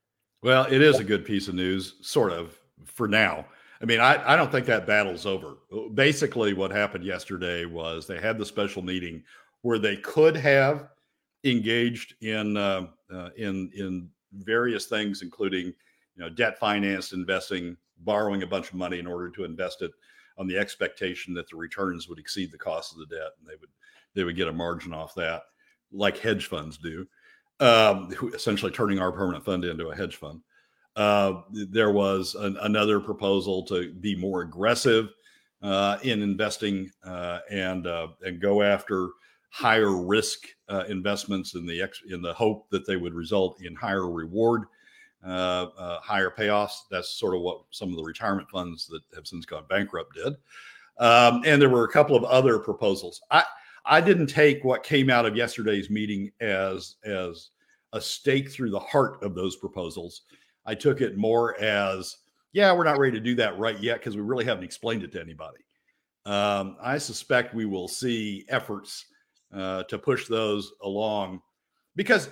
Well 0.43 0.65
it 0.65 0.81
is 0.81 0.99
a 0.99 1.03
good 1.03 1.25
piece 1.25 1.47
of 1.47 1.55
news 1.55 1.95
sort 2.01 2.31
of 2.31 2.57
for 2.85 3.07
now. 3.07 3.45
I 3.81 3.85
mean, 3.85 3.99
I, 3.99 4.33
I 4.33 4.35
don't 4.35 4.51
think 4.51 4.67
that 4.67 4.85
battle's 4.85 5.25
over. 5.25 5.57
Basically, 5.95 6.53
what 6.53 6.69
happened 6.69 7.03
yesterday 7.03 7.65
was 7.65 8.05
they 8.05 8.19
had 8.19 8.37
the 8.37 8.45
special 8.45 8.83
meeting 8.83 9.23
where 9.63 9.79
they 9.79 9.97
could 9.97 10.35
have 10.37 10.89
engaged 11.43 12.13
in 12.21 12.57
uh, 12.57 12.87
uh, 13.11 13.29
in 13.37 13.71
in 13.75 14.09
various 14.33 14.85
things, 14.85 15.23
including 15.23 15.65
you 15.65 16.19
know 16.19 16.29
debt 16.29 16.59
finance 16.59 17.13
investing, 17.13 17.75
borrowing 17.99 18.43
a 18.43 18.47
bunch 18.47 18.69
of 18.69 18.75
money 18.75 18.99
in 18.99 19.07
order 19.07 19.29
to 19.31 19.43
invest 19.43 19.81
it 19.81 19.91
on 20.37 20.47
the 20.47 20.57
expectation 20.57 21.33
that 21.33 21.49
the 21.49 21.57
returns 21.57 22.07
would 22.07 22.19
exceed 22.19 22.51
the 22.51 22.57
cost 22.57 22.93
of 22.93 22.99
the 22.99 23.15
debt, 23.15 23.31
and 23.39 23.47
they 23.47 23.55
would 23.59 23.69
they 24.13 24.23
would 24.23 24.35
get 24.35 24.47
a 24.47 24.53
margin 24.53 24.93
off 24.93 25.15
that, 25.15 25.43
like 25.91 26.17
hedge 26.17 26.47
funds 26.47 26.77
do, 26.77 27.07
um, 27.59 28.13
essentially 28.33 28.71
turning 28.71 28.99
our 28.99 29.11
permanent 29.11 29.45
fund 29.45 29.65
into 29.65 29.89
a 29.89 29.95
hedge 29.95 30.15
fund. 30.15 30.41
Uh, 30.95 31.41
there 31.51 31.91
was 31.91 32.35
an, 32.35 32.57
another 32.61 32.99
proposal 32.99 33.63
to 33.65 33.93
be 33.93 34.15
more 34.15 34.41
aggressive 34.41 35.09
uh, 35.61 35.97
in 36.03 36.21
investing 36.21 36.89
uh, 37.05 37.39
and 37.49 37.87
uh, 37.87 38.07
and 38.25 38.41
go 38.41 38.61
after 38.61 39.09
higher 39.49 39.95
risk 39.95 40.47
uh, 40.69 40.83
investments 40.89 41.55
in 41.55 41.65
the 41.65 41.81
ex- 41.81 42.01
in 42.09 42.21
the 42.21 42.33
hope 42.33 42.69
that 42.69 42.85
they 42.85 42.97
would 42.97 43.13
result 43.13 43.61
in 43.61 43.75
higher 43.75 44.09
reward, 44.09 44.63
higher 45.23 46.33
payoffs. 46.35 46.79
That's 46.89 47.09
sort 47.09 47.35
of 47.35 47.41
what 47.41 47.61
some 47.69 47.89
of 47.89 47.95
the 47.95 48.03
retirement 48.03 48.49
funds 48.49 48.87
that 48.87 49.01
have 49.15 49.27
since 49.27 49.45
gone 49.45 49.65
bankrupt 49.69 50.15
did. 50.15 50.33
Um, 50.97 51.41
and 51.45 51.61
there 51.61 51.69
were 51.69 51.85
a 51.85 51.91
couple 51.91 52.15
of 52.15 52.23
other 52.25 52.59
proposals. 52.59 53.21
I 53.31 53.43
I 53.85 54.01
didn't 54.01 54.27
take 54.27 54.63
what 54.63 54.83
came 54.83 55.09
out 55.09 55.25
of 55.25 55.35
yesterday's 55.35 55.89
meeting 55.89 56.31
as 56.39 56.95
as 57.03 57.49
a 57.93 58.01
stake 58.01 58.51
through 58.51 58.69
the 58.69 58.79
heart 58.79 59.21
of 59.23 59.35
those 59.35 59.55
proposals. 59.57 60.21
I 60.65 60.75
took 60.75 61.01
it 61.01 61.17
more 61.17 61.59
as, 61.59 62.17
yeah, 62.53 62.71
we're 62.71 62.85
not 62.85 62.99
ready 62.99 63.17
to 63.17 63.23
do 63.23 63.35
that 63.35 63.57
right 63.57 63.79
yet 63.79 63.99
because 63.99 64.15
we 64.15 64.21
really 64.21 64.45
haven't 64.45 64.63
explained 64.63 65.03
it 65.03 65.11
to 65.13 65.21
anybody. 65.21 65.59
Um, 66.25 66.77
I 66.81 66.97
suspect 66.99 67.55
we 67.55 67.65
will 67.65 67.87
see 67.87 68.45
efforts 68.47 69.05
uh, 69.53 69.83
to 69.83 69.97
push 69.97 70.27
those 70.27 70.71
along 70.83 71.41
because 71.95 72.29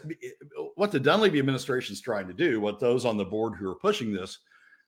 what 0.75 0.91
the 0.91 0.99
Dunleavy 0.99 1.39
administration 1.39 1.93
is 1.93 2.01
trying 2.01 2.27
to 2.27 2.33
do, 2.33 2.61
what 2.61 2.79
those 2.79 3.03
on 3.03 3.17
the 3.17 3.25
board 3.25 3.55
who 3.55 3.69
are 3.69 3.75
pushing 3.75 4.13
this, 4.13 4.37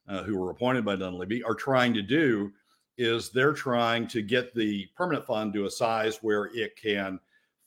uh, 0.08 0.24
who 0.24 0.38
were 0.38 0.52
appointed 0.52 0.86
by 0.86 0.96
Dunleavy, 0.96 1.44
are 1.44 1.56
trying 1.56 1.94
to 1.94 2.02
do 2.02 2.52
is 2.98 3.30
they're 3.30 3.54
trying 3.54 4.08
to 4.08 4.22
get 4.22 4.54
the 4.54 4.88
permanent 4.96 5.26
fund 5.26 5.54
to 5.54 5.66
a 5.66 5.72
size 5.72 6.18
where 6.22 6.46
it 6.54 6.76
can 6.76 7.20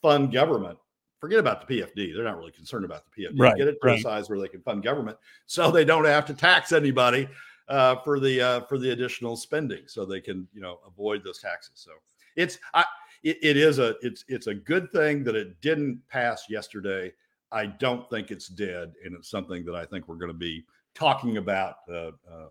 fund 0.02 0.32
government 0.32 0.78
forget 1.24 1.38
about 1.38 1.66
the 1.66 1.80
PFD. 1.80 2.14
They're 2.14 2.24
not 2.24 2.36
really 2.36 2.52
concerned 2.52 2.84
about 2.84 3.04
the 3.06 3.22
PFD. 3.22 3.40
Right, 3.40 3.56
Get 3.56 3.66
it 3.66 3.80
to 3.80 3.88
right. 3.88 3.98
a 3.98 4.02
size 4.02 4.28
where 4.28 4.38
they 4.38 4.48
can 4.48 4.60
fund 4.60 4.82
government, 4.82 5.16
so 5.46 5.70
they 5.70 5.84
don't 5.84 6.04
have 6.04 6.26
to 6.26 6.34
tax 6.34 6.70
anybody 6.70 7.26
uh, 7.68 7.96
for 7.96 8.20
the 8.20 8.42
uh, 8.42 8.60
for 8.62 8.78
the 8.78 8.90
additional 8.90 9.34
spending, 9.34 9.84
so 9.86 10.04
they 10.04 10.20
can 10.20 10.46
you 10.52 10.60
know 10.60 10.80
avoid 10.86 11.24
those 11.24 11.40
taxes. 11.40 11.72
So 11.76 11.92
it's 12.36 12.58
I 12.74 12.84
it, 13.22 13.38
it 13.42 13.56
is 13.56 13.78
a 13.78 13.94
it's 14.02 14.26
it's 14.28 14.48
a 14.48 14.54
good 14.54 14.92
thing 14.92 15.24
that 15.24 15.34
it 15.34 15.58
didn't 15.62 16.06
pass 16.08 16.44
yesterday. 16.50 17.10
I 17.50 17.66
don't 17.66 18.08
think 18.10 18.30
it's 18.30 18.48
dead, 18.48 18.92
and 19.02 19.14
it's 19.14 19.30
something 19.30 19.64
that 19.64 19.74
I 19.74 19.86
think 19.86 20.08
we're 20.08 20.16
going 20.16 20.28
to 20.28 20.34
be 20.34 20.64
talking 20.94 21.38
about 21.38 21.76
uh, 21.88 22.10
uh 22.30 22.48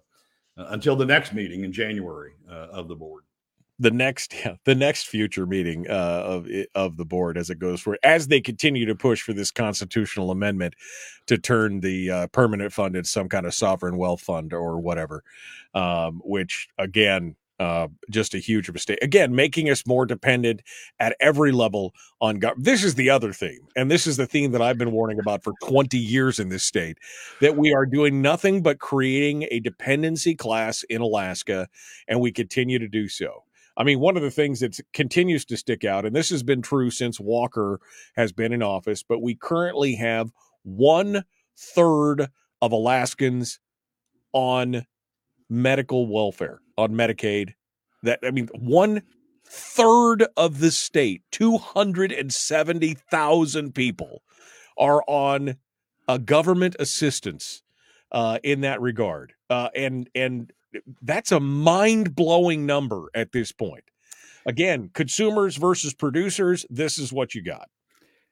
until 0.58 0.96
the 0.96 1.06
next 1.06 1.34
meeting 1.34 1.64
in 1.64 1.72
January 1.72 2.34
uh, 2.50 2.68
of 2.72 2.88
the 2.88 2.96
board 2.96 3.24
the 3.80 3.92
next 3.92 4.34
yeah, 4.46 4.56
the 4.66 4.76
next 4.76 5.08
future 5.08 5.46
meeting 5.46 5.86
uh, 5.90 6.24
of 6.26 6.48
of 6.76 6.98
the 6.98 7.06
board 7.06 7.38
as 7.38 7.50
it 7.50 7.60
goes 7.60 7.82
for 7.82 7.98
as 8.04 8.28
they 8.28 8.42
continue 8.42 8.86
to 8.86 8.96
push 8.96 9.22
for 9.22 9.34
this 9.34 9.52
constitutional 9.52 10.32
amendment 10.32 10.76
to 11.28 11.38
turn 11.38 11.80
the 11.82 12.10
uh, 12.10 12.28
permanent 12.28 12.74
fund 12.74 12.96
into 12.96 13.10
some 13.10 13.30
kind 13.30 13.46
of 13.46 13.54
sovereign 13.54 13.98
wealth 13.98 14.22
fund 14.22 14.54
or 14.54 14.80
whatever, 14.80 15.24
um, 15.74 16.22
which 16.24 16.68
again. 16.78 17.36
Uh, 17.60 17.88
just 18.10 18.34
a 18.34 18.40
huge 18.40 18.70
mistake. 18.72 18.98
Again, 19.02 19.36
making 19.36 19.70
us 19.70 19.86
more 19.86 20.08
dependent 20.08 20.64
at 21.00 21.16
every 21.20 21.52
level 21.52 21.94
on 22.20 22.40
government. 22.40 22.66
This 22.66 22.84
is 22.84 22.96
the 22.96 23.12
other 23.12 23.32
theme, 23.32 23.68
and 23.76 23.92
this 23.92 24.08
is 24.08 24.18
the 24.18 24.26
theme 24.26 24.52
that 24.54 24.62
I've 24.62 24.80
been 24.80 24.92
warning 24.92 25.20
about 25.20 25.44
for 25.44 25.54
20 25.64 25.98
years 25.98 26.40
in 26.40 26.50
this 26.50 26.64
state 26.64 26.98
that 27.42 27.56
we 27.56 27.72
are 27.72 27.86
doing 27.86 28.24
nothing 28.24 28.64
but 28.64 28.80
creating 28.80 29.48
a 29.52 29.60
dependency 29.60 30.34
class 30.34 30.84
in 30.90 31.00
Alaska, 31.00 31.68
and 32.08 32.20
we 32.20 32.32
continue 32.32 32.80
to 32.80 32.88
do 32.88 33.08
so. 33.08 33.44
I 33.76 33.84
mean, 33.84 34.00
one 34.00 34.18
of 34.18 34.24
the 34.24 34.32
things 34.32 34.60
that 34.60 34.80
continues 34.94 35.46
to 35.46 35.58
stick 35.58 35.84
out, 35.84 36.06
and 36.06 36.16
this 36.16 36.30
has 36.30 36.44
been 36.44 36.62
true 36.62 36.90
since 36.90 37.20
Walker 37.20 37.80
has 38.16 38.32
been 38.32 38.54
in 38.54 38.62
office, 38.62 39.04
but 39.04 39.22
we 39.22 39.36
currently 39.36 39.96
have 39.96 40.32
one 40.64 41.24
third 41.58 42.30
of 42.62 42.72
Alaskans 42.72 43.60
on 44.32 44.86
medical 45.50 46.08
welfare, 46.08 46.60
on 46.78 46.92
Medicaid. 46.92 47.54
That 48.04 48.20
I 48.24 48.32
mean, 48.32 48.48
one 48.54 49.02
third 49.46 50.26
of 50.36 50.60
the 50.60 50.72
state, 50.72 51.22
270,000 51.32 53.76
people, 53.76 54.24
are 54.78 55.04
on 55.08 55.56
a 56.08 56.20
government 56.20 56.76
assistance 56.80 57.64
uh, 58.12 58.40
in 58.44 58.62
that 58.62 58.82
regard. 58.82 59.34
Uh, 59.50 59.70
and 59.76 60.10
and 60.16 60.52
that's 61.02 61.32
a 61.32 61.40
mind 61.40 62.16
blowing 62.16 62.66
number 62.66 63.10
at 63.14 63.32
this 63.32 63.52
point. 63.52 63.84
Again, 64.46 64.90
consumers 64.94 65.56
versus 65.56 65.94
producers. 65.94 66.66
This 66.70 67.00
is 67.00 67.14
what 67.14 67.34
you 67.34 67.42
got. 67.42 67.70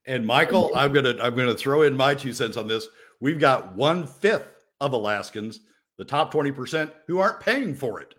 And 0.06 0.26
Michael, 0.26 0.72
I'm 0.76 0.94
gonna 0.94 1.16
I'm 1.22 1.36
gonna 1.36 1.56
throw 1.56 1.84
in 1.84 1.96
my 1.96 2.16
two 2.16 2.34
cents 2.34 2.58
on 2.58 2.68
this. 2.68 2.88
We've 3.20 3.40
got 3.40 3.76
one 3.76 4.08
fifth 4.08 4.66
of 4.80 4.94
Alaskans, 4.94 5.60
the 5.98 6.06
top 6.06 6.34
20%, 6.34 6.92
who 7.06 7.20
aren't 7.20 7.40
paying 7.40 7.76
for 7.76 8.02
it. 8.02 8.16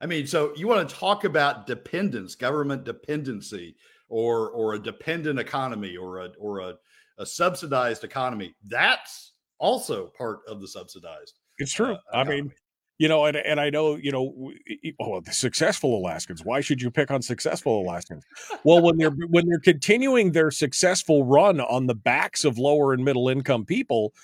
I 0.00 0.06
mean, 0.06 0.26
so 0.26 0.52
you 0.56 0.68
want 0.68 0.88
to 0.88 0.94
talk 0.94 1.24
about 1.24 1.66
dependence, 1.66 2.34
government 2.34 2.84
dependency, 2.84 3.76
or 4.08 4.50
or 4.50 4.74
a 4.74 4.78
dependent 4.78 5.38
economy, 5.38 5.96
or 5.96 6.20
a 6.20 6.30
or 6.38 6.60
a, 6.60 6.74
a 7.18 7.26
subsidized 7.26 8.04
economy. 8.04 8.54
That's 8.66 9.32
also 9.58 10.12
part 10.16 10.40
of 10.48 10.60
the 10.60 10.68
subsidized. 10.68 11.38
It's 11.58 11.72
true. 11.72 11.94
Uh, 11.94 11.96
I 12.12 12.24
mean, 12.24 12.52
you 12.98 13.08
know, 13.08 13.26
and 13.26 13.36
and 13.36 13.60
I 13.60 13.70
know, 13.70 13.96
you 13.96 14.12
know, 14.12 14.52
oh, 15.00 15.20
the 15.20 15.32
successful 15.32 15.98
Alaskans. 15.98 16.44
Why 16.44 16.60
should 16.60 16.80
you 16.80 16.90
pick 16.90 17.10
on 17.10 17.22
successful 17.22 17.80
Alaskans? 17.80 18.24
Well, 18.64 18.80
when 18.80 18.96
they're 18.96 19.10
when 19.10 19.48
they're 19.48 19.60
continuing 19.60 20.32
their 20.32 20.50
successful 20.50 21.24
run 21.24 21.60
on 21.60 21.86
the 21.86 21.94
backs 21.94 22.44
of 22.44 22.58
lower 22.58 22.92
and 22.92 23.04
middle 23.04 23.28
income 23.28 23.64
people, 23.64 24.14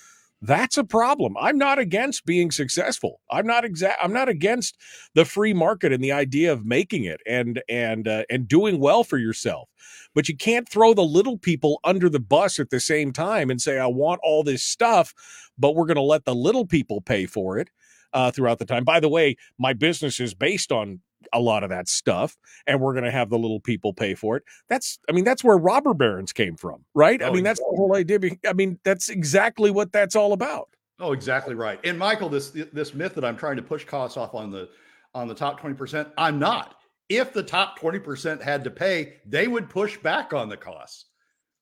that's 0.45 0.77
a 0.77 0.83
problem. 0.83 1.35
I'm 1.39 1.57
not 1.57 1.79
against 1.79 2.25
being 2.25 2.51
successful. 2.51 3.21
I'm 3.31 3.47
not 3.47 3.63
exact. 3.63 3.99
I'm 4.03 4.13
not 4.13 4.29
against 4.29 4.77
the 5.15 5.25
free 5.25 5.53
market 5.53 5.93
and 5.93 6.03
the 6.03 6.11
idea 6.11 6.51
of 6.51 6.65
making 6.65 7.05
it 7.05 7.21
and 7.25 7.61
and 7.69 8.07
uh, 8.07 8.23
and 8.29 8.47
doing 8.47 8.79
well 8.79 9.03
for 9.03 9.17
yourself. 9.17 9.69
But 10.13 10.27
you 10.27 10.35
can't 10.35 10.67
throw 10.67 10.93
the 10.93 11.01
little 11.01 11.37
people 11.37 11.79
under 11.83 12.09
the 12.09 12.19
bus 12.19 12.59
at 12.59 12.71
the 12.71 12.81
same 12.81 13.13
time 13.13 13.49
and 13.49 13.61
say, 13.61 13.79
"I 13.79 13.87
want 13.87 14.19
all 14.23 14.43
this 14.43 14.63
stuff, 14.63 15.13
but 15.57 15.75
we're 15.75 15.87
going 15.87 15.95
to 15.95 16.01
let 16.01 16.25
the 16.25 16.35
little 16.35 16.65
people 16.67 17.01
pay 17.01 17.25
for 17.25 17.57
it." 17.57 17.69
uh, 18.13 18.31
throughout 18.31 18.59
the 18.59 18.65
time. 18.65 18.83
By 18.83 18.99
the 18.99 19.09
way, 19.09 19.35
my 19.57 19.73
business 19.73 20.19
is 20.19 20.33
based 20.33 20.71
on 20.71 21.01
a 21.31 21.39
lot 21.39 21.63
of 21.63 21.69
that 21.69 21.87
stuff, 21.87 22.35
and 22.67 22.79
we're 22.79 22.93
going 22.93 23.05
to 23.05 23.11
have 23.11 23.29
the 23.29 23.37
little 23.37 23.59
people 23.59 23.93
pay 23.93 24.15
for 24.15 24.37
it. 24.37 24.43
That's, 24.69 24.99
I 25.09 25.13
mean, 25.13 25.23
that's 25.23 25.43
where 25.43 25.57
robber 25.57 25.93
barons 25.93 26.33
came 26.33 26.55
from, 26.55 26.83
right? 26.93 27.21
Oh, 27.21 27.27
I 27.27 27.31
mean, 27.31 27.43
that's 27.43 27.59
the 27.59 27.73
whole 27.75 27.95
idea. 27.95 28.19
I 28.47 28.53
mean, 28.53 28.79
that's 28.83 29.09
exactly 29.09 29.71
what 29.71 29.91
that's 29.91 30.15
all 30.15 30.33
about. 30.33 30.69
Oh, 30.99 31.11
exactly 31.11 31.55
right. 31.55 31.79
And 31.83 31.97
Michael, 31.97 32.29
this 32.29 32.51
this 32.51 32.93
myth 32.93 33.15
that 33.15 33.25
I'm 33.25 33.35
trying 33.35 33.57
to 33.57 33.61
push 33.61 33.83
costs 33.83 34.15
off 34.15 34.35
on 34.35 34.51
the 34.51 34.69
on 35.13 35.27
the 35.27 35.35
top 35.35 35.59
20%, 35.59 36.11
I'm 36.17 36.39
not. 36.39 36.75
If 37.09 37.33
the 37.33 37.43
top 37.43 37.77
20% 37.79 38.41
had 38.41 38.63
to 38.63 38.71
pay, 38.71 39.17
they 39.25 39.47
would 39.47 39.69
push 39.69 39.97
back 39.97 40.33
on 40.33 40.49
the 40.49 40.57
costs. 40.57 41.05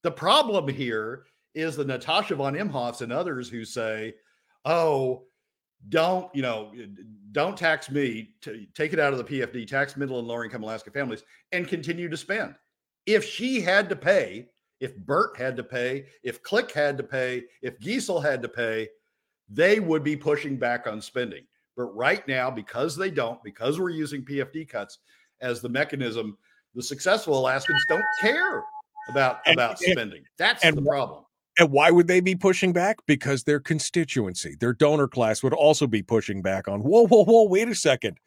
The 0.03 0.12
problem 0.12 0.68
here 0.68 1.26
is 1.53 1.76
the 1.76 1.84
Natasha 1.84 2.36
von 2.36 2.53
Imhofs 2.53 3.01
and 3.01 3.12
others 3.12 3.49
who 3.49 3.66
say, 3.66 4.14
oh, 4.64 5.24
don't 5.90 6.34
you 6.36 6.42
know 6.42 6.72
eh, 6.80 6.86
don't 7.32 7.58
tax 7.58 7.90
me 7.90 8.32
to 8.42 8.66
take 8.74 8.94
it 8.94 9.00
out 9.00 9.14
of 9.14 9.18
the 9.18 9.24
pfd 9.24 9.66
tax 9.68 9.98
middle 9.98 10.20
and 10.20 10.28
lower 10.28 10.44
income 10.44 10.64
alaska 10.64 10.92
families 10.92 11.24
and 11.52 11.68
continue 11.68 12.10
to 12.10 12.18
spend. 12.18 12.56
If 13.06 13.26
she 13.26 13.62
had 13.62 13.90
to 13.90 13.96
pay 13.96 14.50
if 14.80 14.96
bert 14.98 15.38
had 15.38 15.56
to 15.58 15.64
pay 15.64 16.06
if 16.24 16.44
click 16.44 16.72
had 16.72 16.98
to 16.98 17.04
pay 17.04 17.46
if 17.62 17.80
giessel 17.80 18.24
had 18.24 18.42
to 18.42 18.50
pay 18.50 18.90
they 19.50 19.80
would 19.80 20.04
be 20.04 20.16
pushing 20.16 20.56
back 20.58 20.88
on 20.88 21.02
spending. 21.02 21.44
But 21.76 21.96
right 21.96 22.26
now 22.28 22.52
because 22.52 22.96
they 22.96 23.10
don't 23.10 23.42
because 23.44 23.80
we're 23.80 23.90
using 23.90 24.24
pfd 24.24 24.70
cuts 24.70 25.00
as 25.42 25.62
the 25.62 25.70
mechanism 25.70 26.38
the 26.76 26.84
successful 26.84 27.38
alaskans 27.38 27.84
don't 27.90 28.06
care 28.20 28.64
about 29.10 29.40
about 29.48 29.80
spending. 29.80 30.24
That's 30.38 30.64
and, 30.64 30.78
the 30.78 30.82
problem 30.84 31.26
and 31.60 31.72
why 31.72 31.91
would 31.91 32.08
they 32.08 32.22
be 32.22 32.36
pushing 32.36 32.74
back? 32.74 32.99
Because 33.06 33.43
their 33.43 33.60
constituency, 33.60 34.56
their 34.60 34.74
donor 34.74 35.08
class 35.08 35.43
would 35.43 35.54
also 35.54 35.88
be 35.88 36.02
pushing 36.02 36.41
back 36.41 36.68
on, 36.68 36.82
whoa, 36.82 37.08
whoa, 37.08 37.24
whoa, 37.24 37.47
wait 37.47 37.68
a 37.68 37.76
second. 37.76 38.18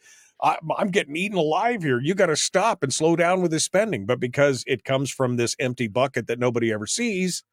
I, 0.43 0.59
am 0.79 0.91
getting 0.91 1.17
eaten 1.17 1.39
alive 1.39 1.83
here. 1.83 2.01
You 2.01 2.15
got 2.15 2.27
to 2.27 2.37
stop 2.37 2.83
and 2.83 2.93
slow 2.93 3.17
down 3.17 3.41
with 3.41 3.51
this 3.51 3.65
spending. 3.65 4.05
But 4.05 4.21
because 4.21 4.63
it 4.67 4.85
comes 4.85 5.11
from 5.11 5.37
this 5.37 5.57
empty 5.59 5.89
bucket 5.89 6.27
that 6.27 6.39
nobody 6.39 6.73
ever 6.73 6.87
sees, 6.87 7.45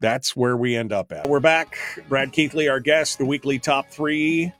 that's 0.00 0.34
where 0.34 0.56
we 0.56 0.74
end 0.74 0.92
up 0.92 1.12
at. 1.12 1.28
We're 1.28 1.38
back. 1.40 1.78
Brad 2.08 2.32
Keithley, 2.32 2.68
our 2.68 2.80
guest, 2.80 3.18
the 3.18 3.24
weekly 3.24 3.60
top 3.60 3.90
three. 3.90 4.52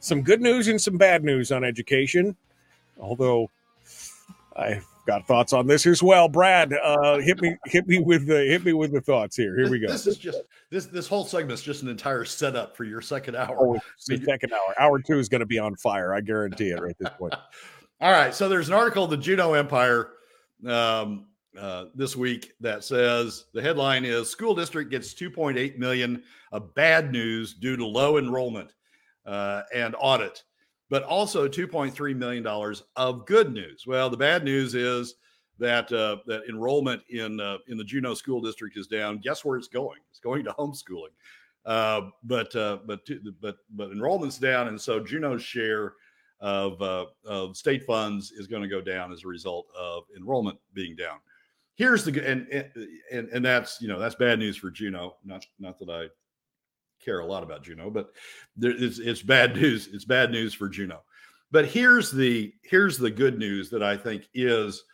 Some 0.00 0.22
good 0.22 0.40
news 0.40 0.66
and 0.66 0.80
some 0.80 0.98
bad 0.98 1.22
news 1.22 1.52
on 1.52 1.62
education. 1.62 2.36
Although 2.98 3.50
I 4.56 4.80
got 5.06 5.26
thoughts 5.26 5.52
on 5.52 5.66
this 5.66 5.86
as 5.86 6.02
well. 6.02 6.28
Brad, 6.28 6.72
uh, 6.72 7.18
hit 7.18 7.40
me, 7.40 7.56
hit 7.66 7.86
me 7.86 7.98
with 7.98 8.26
the 8.26 8.44
hit 8.44 8.64
me 8.64 8.72
with 8.72 8.92
the 8.92 9.00
thoughts 9.00 9.36
here. 9.36 9.56
Here 9.56 9.70
we 9.70 9.78
go. 9.78 9.88
This 9.88 10.06
is 10.06 10.16
just 10.16 10.42
this 10.70 10.86
this 10.86 11.06
whole 11.06 11.24
segment 11.24 11.52
is 11.52 11.62
just 11.62 11.82
an 11.82 11.88
entire 11.88 12.24
setup 12.24 12.76
for 12.76 12.84
your 12.84 13.00
second 13.00 13.36
hour. 13.36 13.56
Oh, 13.58 13.78
second 13.98 14.52
hour. 14.52 14.74
Hour 14.78 15.00
two 15.00 15.18
is 15.18 15.28
going 15.28 15.40
to 15.40 15.46
be 15.46 15.58
on 15.58 15.76
fire. 15.76 16.14
I 16.14 16.20
guarantee 16.20 16.70
it. 16.70 16.80
Right 16.80 16.90
at 16.90 16.98
this 16.98 17.10
point. 17.18 17.34
All 18.00 18.12
right. 18.12 18.34
So 18.34 18.48
there's 18.48 18.68
an 18.68 18.74
article, 18.74 19.06
the 19.06 19.16
Juneau 19.16 19.54
Empire, 19.54 20.10
um, 20.66 21.26
uh, 21.58 21.86
this 21.94 22.16
week 22.16 22.52
that 22.60 22.82
says 22.82 23.44
the 23.54 23.62
headline 23.62 24.04
is 24.04 24.28
school 24.28 24.54
district 24.54 24.90
gets 24.90 25.14
2.8 25.14 25.78
million 25.78 26.22
of 26.52 26.74
bad 26.74 27.12
news 27.12 27.54
due 27.54 27.76
to 27.76 27.86
low 27.86 28.18
enrollment 28.18 28.74
uh, 29.24 29.62
and 29.72 29.94
audit 29.98 30.42
but 30.90 31.02
also 31.02 31.48
$2.3 31.48 32.16
million 32.16 32.46
of 32.96 33.26
good 33.26 33.52
news. 33.52 33.84
Well, 33.86 34.10
the 34.10 34.16
bad 34.16 34.44
news 34.44 34.74
is 34.74 35.14
that 35.58 35.92
uh, 35.92 36.16
that 36.26 36.42
enrollment 36.48 37.02
in 37.08 37.40
uh, 37.40 37.58
in 37.68 37.78
the 37.78 37.84
Juneau 37.84 38.14
School 38.14 38.40
District 38.40 38.76
is 38.76 38.86
down. 38.86 39.18
Guess 39.18 39.44
where 39.44 39.56
it's 39.56 39.68
going? 39.68 40.00
It's 40.10 40.20
going 40.20 40.44
to 40.44 40.52
homeschooling. 40.52 41.12
Uh, 41.64 42.10
but 42.24 42.54
uh, 42.56 42.78
but 42.86 43.00
but 43.40 43.56
but 43.70 43.90
enrollment's 43.90 44.38
down, 44.38 44.68
and 44.68 44.80
so 44.80 45.00
Juneau's 45.00 45.42
share 45.42 45.94
of 46.40 46.80
uh, 46.82 47.06
of 47.24 47.56
state 47.56 47.84
funds 47.84 48.32
is 48.32 48.46
going 48.46 48.62
to 48.62 48.68
go 48.68 48.80
down 48.80 49.12
as 49.12 49.24
a 49.24 49.28
result 49.28 49.66
of 49.78 50.04
enrollment 50.16 50.58
being 50.74 50.96
down. 50.96 51.18
Here's 51.76 52.04
the 52.04 52.28
and 52.28 52.46
and 53.10 53.28
and 53.28 53.44
that's 53.44 53.80
you 53.80 53.88
know 53.88 53.98
that's 53.98 54.14
bad 54.14 54.38
news 54.38 54.56
for 54.56 54.70
Juneau. 54.70 55.16
Not 55.24 55.46
not 55.58 55.78
that 55.78 55.88
I 55.88 56.08
care 57.04 57.20
a 57.20 57.26
lot 57.26 57.42
about 57.42 57.62
Juneau, 57.62 57.90
but 57.90 58.12
there, 58.56 58.72
it's, 58.76 58.98
it's 58.98 59.22
bad 59.22 59.56
news. 59.56 59.88
It's 59.92 60.04
bad 60.04 60.30
news 60.30 60.54
for 60.54 60.68
Juneau. 60.68 61.00
But 61.50 61.66
here's 61.66 62.10
the 62.10 62.52
here's 62.62 62.98
the 62.98 63.10
good 63.10 63.38
news 63.38 63.70
that 63.70 63.82
I 63.82 63.96
think 63.96 64.28
is 64.34 64.84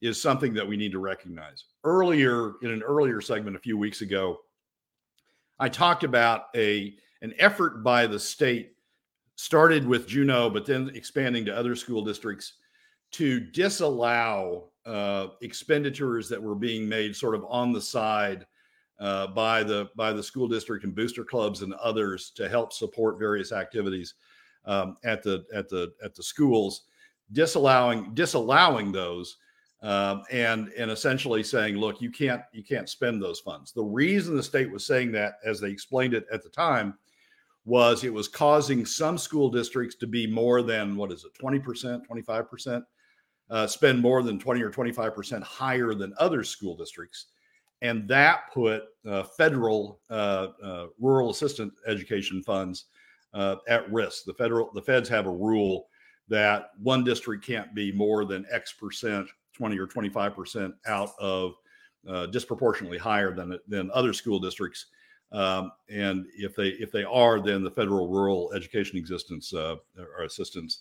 is 0.00 0.20
something 0.20 0.54
that 0.54 0.66
we 0.66 0.76
need 0.76 0.92
to 0.92 0.98
recognize. 0.98 1.64
Earlier 1.84 2.54
in 2.62 2.70
an 2.70 2.82
earlier 2.82 3.20
segment 3.20 3.56
a 3.56 3.60
few 3.60 3.76
weeks 3.76 4.00
ago, 4.00 4.38
I 5.58 5.68
talked 5.68 6.04
about 6.04 6.46
a 6.56 6.94
an 7.22 7.34
effort 7.38 7.82
by 7.82 8.06
the 8.06 8.18
state 8.18 8.72
started 9.36 9.86
with 9.86 10.08
Juneau, 10.08 10.50
but 10.50 10.66
then 10.66 10.90
expanding 10.94 11.44
to 11.44 11.56
other 11.56 11.76
school 11.76 12.04
districts 12.04 12.54
to 13.12 13.40
disallow 13.40 14.70
uh, 14.84 15.28
expenditures 15.40 16.28
that 16.28 16.42
were 16.42 16.54
being 16.54 16.88
made 16.88 17.14
sort 17.14 17.34
of 17.34 17.44
on 17.48 17.72
the 17.72 17.80
side 17.80 18.46
uh, 19.00 19.28
by 19.28 19.62
the 19.62 19.88
by 19.96 20.12
the 20.12 20.22
school 20.22 20.48
district 20.48 20.84
and 20.84 20.94
booster 20.94 21.24
clubs 21.24 21.62
and 21.62 21.74
others 21.74 22.30
to 22.30 22.48
help 22.48 22.72
support 22.72 23.18
various 23.18 23.52
activities 23.52 24.14
um, 24.64 24.96
at 25.04 25.22
the 25.22 25.44
at 25.54 25.68
the 25.68 25.92
at 26.04 26.14
the 26.14 26.22
schools, 26.22 26.82
disallowing 27.32 28.12
disallowing 28.14 28.92
those 28.92 29.36
um, 29.82 30.24
and 30.30 30.68
and 30.76 30.90
essentially 30.90 31.42
saying, 31.42 31.76
look, 31.76 32.00
you 32.00 32.10
can't 32.10 32.42
you 32.52 32.64
can't 32.64 32.88
spend 32.88 33.22
those 33.22 33.40
funds. 33.40 33.72
The 33.72 33.82
reason 33.82 34.36
the 34.36 34.42
state 34.42 34.70
was 34.70 34.84
saying 34.84 35.12
that, 35.12 35.34
as 35.44 35.60
they 35.60 35.70
explained 35.70 36.14
it 36.14 36.26
at 36.32 36.42
the 36.42 36.48
time, 36.48 36.94
was 37.64 38.02
it 38.02 38.12
was 38.12 38.26
causing 38.26 38.84
some 38.84 39.16
school 39.16 39.48
districts 39.48 39.94
to 39.96 40.06
be 40.06 40.26
more 40.26 40.62
than 40.62 40.96
what 40.96 41.12
is 41.12 41.24
it, 41.24 41.34
twenty 41.38 41.60
percent, 41.60 42.04
twenty 42.04 42.22
five 42.22 42.50
percent, 42.50 42.84
uh, 43.50 43.66
spend 43.66 44.00
more 44.00 44.22
than 44.22 44.38
twenty 44.38 44.62
or 44.62 44.70
twenty 44.70 44.92
five 44.92 45.14
percent 45.14 45.44
higher 45.44 45.94
than 45.94 46.12
other 46.18 46.42
school 46.42 46.76
districts 46.76 47.26
and 47.82 48.08
that 48.08 48.52
put 48.52 48.84
uh, 49.08 49.22
federal 49.22 50.00
uh, 50.10 50.48
uh, 50.62 50.86
rural 50.98 51.30
assistance 51.30 51.74
education 51.86 52.42
funds 52.42 52.86
uh, 53.34 53.56
at 53.68 53.90
risk. 53.92 54.24
The 54.24 54.34
federal 54.34 54.70
the 54.74 54.82
feds 54.82 55.08
have 55.08 55.26
a 55.26 55.30
rule 55.30 55.86
that 56.28 56.70
one 56.82 57.04
district 57.04 57.46
can't 57.46 57.74
be 57.74 57.92
more 57.92 58.24
than 58.24 58.46
X 58.50 58.72
percent, 58.72 59.28
twenty 59.54 59.78
or 59.78 59.86
twenty 59.86 60.08
five 60.08 60.34
percent 60.34 60.74
out 60.86 61.10
of 61.18 61.54
uh, 62.08 62.26
disproportionately 62.26 62.98
higher 62.98 63.34
than 63.34 63.58
than 63.68 63.90
other 63.92 64.12
school 64.12 64.40
districts. 64.40 64.86
Um, 65.30 65.72
and 65.90 66.26
if 66.36 66.56
they 66.56 66.68
if 66.68 66.90
they 66.90 67.04
are, 67.04 67.40
then 67.40 67.62
the 67.62 67.70
federal 67.70 68.08
rural 68.08 68.52
education 68.54 68.98
existence 68.98 69.52
uh, 69.52 69.76
or 69.98 70.24
assistance 70.24 70.80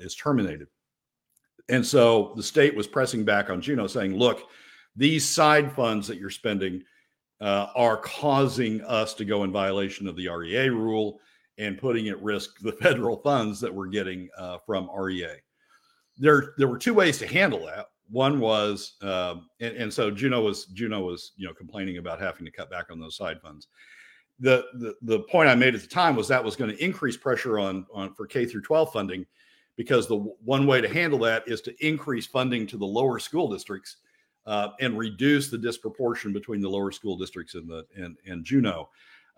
is 0.00 0.14
terminated. 0.16 0.68
And 1.68 1.84
so 1.84 2.32
the 2.36 2.42
state 2.42 2.74
was 2.74 2.86
pressing 2.86 3.24
back 3.24 3.50
on 3.50 3.60
Juneau, 3.60 3.86
saying, 3.86 4.16
"Look." 4.16 4.48
These 4.96 5.28
side 5.28 5.72
funds 5.72 6.08
that 6.08 6.18
you're 6.18 6.30
spending 6.30 6.82
uh, 7.40 7.68
are 7.74 7.98
causing 7.98 8.80
us 8.82 9.14
to 9.14 9.24
go 9.24 9.44
in 9.44 9.52
violation 9.52 10.08
of 10.08 10.16
the 10.16 10.28
REA 10.28 10.70
rule 10.70 11.20
and 11.58 11.78
putting 11.78 12.08
at 12.08 12.22
risk 12.22 12.58
the 12.60 12.72
federal 12.82 13.18
funds 13.18 13.60
that 13.60 13.72
we're 13.72 13.88
getting 13.88 14.28
uh, 14.38 14.58
from 14.64 14.90
REA. 14.94 15.36
There, 16.18 16.54
there 16.56 16.68
were 16.68 16.78
two 16.78 16.94
ways 16.94 17.18
to 17.18 17.26
handle 17.26 17.66
that. 17.66 17.86
One 18.08 18.40
was, 18.40 18.94
um, 19.02 19.48
and, 19.60 19.76
and, 19.76 19.92
so 19.92 20.10
Juneau 20.10 20.40
was 20.40 20.66
Juneau 20.66 21.02
was 21.02 21.32
you 21.36 21.46
know 21.46 21.52
complaining 21.52 21.98
about 21.98 22.20
having 22.20 22.44
to 22.44 22.52
cut 22.52 22.70
back 22.70 22.86
on 22.90 23.00
those 23.00 23.16
side 23.16 23.40
funds. 23.42 23.66
The, 24.38 24.64
the 24.74 24.94
the 25.02 25.20
point 25.20 25.48
I 25.48 25.56
made 25.56 25.74
at 25.74 25.80
the 25.80 25.88
time 25.88 26.14
was 26.14 26.28
that 26.28 26.44
was 26.44 26.54
going 26.54 26.70
to 26.70 26.84
increase 26.84 27.16
pressure 27.16 27.58
on 27.58 27.84
on 27.92 28.14
for 28.14 28.26
K 28.26 28.46
through 28.46 28.62
12 28.62 28.92
funding 28.92 29.26
because 29.76 30.06
the 30.06 30.16
one 30.16 30.68
way 30.68 30.80
to 30.80 30.88
handle 30.88 31.18
that 31.20 31.48
is 31.48 31.60
to 31.62 31.86
increase 31.86 32.26
funding 32.26 32.66
to 32.68 32.76
the 32.76 32.86
lower 32.86 33.18
school 33.18 33.50
districts 33.50 33.96
uh, 34.46 34.68
and 34.80 34.96
reduce 34.96 35.50
the 35.50 35.58
disproportion 35.58 36.32
between 36.32 36.60
the 36.60 36.68
lower 36.68 36.92
school 36.92 37.16
districts 37.16 37.54
and 37.54 37.68
the 37.68 37.84
and, 37.96 38.16
and 38.26 38.44
Juneau. 38.44 38.88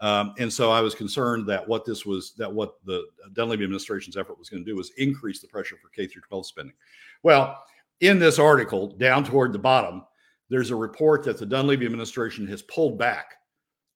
Um, 0.00 0.34
and 0.38 0.52
so 0.52 0.70
I 0.70 0.80
was 0.80 0.94
concerned 0.94 1.46
that 1.48 1.66
what 1.66 1.84
this 1.84 2.06
was 2.06 2.32
that 2.34 2.52
what 2.52 2.74
the 2.84 3.04
Dunleavy 3.32 3.64
administration's 3.64 4.16
effort 4.16 4.38
was 4.38 4.48
going 4.48 4.64
to 4.64 4.70
do 4.70 4.76
was 4.76 4.92
increase 4.96 5.40
the 5.40 5.48
pressure 5.48 5.76
for 5.82 5.88
K 5.88 6.06
through 6.06 6.22
12 6.22 6.46
spending. 6.46 6.74
Well, 7.22 7.60
in 8.00 8.18
this 8.20 8.38
article, 8.38 8.88
down 8.96 9.24
toward 9.24 9.52
the 9.52 9.58
bottom, 9.58 10.04
there's 10.50 10.70
a 10.70 10.76
report 10.76 11.24
that 11.24 11.38
the 11.38 11.46
Dunleavy 11.46 11.84
administration 11.86 12.46
has 12.46 12.62
pulled 12.62 12.96
back 12.96 13.34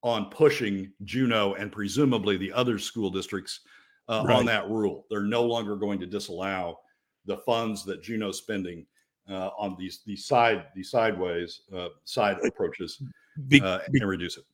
on 0.02 0.28
pushing 0.30 0.92
Juneau 1.04 1.54
and 1.54 1.70
presumably 1.70 2.36
the 2.36 2.52
other 2.52 2.78
school 2.78 3.08
districts 3.10 3.60
uh, 4.08 4.24
Right. 4.26 4.36
on 4.36 4.44
that 4.46 4.68
rule. 4.68 5.06
They're 5.08 5.22
no 5.22 5.44
longer 5.44 5.76
going 5.76 6.00
to 6.00 6.06
disallow 6.06 6.80
the 7.26 7.36
funds 7.38 7.84
that 7.84 8.02
Juneau's 8.02 8.38
spending 8.38 8.84
uh, 9.28 9.50
on 9.58 9.76
these 9.78 10.00
these 10.06 10.26
side 10.26 10.64
these 10.74 10.90
sideways 10.90 11.62
uh, 11.74 11.88
side 12.04 12.36
approaches 12.44 13.02
Be- 13.48 13.60
uh, 13.60 13.78
be- 13.90 14.00
and 14.00 14.08
reduce 14.08 14.36
it. 14.36 14.44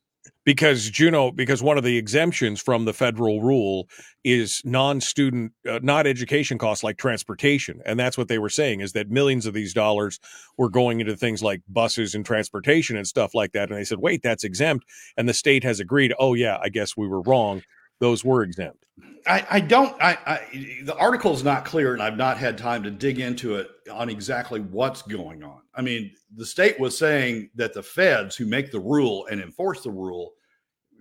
because 0.45 0.89
Juneau, 0.89 1.31
because 1.31 1.61
one 1.63 1.77
of 1.77 1.83
the 1.83 1.97
exemptions 1.97 2.61
from 2.61 2.85
the 2.85 2.93
federal 2.93 3.41
rule 3.41 3.87
is 4.23 4.61
non-student, 4.65 5.51
uh, 5.67 5.79
not 5.81 6.05
education 6.07 6.57
costs 6.57 6.83
like 6.83 6.97
transportation, 6.97 7.81
and 7.85 7.99
that's 7.99 8.17
what 8.17 8.27
they 8.27 8.37
were 8.37 8.49
saying 8.49 8.81
is 8.81 8.93
that 8.93 9.09
millions 9.09 9.45
of 9.45 9.53
these 9.53 9.73
dollars 9.73 10.19
were 10.57 10.69
going 10.69 10.99
into 10.99 11.15
things 11.15 11.41
like 11.41 11.61
buses 11.69 12.15
and 12.15 12.25
transportation 12.25 12.95
and 12.97 13.07
stuff 13.07 13.33
like 13.33 13.51
that. 13.53 13.69
And 13.69 13.77
they 13.77 13.83
said, 13.85 13.99
wait, 13.99 14.21
that's 14.21 14.43
exempt, 14.43 14.85
and 15.17 15.27
the 15.27 15.33
state 15.33 15.63
has 15.63 15.79
agreed. 15.79 16.13
Oh 16.19 16.33
yeah, 16.35 16.57
I 16.61 16.69
guess 16.69 16.95
we 16.95 17.07
were 17.07 17.21
wrong; 17.21 17.63
those 17.99 18.23
were 18.23 18.43
exempt. 18.43 18.85
I, 19.27 19.45
I 19.49 19.59
don't. 19.59 19.95
I, 20.01 20.17
I 20.25 20.81
the 20.83 20.95
article 20.97 21.33
is 21.33 21.43
not 21.43 21.65
clear, 21.65 21.93
and 21.93 22.01
I've 22.01 22.17
not 22.17 22.37
had 22.37 22.57
time 22.57 22.83
to 22.83 22.91
dig 22.91 23.19
into 23.19 23.55
it 23.55 23.69
on 23.91 24.09
exactly 24.09 24.59
what's 24.59 25.01
going 25.01 25.43
on. 25.43 25.61
I 25.75 25.81
mean, 25.81 26.11
the 26.35 26.45
state 26.45 26.79
was 26.79 26.97
saying 26.97 27.49
that 27.55 27.73
the 27.73 27.83
feds 27.83 28.35
who 28.35 28.45
make 28.45 28.71
the 28.71 28.79
rule 28.79 29.27
and 29.29 29.41
enforce 29.41 29.83
the 29.83 29.91
rule, 29.91 30.33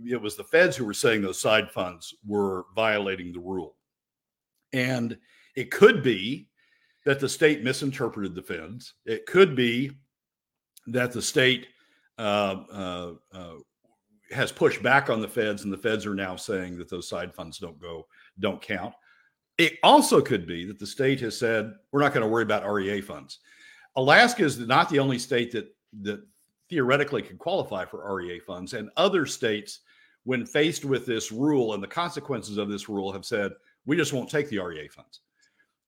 it 0.05 0.21
was 0.21 0.37
the 0.37 0.45
feds 0.45 0.77
who 0.77 0.85
were 0.85 0.95
saying 0.95 1.23
those 1.23 1.41
side 1.41 1.71
funds 1.71 2.15
were 2.27 2.67
violating 2.75 3.33
the 3.33 3.41
rule, 3.41 3.77
and 4.73 5.17
it 5.57 5.71
could 5.71 6.03
be 6.03 6.49
that 7.05 7.21
the 7.21 7.29
state 7.29 7.63
misinterpreted 7.63 8.35
the 8.35 8.43
feds. 8.43 8.95
It 9.07 9.27
could 9.27 9.57
be 9.57 9.93
that 10.89 11.13
the 11.13 11.23
state 11.23 11.69
uh, 12.19 12.65
uh, 12.73 13.13
uh, 13.33 13.55
has 14.31 14.53
pushed 14.53 14.83
back 14.83 15.11
on 15.11 15.21
the 15.21 15.29
feds, 15.29 15.65
and 15.65 15.73
the 15.73 15.79
feds 15.79 16.07
are 16.07 16.15
now 16.15 16.37
saying 16.37 16.79
that 16.79 16.89
those 16.89 17.09
side 17.09 17.35
funds 17.35 17.59
don't 17.59 17.81
go, 17.81 18.07
don't 18.41 18.61
count. 18.61 18.95
It 19.57 19.79
also 19.83 20.21
could 20.21 20.47
be 20.47 20.65
that 20.67 20.79
the 20.79 20.87
state 20.87 21.21
has 21.21 21.37
said 21.37 21.75
we're 21.91 22.01
not 22.01 22.13
going 22.13 22.23
to 22.23 22.29
worry 22.29 22.45
about 22.45 22.71
REA 22.71 23.01
funds. 23.01 23.41
Alaska 23.97 24.45
is 24.45 24.59
not 24.59 24.89
the 24.89 24.99
only 24.99 25.19
state 25.19 25.51
that 25.53 25.75
that 26.03 26.23
theoretically 26.69 27.23
can 27.23 27.39
qualify 27.39 27.85
for 27.85 28.15
REA 28.15 28.39
funds, 28.39 28.75
and 28.75 28.91
other 28.97 29.27
states, 29.27 29.81
when 30.25 30.45
faced 30.45 30.85
with 30.85 31.07
this 31.07 31.33
rule 31.33 31.75
and 31.75 31.83
the 31.83 31.89
consequences 31.89 32.59
of 32.59 32.69
this 32.69 32.89
rule, 32.89 33.13
have 33.13 33.25
said 33.25 33.53
we 33.87 33.97
just 33.97 34.13
won't 34.13 34.31
take 34.31 34.49
the 34.51 34.59
REA 34.59 34.89
funds. 34.89 35.21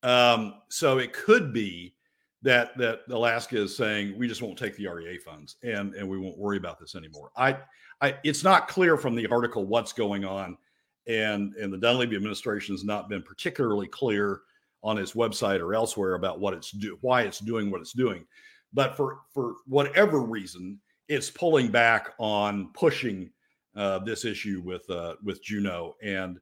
Um, 0.02 0.54
so 0.68 0.98
it 0.98 1.12
could 1.12 1.52
be 1.52 1.94
that 2.42 2.76
that 2.78 3.00
Alaska 3.10 3.60
is 3.60 3.76
saying 3.76 4.16
we 4.16 4.26
just 4.26 4.42
won't 4.42 4.58
take 4.58 4.76
the 4.76 4.88
REA 4.88 5.18
funds 5.18 5.56
and 5.62 5.94
and 5.94 6.08
we 6.08 6.18
won't 6.18 6.38
worry 6.38 6.56
about 6.56 6.78
this 6.78 6.94
anymore. 6.94 7.30
I, 7.36 7.58
I 8.00 8.16
it's 8.24 8.44
not 8.44 8.68
clear 8.68 8.96
from 8.96 9.14
the 9.14 9.26
article 9.28 9.64
what's 9.64 9.92
going 9.92 10.24
on, 10.24 10.56
and 11.06 11.54
and 11.54 11.72
the 11.72 11.78
Dunleavy 11.78 12.16
administration 12.16 12.74
has 12.74 12.84
not 12.84 13.08
been 13.08 13.22
particularly 13.22 13.88
clear 13.88 14.40
on 14.82 14.98
its 14.98 15.12
website 15.12 15.60
or 15.60 15.74
elsewhere 15.74 16.14
about 16.14 16.40
what 16.40 16.54
it's 16.54 16.70
do 16.70 16.98
why 17.00 17.22
it's 17.22 17.38
doing 17.38 17.70
what 17.70 17.80
it's 17.80 17.92
doing. 17.92 18.24
But 18.72 18.96
for 18.96 19.20
for 19.32 19.56
whatever 19.66 20.20
reason, 20.20 20.80
it's 21.08 21.30
pulling 21.30 21.68
back 21.68 22.14
on 22.18 22.70
pushing 22.72 23.30
uh, 23.76 23.98
this 24.00 24.24
issue 24.24 24.62
with 24.64 24.88
uh, 24.90 25.16
with 25.22 25.42
Juneau 25.42 25.96
and 26.02 26.40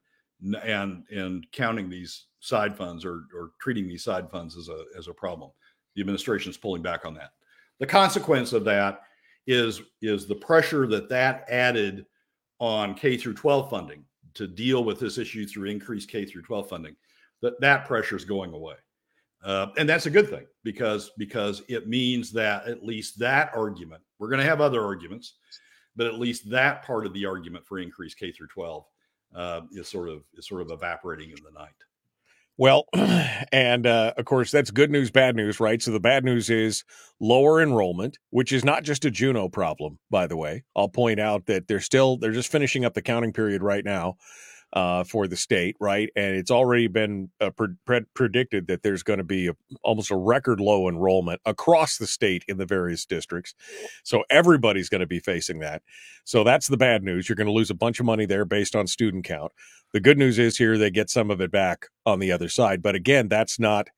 and 0.62 1.04
and 1.10 1.46
counting 1.52 1.88
these 1.88 2.26
side 2.40 2.76
funds 2.76 3.04
or 3.04 3.24
or 3.34 3.50
treating 3.60 3.88
these 3.88 4.04
side 4.04 4.30
funds 4.30 4.56
as 4.56 4.68
a 4.68 4.84
as 4.96 5.08
a 5.08 5.14
problem. 5.14 5.50
The 5.94 6.00
administration 6.02 6.50
is 6.50 6.56
pulling 6.56 6.82
back 6.82 7.04
on 7.04 7.14
that. 7.14 7.32
The 7.80 7.86
consequence 7.86 8.52
of 8.52 8.64
that 8.64 9.00
is 9.48 9.80
is 10.02 10.26
the 10.26 10.34
pressure 10.34 10.86
that 10.86 11.08
that 11.08 11.44
added 11.48 12.06
on 12.60 12.94
K 12.94 13.16
through 13.16 13.34
12 13.34 13.70
funding 13.70 14.04
to 14.34 14.46
deal 14.46 14.84
with 14.84 15.00
this 15.00 15.18
issue 15.18 15.46
through 15.46 15.70
increased 15.70 16.10
K 16.10 16.24
through 16.24 16.42
12 16.42 16.68
funding. 16.68 16.94
That 17.40 17.60
that 17.60 17.86
pressure 17.86 18.16
is 18.16 18.24
going 18.24 18.52
away, 18.52 18.74
uh, 19.42 19.68
and 19.78 19.88
that's 19.88 20.06
a 20.06 20.10
good 20.10 20.28
thing 20.28 20.46
because 20.64 21.10
because 21.16 21.62
it 21.68 21.88
means 21.88 22.30
that 22.32 22.66
at 22.68 22.84
least 22.84 23.18
that 23.20 23.50
argument 23.56 24.02
we're 24.18 24.28
going 24.28 24.42
to 24.42 24.48
have 24.48 24.60
other 24.60 24.84
arguments, 24.84 25.34
but 25.96 26.06
at 26.06 26.18
least 26.18 26.50
that 26.50 26.84
part 26.84 27.06
of 27.06 27.14
the 27.14 27.24
argument 27.24 27.66
for 27.66 27.78
increased 27.78 28.18
K 28.18 28.32
through 28.32 28.48
12 28.48 28.84
uh, 29.34 29.60
is 29.72 29.88
sort 29.88 30.10
of 30.10 30.24
is 30.34 30.46
sort 30.46 30.60
of 30.60 30.70
evaporating 30.70 31.30
in 31.30 31.36
the 31.42 31.58
night. 31.58 31.70
Well, 32.58 32.86
and 33.52 33.86
uh, 33.86 34.14
of 34.16 34.24
course, 34.24 34.50
that's 34.50 34.70
good 34.70 34.90
news, 34.90 35.10
bad 35.10 35.36
news, 35.36 35.60
right? 35.60 35.80
So 35.80 35.92
the 35.92 36.00
bad 36.00 36.24
news 36.24 36.50
is 36.50 36.84
lower 37.20 37.62
enrollment, 37.62 38.18
which 38.30 38.52
is 38.52 38.64
not 38.64 38.82
just 38.82 39.04
a 39.04 39.10
Juneau 39.10 39.48
problem, 39.48 39.98
by 40.10 40.26
the 40.26 40.36
way. 40.36 40.64
I'll 40.76 40.88
point 40.88 41.20
out 41.20 41.46
that 41.46 41.68
they're 41.68 41.80
still 41.80 42.16
they're 42.16 42.32
just 42.32 42.50
finishing 42.50 42.84
up 42.84 42.94
the 42.94 43.02
counting 43.02 43.32
period 43.32 43.62
right 43.62 43.84
now 43.84 44.16
uh, 44.72 45.02
for 45.04 45.26
the 45.26 45.36
state, 45.36 45.76
right? 45.80 46.10
And 46.14 46.36
it's 46.36 46.50
already 46.50 46.88
been 46.88 47.30
uh, 47.40 47.50
pre- 47.50 47.74
pre- 47.86 48.04
predicted 48.14 48.66
that 48.66 48.82
there's 48.82 49.02
going 49.02 49.18
to 49.18 49.24
be 49.24 49.48
a, 49.48 49.52
almost 49.82 50.10
a 50.10 50.16
record 50.16 50.60
low 50.60 50.88
enrollment 50.88 51.40
across 51.46 51.96
the 51.96 52.06
state 52.06 52.44
in 52.48 52.58
the 52.58 52.66
various 52.66 53.06
districts. 53.06 53.54
So 54.02 54.24
everybody's 54.28 54.88
going 54.88 55.00
to 55.00 55.06
be 55.06 55.20
facing 55.20 55.60
that. 55.60 55.82
So 56.24 56.44
that's 56.44 56.68
the 56.68 56.76
bad 56.76 57.02
news. 57.02 57.28
You're 57.28 57.36
going 57.36 57.46
to 57.46 57.52
lose 57.52 57.70
a 57.70 57.74
bunch 57.74 57.98
of 57.98 58.06
money 58.06 58.26
there 58.26 58.44
based 58.44 58.76
on 58.76 58.86
student 58.86 59.24
count. 59.24 59.52
The 59.92 60.00
good 60.00 60.18
news 60.18 60.38
is 60.38 60.58
here 60.58 60.76
they 60.76 60.90
get 60.90 61.08
some 61.08 61.30
of 61.30 61.40
it 61.40 61.50
back 61.50 61.86
on 62.04 62.18
the 62.18 62.30
other 62.30 62.50
side. 62.50 62.82
But 62.82 62.94
again, 62.94 63.28
that's 63.28 63.58
not 63.58 63.88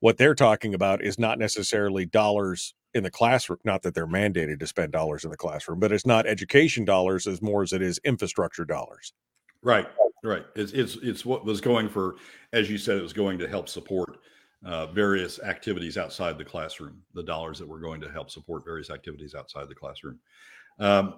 what 0.00 0.18
they're 0.18 0.34
talking 0.34 0.74
about 0.74 1.02
is 1.02 1.18
not 1.18 1.38
necessarily 1.38 2.04
dollars 2.04 2.74
in 2.92 3.02
the 3.02 3.10
classroom. 3.10 3.58
Not 3.64 3.82
that 3.82 3.94
they're 3.94 4.06
mandated 4.06 4.60
to 4.60 4.66
spend 4.66 4.92
dollars 4.92 5.24
in 5.24 5.30
the 5.30 5.36
classroom, 5.36 5.80
but 5.80 5.90
it's 5.90 6.06
not 6.06 6.26
education 6.26 6.84
dollars 6.84 7.26
as 7.26 7.40
more 7.40 7.62
as 7.62 7.72
it 7.72 7.82
is 7.82 7.98
infrastructure 8.04 8.64
dollars. 8.66 9.12
Right, 9.62 9.88
right. 10.24 10.44
It's 10.54 10.72
it's 10.72 10.96
it's 10.96 11.24
what 11.24 11.44
was 11.44 11.60
going 11.60 11.88
for, 11.88 12.16
as 12.52 12.70
you 12.70 12.78
said, 12.78 12.96
it 12.96 13.02
was 13.02 13.12
going 13.12 13.38
to 13.38 13.48
help 13.48 13.68
support 13.68 14.18
uh, 14.64 14.86
various 14.86 15.40
activities 15.40 15.96
outside 15.96 16.38
the 16.38 16.44
classroom. 16.44 17.02
The 17.14 17.22
dollars 17.22 17.58
that 17.58 17.68
were 17.68 17.80
going 17.80 18.00
to 18.00 18.10
help 18.10 18.30
support 18.30 18.64
various 18.64 18.90
activities 18.90 19.34
outside 19.34 19.68
the 19.68 19.74
classroom. 19.74 20.18
Um, 20.78 21.14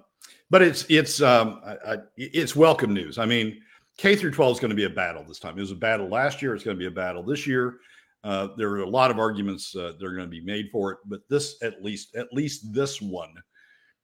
but 0.49 0.61
it's 0.61 0.85
it's 0.89 1.21
um, 1.21 1.61
I, 1.65 1.93
I, 1.93 1.97
it's 2.17 2.55
welcome 2.55 2.93
news. 2.93 3.17
I 3.17 3.25
mean, 3.25 3.61
K 3.97 4.15
through 4.15 4.31
12 4.31 4.57
is 4.57 4.59
going 4.59 4.69
to 4.69 4.75
be 4.75 4.85
a 4.85 4.89
battle 4.89 5.23
this 5.23 5.39
time. 5.39 5.57
It 5.57 5.61
was 5.61 5.71
a 5.71 5.75
battle 5.75 6.07
last 6.07 6.41
year. 6.41 6.55
It's 6.55 6.63
going 6.63 6.77
to 6.77 6.79
be 6.79 6.87
a 6.87 6.91
battle 6.91 7.23
this 7.23 7.47
year. 7.47 7.77
Uh, 8.23 8.49
there 8.55 8.69
are 8.69 8.81
a 8.81 8.89
lot 8.89 9.09
of 9.09 9.17
arguments 9.17 9.75
uh, 9.75 9.93
that 9.97 10.05
are 10.05 10.13
going 10.13 10.27
to 10.27 10.27
be 10.27 10.41
made 10.41 10.69
for 10.71 10.91
it, 10.91 10.99
but 11.05 11.21
this 11.29 11.55
at 11.63 11.83
least 11.83 12.15
at 12.15 12.31
least 12.31 12.71
this 12.73 13.01
one 13.01 13.33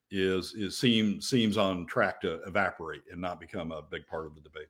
is 0.10 0.54
is 0.56 0.78
seem 0.78 1.22
seems 1.22 1.58
on 1.58 1.86
track 1.86 2.22
to 2.22 2.42
evaporate 2.48 3.04
and 3.12 3.22
not 3.22 3.40
become 3.40 3.72
a 3.72 3.82
big 3.82 4.08
part 4.08 4.26
of 4.26 4.34
the 4.34 4.42
debate. 4.42 4.68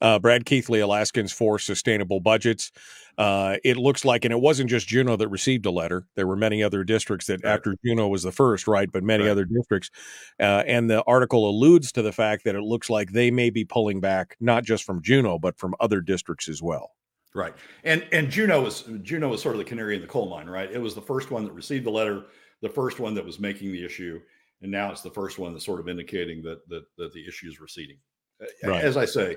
Uh, 0.00 0.18
Brad 0.18 0.44
Keithley, 0.44 0.80
Alaskans 0.80 1.32
for 1.32 1.58
Sustainable 1.58 2.20
Budgets. 2.20 2.70
Uh, 3.16 3.56
it 3.64 3.78
looks 3.78 4.04
like, 4.04 4.26
and 4.26 4.32
it 4.32 4.40
wasn't 4.40 4.68
just 4.68 4.86
Juneau 4.88 5.16
that 5.16 5.28
received 5.28 5.64
a 5.64 5.70
letter. 5.70 6.06
There 6.16 6.26
were 6.26 6.36
many 6.36 6.62
other 6.62 6.84
districts 6.84 7.28
that, 7.28 7.42
Right. 7.42 7.52
after 7.54 7.74
Juneau 7.82 8.08
was 8.08 8.22
the 8.22 8.32
first, 8.32 8.68
right? 8.68 8.92
But 8.92 9.02
many 9.02 9.24
Right. 9.24 9.30
other 9.30 9.46
districts. 9.46 9.90
Uh, 10.38 10.62
and 10.66 10.90
the 10.90 11.02
article 11.04 11.48
alludes 11.48 11.92
to 11.92 12.02
the 12.02 12.12
fact 12.12 12.44
that 12.44 12.54
it 12.54 12.60
looks 12.60 12.90
like 12.90 13.12
they 13.12 13.30
may 13.30 13.48
be 13.48 13.64
pulling 13.64 14.00
back, 14.00 14.36
not 14.38 14.64
just 14.64 14.84
from 14.84 15.00
Juneau, 15.02 15.38
but 15.38 15.56
from 15.58 15.74
other 15.80 16.02
districts 16.02 16.46
as 16.46 16.62
well. 16.62 16.90
Right. 17.34 17.54
And 17.84 18.06
and 18.12 18.30
Juneau 18.30 18.62
was 18.62 18.82
Juneau 19.02 19.28
was 19.28 19.40
sort 19.42 19.54
of 19.54 19.58
the 19.58 19.64
canary 19.64 19.94
in 19.94 20.00
the 20.02 20.06
coal 20.06 20.28
mine, 20.28 20.46
right? 20.46 20.70
It 20.70 20.78
was 20.78 20.94
the 20.94 21.02
first 21.02 21.30
one 21.30 21.44
that 21.44 21.52
received 21.52 21.84
the 21.86 21.90
letter, 21.90 22.26
the 22.62 22.68
first 22.68 22.98
one 23.00 23.14
that 23.14 23.24
was 23.24 23.38
making 23.38 23.72
the 23.72 23.84
issue, 23.84 24.20
and 24.62 24.70
now 24.70 24.90
it's 24.90 25.02
the 25.02 25.10
first 25.10 25.38
one 25.38 25.52
that's 25.52 25.64
sort 25.64 25.80
of 25.80 25.88
indicating 25.88 26.42
that 26.42 26.66
that, 26.68 26.84
that 26.96 27.12
the 27.12 27.26
issue 27.26 27.48
is 27.48 27.60
receding. 27.60 27.98
Uh, 28.40 28.46
Right. 28.68 28.84
As 28.84 28.96
I 28.96 29.04
say, 29.04 29.36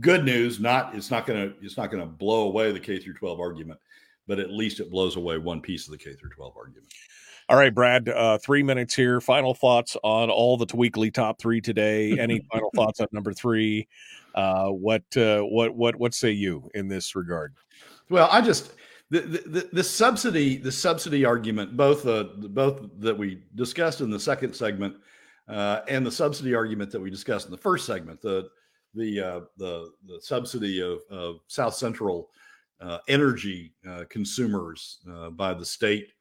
good 0.00 0.24
news. 0.24 0.60
Not 0.60 0.94
it's 0.94 1.10
not 1.10 1.26
going 1.26 1.48
to 1.48 1.54
it's 1.64 1.76
not 1.76 1.90
going 1.90 2.02
to 2.02 2.08
blow 2.08 2.42
away 2.48 2.72
the 2.72 2.80
K 2.80 2.98
through 2.98 3.14
12 3.14 3.40
argument, 3.40 3.78
but 4.26 4.38
at 4.38 4.50
least 4.50 4.80
it 4.80 4.90
blows 4.90 5.16
away 5.16 5.38
one 5.38 5.60
piece 5.60 5.86
of 5.86 5.92
the 5.92 5.98
K 5.98 6.14
through 6.14 6.30
12 6.30 6.54
argument. 6.56 6.92
All 7.50 7.56
right, 7.56 7.74
Brad, 7.74 8.10
uh, 8.10 8.36
three 8.38 8.62
minutes 8.62 8.94
here. 8.94 9.22
Final 9.22 9.54
thoughts 9.54 9.96
on 10.02 10.28
all 10.28 10.58
the 10.58 10.66
weekly 10.76 11.10
top 11.10 11.40
three 11.40 11.62
today. 11.62 12.18
Any 12.18 12.40
final 12.52 12.70
thoughts 12.76 13.00
on 13.00 13.06
number 13.10 13.32
three? 13.32 13.88
Uh, 14.34 14.68
what, 14.68 15.02
uh, 15.16 15.40
what, 15.40 15.74
what, 15.74 15.96
what 15.96 16.12
say 16.12 16.30
you 16.30 16.68
in 16.74 16.88
this 16.88 17.16
regard? 17.16 17.54
Well, 18.10 18.28
I 18.30 18.42
just 18.42 18.72
the, 19.10 19.20
the 19.20 19.68
the 19.72 19.84
subsidy 19.84 20.58
the 20.58 20.72
subsidy 20.72 21.24
argument 21.24 21.76
both 21.76 22.06
uh, 22.06 22.24
both 22.36 22.82
that 22.98 23.16
we 23.16 23.42
discussed 23.54 24.02
in 24.02 24.10
the 24.10 24.20
second 24.20 24.54
segment 24.54 24.96
uh, 25.48 25.80
and 25.88 26.04
the 26.04 26.12
subsidy 26.12 26.54
argument 26.54 26.90
that 26.90 27.00
we 27.00 27.10
discussed 27.10 27.46
in 27.46 27.50
the 27.50 27.56
first 27.56 27.86
segment 27.86 28.20
the 28.20 28.48
the 28.94 29.20
uh, 29.20 29.40
the 29.56 29.90
the 30.06 30.20
subsidy 30.20 30.80
of, 30.80 31.00
of 31.10 31.40
South 31.46 31.74
Central 31.74 32.30
uh, 32.80 32.98
energy 33.08 33.74
uh, 33.88 34.04
consumers 34.08 34.98
uh, 35.10 35.30
by 35.30 35.52
the 35.52 35.64
state 35.64 36.12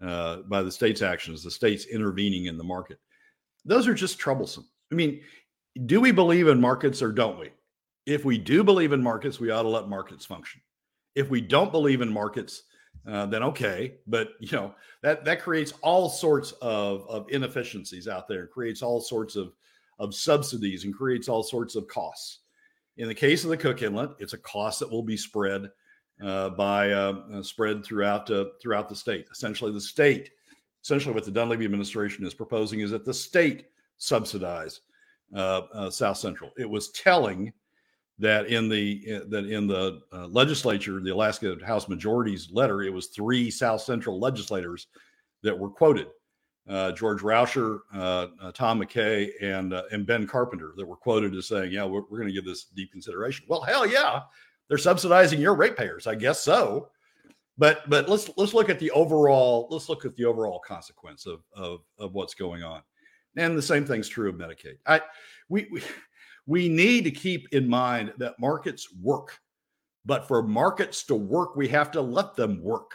uh, 0.00 0.38
by 0.48 0.62
the 0.62 0.72
state's 0.72 1.02
actions 1.02 1.42
the 1.42 1.50
state's 1.50 1.86
intervening 1.86 2.46
in 2.46 2.56
the 2.56 2.64
market 2.64 2.98
those 3.64 3.86
are 3.86 3.94
just 3.94 4.18
troublesome. 4.18 4.68
I 4.90 4.96
mean, 4.96 5.20
do 5.86 6.00
we 6.00 6.10
believe 6.10 6.48
in 6.48 6.60
markets 6.60 7.00
or 7.00 7.12
don't 7.12 7.38
we? 7.38 7.50
If 8.06 8.24
we 8.24 8.36
do 8.36 8.64
believe 8.64 8.92
in 8.92 9.00
markets, 9.00 9.38
we 9.38 9.50
ought 9.50 9.62
to 9.62 9.68
let 9.68 9.88
markets 9.88 10.26
function 10.26 10.60
if 11.14 11.30
we 11.30 11.40
don't 11.40 11.72
believe 11.72 12.00
in 12.00 12.12
markets 12.12 12.64
uh, 13.08 13.26
then 13.26 13.42
okay 13.42 13.96
but 14.06 14.30
you 14.40 14.56
know 14.56 14.74
that 15.02 15.24
that 15.24 15.40
creates 15.40 15.72
all 15.82 16.08
sorts 16.08 16.52
of 16.62 17.06
of 17.08 17.26
inefficiencies 17.30 18.06
out 18.06 18.28
there 18.28 18.46
creates 18.46 18.82
all 18.82 19.00
sorts 19.00 19.36
of 19.36 19.52
of 19.98 20.14
subsidies 20.14 20.84
and 20.84 20.94
creates 20.94 21.28
all 21.28 21.42
sorts 21.42 21.76
of 21.76 21.86
costs 21.86 22.40
In 22.96 23.08
the 23.08 23.14
case 23.14 23.44
of 23.44 23.50
the 23.50 23.56
Cook 23.56 23.82
Inlet, 23.82 24.10
it's 24.18 24.32
a 24.32 24.38
cost 24.38 24.80
that 24.80 24.90
will 24.90 25.02
be 25.02 25.16
spread 25.16 25.70
uh, 26.22 26.50
by 26.50 26.90
uh, 26.90 27.14
uh 27.32 27.42
spread 27.42 27.84
throughout 27.84 28.30
uh, 28.30 28.46
throughout 28.60 28.88
the 28.88 28.94
state. 28.94 29.26
Essentially, 29.32 29.72
the 29.72 29.80
state, 29.80 30.30
essentially, 30.82 31.14
what 31.14 31.24
the 31.24 31.30
Dunleavy 31.30 31.64
administration 31.64 32.26
is 32.26 32.34
proposing 32.34 32.80
is 32.80 32.90
that 32.90 33.04
the 33.04 33.14
state 33.14 33.66
subsidize 33.96 34.80
uh, 35.34 35.88
South 35.90 36.18
Central. 36.18 36.50
It 36.58 36.68
was 36.68 36.90
telling 36.90 37.52
that 38.18 38.46
in 38.46 38.68
the 38.68 39.22
that 39.28 39.46
in 39.46 39.66
the 39.66 40.00
legislature, 40.28 41.00
the 41.00 41.12
Alaska 41.12 41.56
House 41.64 41.88
Majority's 41.88 42.50
letter, 42.50 42.82
it 42.82 42.92
was 42.92 43.08
three 43.08 43.50
South 43.50 43.80
Central 43.80 44.20
legislators 44.20 44.86
that 45.42 45.58
were 45.58 45.70
quoted 45.70 46.06
uh, 46.68 46.92
George 46.92 47.20
Rauscher, 47.22 47.80
uh, 47.94 48.28
uh, 48.40 48.52
Tom 48.52 48.80
McKay, 48.80 49.30
and 49.40 49.74
uh, 49.74 49.82
and 49.90 50.06
Ben 50.06 50.26
Carpenter 50.26 50.72
that 50.76 50.86
were 50.86 50.96
quoted 50.96 51.34
as 51.34 51.48
saying, 51.48 51.72
"Yeah, 51.72 51.84
we're, 51.84 52.02
we're 52.02 52.18
going 52.18 52.28
to 52.28 52.32
give 52.32 52.44
this 52.44 52.64
deep 52.64 52.92
consideration." 52.92 53.46
Well, 53.48 53.62
hell 53.62 53.86
yeah, 53.86 54.22
they're 54.68 54.78
subsidizing 54.78 55.40
your 55.40 55.54
ratepayers, 55.54 56.06
I 56.06 56.14
guess 56.14 56.40
so. 56.40 56.90
But 57.58 57.88
but 57.90 58.08
let's 58.08 58.30
let's 58.36 58.54
look 58.54 58.70
at 58.70 58.78
the 58.78 58.90
overall 58.92 59.66
let's 59.70 59.88
look 59.88 60.04
at 60.04 60.14
the 60.16 60.24
overall 60.24 60.60
consequence 60.60 61.26
of 61.26 61.42
of, 61.54 61.80
of 61.98 62.14
what's 62.14 62.34
going 62.34 62.62
on, 62.62 62.82
and 63.36 63.56
the 63.58 63.62
same 63.62 63.84
thing's 63.84 64.08
true 64.08 64.28
of 64.28 64.36
Medicaid. 64.36 64.78
I 64.86 65.00
we, 65.48 65.66
we 65.70 65.82
we 66.46 66.68
need 66.68 67.04
to 67.04 67.10
keep 67.10 67.48
in 67.52 67.68
mind 67.68 68.12
that 68.18 68.38
markets 68.38 68.88
work, 69.00 69.38
but 70.04 70.26
for 70.26 70.42
markets 70.42 71.04
to 71.04 71.14
work, 71.14 71.56
we 71.56 71.68
have 71.68 71.90
to 71.92 72.00
let 72.00 72.34
them 72.34 72.62
work, 72.62 72.92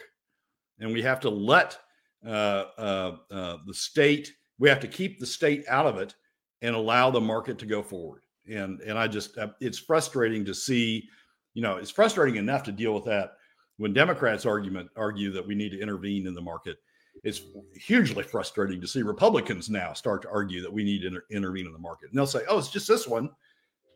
and 0.79 0.91
we 0.91 1.01
have 1.01 1.19
to 1.21 1.29
let 1.29 1.77
uh, 2.25 2.65
uh, 2.77 3.17
uh, 3.31 3.57
the 3.65 3.73
state. 3.73 4.33
We 4.59 4.69
have 4.69 4.79
to 4.81 4.87
keep 4.87 5.19
the 5.19 5.25
state 5.25 5.63
out 5.69 5.85
of 5.85 5.97
it 5.97 6.15
and 6.61 6.75
allow 6.75 7.09
the 7.11 7.21
market 7.21 7.57
to 7.59 7.65
go 7.65 7.83
forward. 7.83 8.23
And 8.49 8.81
and 8.81 8.97
I 8.97 9.07
just 9.07 9.37
it's 9.61 9.77
frustrating 9.77 10.43
to 10.45 10.53
see, 10.53 11.07
you 11.53 11.61
know, 11.61 11.77
it's 11.77 11.91
frustrating 11.91 12.37
enough 12.37 12.63
to 12.63 12.71
deal 12.71 12.93
with 12.93 13.05
that 13.05 13.33
when 13.77 13.93
Democrats 13.93 14.45
argument 14.45 14.89
argue 14.95 15.31
that 15.31 15.45
we 15.45 15.55
need 15.55 15.69
to 15.71 15.79
intervene 15.79 16.27
in 16.27 16.33
the 16.33 16.41
market. 16.41 16.77
It's 17.23 17.41
hugely 17.75 18.23
frustrating 18.23 18.79
to 18.81 18.87
see 18.87 19.01
Republicans 19.01 19.69
now 19.69 19.93
start 19.93 20.21
to 20.23 20.29
argue 20.29 20.61
that 20.61 20.71
we 20.71 20.83
need 20.83 21.01
to 21.01 21.07
inter- 21.07 21.23
intervene 21.31 21.65
in 21.65 21.73
the 21.73 21.79
market. 21.79 22.09
And 22.09 22.17
they'll 22.17 22.27
say, 22.27 22.41
"Oh, 22.47 22.57
it's 22.57 22.69
just 22.69 22.87
this 22.87 23.07
one, 23.07 23.29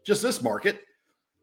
just 0.05 0.21
this 0.21 0.41
market." 0.41 0.81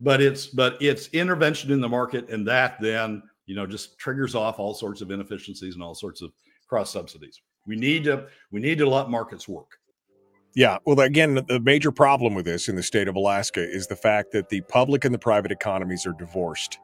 But 0.01 0.21
it's 0.21 0.47
but 0.47 0.81
it's 0.81 1.09
intervention 1.09 1.73
in 1.73 1.81
the 1.81 1.89
market, 1.89 2.29
and 2.31 2.47
that 2.47 2.81
then 2.81 3.23
you 3.47 3.55
know 3.55 3.67
just 3.67 3.99
triggers 3.99 4.35
off 4.35 4.59
all 4.59 4.75
sorts 4.75 5.01
of 5.01 5.11
inefficiencies 5.11 5.75
and 5.75 5.83
all 5.83 5.95
sorts 5.95 6.23
of 6.23 6.33
cross 6.69 6.91
subsidies. 6.91 7.41
We 7.67 7.77
need 7.77 8.05
to 8.05 8.27
we 8.51 8.61
need 8.61 8.79
to 8.79 8.89
let 8.89 9.11
markets 9.11 9.49
work. 9.49 9.79
Yeah, 10.55 10.79
well, 10.87 10.99
again, 11.01 11.35
the 11.47 11.61
major 11.61 11.93
problem 11.93 12.35
with 12.35 12.45
this 12.45 12.69
in 12.69 12.75
the 12.75 12.83
state 12.83 13.07
of 13.07 13.15
Alaska 13.15 13.61
is 13.61 13.87
the 13.87 13.97
fact 13.97 14.33
that 14.33 14.49
the 14.49 14.61
public 14.63 15.05
and 15.05 15.15
the 15.15 15.19
private 15.19 15.53
economies 15.53 16.07
are 16.07 16.15
divorced 16.19 16.79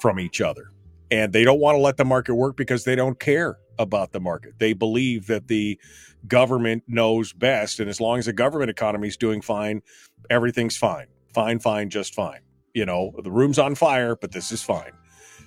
from 0.00 0.18
each 0.18 0.40
other. 0.40 0.70
And 1.10 1.32
they 1.32 1.44
don't 1.44 1.60
want 1.60 1.76
to 1.76 1.80
let 1.80 1.96
the 1.96 2.04
market 2.04 2.34
work 2.34 2.56
because 2.56 2.84
they 2.84 2.96
don't 2.96 3.18
care 3.18 3.56
about 3.78 4.12
the 4.12 4.20
market. 4.20 4.54
They 4.58 4.72
believe 4.72 5.26
that 5.26 5.48
the 5.48 5.78
government 6.26 6.84
knows 6.86 7.32
best. 7.32 7.80
And 7.80 7.88
as 7.88 8.00
long 8.00 8.18
as 8.18 8.26
the 8.26 8.32
government 8.32 8.70
economy 8.70 9.08
is 9.08 9.16
doing 9.16 9.40
fine, 9.40 9.82
everything's 10.30 10.76
fine. 10.76 11.06
Fine, 11.34 11.58
fine, 11.58 11.90
just 11.90 12.14
fine. 12.14 12.40
You 12.72 12.86
know, 12.86 13.12
the 13.22 13.30
room's 13.30 13.58
on 13.58 13.74
fire, 13.74 14.16
but 14.16 14.32
this 14.32 14.52
is 14.52 14.62
fine 14.62 14.92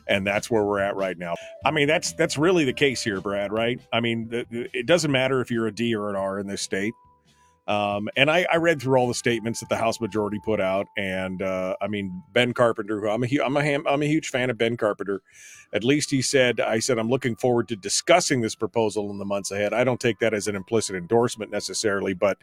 and 0.07 0.25
that's 0.25 0.49
where 0.49 0.63
we're 0.63 0.80
at 0.80 0.95
right 0.95 1.17
now. 1.17 1.36
I 1.65 1.71
mean, 1.71 1.88
that's 1.88 2.13
that's 2.13 2.38
really 2.38 2.63
the 2.63 2.73
case 2.73 3.03
here, 3.03 3.21
Brad. 3.21 3.51
Right? 3.51 3.80
I 3.91 3.99
mean, 3.99 4.30
it 4.51 4.86
doesn't 4.86 5.11
matter 5.11 5.41
if 5.41 5.51
you're 5.51 5.67
a 5.67 5.71
D 5.71 5.95
or 5.95 6.09
an 6.09 6.15
R 6.15 6.39
in 6.39 6.47
this 6.47 6.61
state. 6.61 6.93
Um, 7.68 8.07
and 8.15 8.32
I, 8.32 8.47
I, 8.49 8.57
read 8.57 8.82
through 8.82 8.97
all 8.97 9.09
the 9.09 9.13
statements 9.13 9.59
that 9.59 9.68
the 9.68 9.76
House 9.76 9.99
majority 9.99 10.39
put 10.43 10.61
out, 10.61 10.88
and 10.95 11.41
uh, 11.41 11.76
I 11.82 11.88
mean 11.88 12.24
Ben 12.32 12.53
Carpenter, 12.53 13.01
who 13.01 13.09
I'm 13.09 13.24
a 13.24 13.28
I'm 13.43 13.57
a 13.57 13.89
I'm 13.89 14.01
a 14.01 14.05
huge 14.05 14.30
fan 14.30 14.49
of 14.49 14.57
Ben 14.57 14.78
Carpenter. 14.78 15.22
At 15.74 15.84
least 15.84 16.09
he 16.09 16.22
said, 16.22 16.61
I 16.61 16.80
said 16.80 16.97
I'm 16.97 17.09
looking 17.09 17.36
forward 17.36 17.68
to 17.68 17.76
discussing 17.76 18.39
this 18.39 18.55
proposal 18.55 19.11
in 19.11 19.18
the 19.18 19.26
months 19.26 19.51
ahead. 19.51 19.74
I 19.74 19.84
don't 19.84 19.99
take 19.99 20.20
that 20.20 20.34
as 20.34 20.47
an 20.47 20.55
implicit 20.55 20.95
endorsement 20.95 21.51
necessarily, 21.51 22.13
but 22.13 22.38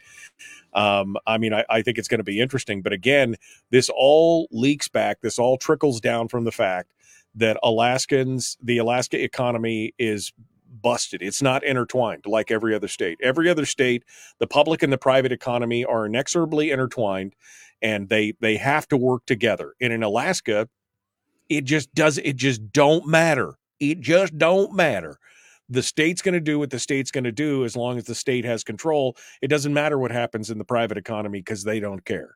um, 0.73 1.17
I 1.25 1.39
mean 1.39 1.53
I, 1.53 1.65
I 1.71 1.81
think 1.81 1.97
it's 1.97 2.07
going 2.07 2.19
to 2.19 2.23
be 2.23 2.39
interesting. 2.39 2.83
But 2.83 2.93
again, 2.93 3.35
this 3.71 3.89
all 3.89 4.47
leaks 4.51 4.87
back. 4.87 5.21
This 5.21 5.39
all 5.39 5.57
trickles 5.57 5.99
down 5.99 6.27
from 6.27 6.43
the 6.43 6.51
fact 6.51 6.91
that 7.33 7.57
Alaskans, 7.63 8.57
the 8.61 8.77
Alaska 8.77 9.21
economy 9.21 9.93
is 9.97 10.31
busted. 10.81 11.21
It's 11.21 11.41
not 11.41 11.63
intertwined 11.63 12.25
like 12.25 12.51
every 12.51 12.75
other 12.75 12.87
state. 12.87 13.19
Every 13.21 13.49
other 13.49 13.65
state, 13.65 14.03
the 14.39 14.47
public 14.47 14.83
and 14.83 14.91
the 14.91 14.97
private 14.97 15.31
economy 15.31 15.85
are 15.85 16.05
inexorably 16.05 16.71
intertwined 16.71 17.35
and 17.81 18.09
they 18.09 18.33
they 18.39 18.57
have 18.57 18.87
to 18.89 18.97
work 18.97 19.25
together. 19.25 19.75
And 19.81 19.91
in 19.93 20.03
Alaska, 20.03 20.69
it 21.49 21.65
just 21.65 21.93
does 21.93 22.17
it 22.17 22.35
just 22.35 22.71
don't 22.71 23.07
matter. 23.07 23.55
It 23.79 23.99
just 23.99 24.37
don't 24.37 24.73
matter. 24.73 25.17
The 25.69 25.83
state's 25.83 26.21
going 26.21 26.33
to 26.33 26.39
do 26.39 26.59
what 26.59 26.69
the 26.69 26.79
state's 26.79 27.11
going 27.11 27.23
to 27.23 27.31
do 27.31 27.65
as 27.65 27.75
long 27.75 27.97
as 27.97 28.05
the 28.05 28.15
state 28.15 28.45
has 28.45 28.63
control. 28.63 29.17
It 29.41 29.47
doesn't 29.47 29.73
matter 29.73 29.97
what 29.97 30.11
happens 30.11 30.49
in 30.49 30.57
the 30.57 30.65
private 30.65 30.97
economy 30.97 31.39
because 31.39 31.63
they 31.63 31.79
don't 31.79 32.05
care. 32.05 32.35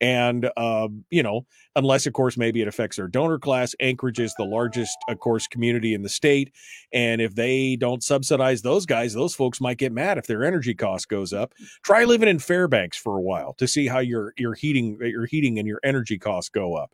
And, 0.00 0.48
uh, 0.56 0.88
you 1.10 1.22
know, 1.22 1.44
unless, 1.74 2.06
of 2.06 2.12
course, 2.12 2.36
maybe 2.36 2.62
it 2.62 2.68
affects 2.68 2.96
their 2.96 3.08
donor 3.08 3.38
class. 3.38 3.74
Anchorage 3.80 4.20
is 4.20 4.32
the 4.38 4.44
largest, 4.44 4.96
of 5.08 5.18
course, 5.18 5.48
community 5.48 5.92
in 5.92 6.02
the 6.02 6.08
state. 6.08 6.52
And 6.92 7.20
if 7.20 7.34
they 7.34 7.76
don't 7.76 8.02
subsidize 8.02 8.62
those 8.62 8.86
guys, 8.86 9.12
those 9.12 9.34
folks 9.34 9.60
might 9.60 9.78
get 9.78 9.92
mad 9.92 10.16
if 10.16 10.26
their 10.26 10.44
energy 10.44 10.74
cost 10.74 11.08
goes 11.08 11.32
up. 11.32 11.52
Try 11.82 12.04
living 12.04 12.28
in 12.28 12.38
Fairbanks 12.38 12.96
for 12.96 13.16
a 13.16 13.20
while 13.20 13.54
to 13.54 13.66
see 13.66 13.88
how 13.88 13.98
your, 13.98 14.34
your 14.36 14.54
heating, 14.54 14.98
your 15.00 15.26
heating 15.26 15.58
and 15.58 15.66
your 15.66 15.80
energy 15.82 16.18
costs 16.18 16.50
go 16.50 16.74
up. 16.74 16.92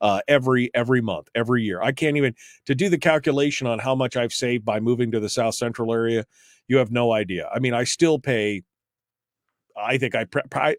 Uh, 0.00 0.20
every 0.28 0.70
every 0.74 1.00
month, 1.00 1.28
every 1.34 1.62
year. 1.62 1.80
I 1.80 1.90
can't 1.92 2.18
even 2.18 2.34
to 2.66 2.74
do 2.74 2.90
the 2.90 2.98
calculation 2.98 3.66
on 3.66 3.78
how 3.78 3.94
much 3.94 4.14
I've 4.14 4.32
saved 4.32 4.64
by 4.64 4.78
moving 4.78 5.10
to 5.12 5.20
the 5.20 5.28
South 5.30 5.54
Central 5.54 5.92
area. 5.92 6.26
You 6.68 6.76
have 6.76 6.90
no 6.90 7.12
idea. 7.12 7.48
I 7.54 7.60
mean, 7.60 7.72
I 7.72 7.84
still 7.84 8.18
pay. 8.18 8.62
I 9.74 9.96
think 9.96 10.14
I 10.14 10.26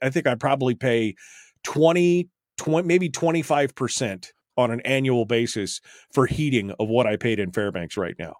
I 0.02 0.10
think 0.12 0.28
I 0.28 0.36
probably 0.36 0.76
pay 0.76 1.16
20, 1.64 2.30
20 2.58 2.88
maybe 2.88 3.10
25% 3.10 4.32
on 4.58 4.72
an 4.72 4.82
annual 4.82 5.26
basis 5.26 5.82
for 6.12 6.26
heating 6.26 6.72
of 6.80 6.88
what 6.88 7.08
I 7.08 7.16
paid 7.16 7.40
in 7.40 7.52
Fairbanks 7.52 7.98
right 7.98 8.16
now. 8.18 8.36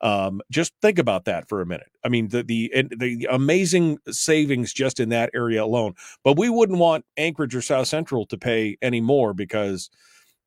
Um, 0.00 0.40
just 0.50 0.72
think 0.80 0.98
about 0.98 1.24
that 1.24 1.48
for 1.48 1.60
a 1.60 1.66
minute. 1.66 1.90
I 2.04 2.08
mean, 2.08 2.28
the 2.28 2.42
the 2.44 2.70
the 2.96 3.26
amazing 3.30 3.98
savings 4.08 4.72
just 4.72 5.00
in 5.00 5.08
that 5.08 5.30
area 5.34 5.62
alone. 5.62 5.94
But 6.22 6.38
we 6.38 6.48
wouldn't 6.48 6.78
want 6.78 7.04
Anchorage 7.16 7.54
or 7.54 7.62
South 7.62 7.88
Central 7.88 8.24
to 8.26 8.38
pay 8.38 8.76
any 8.80 9.00
more 9.00 9.34
because 9.34 9.90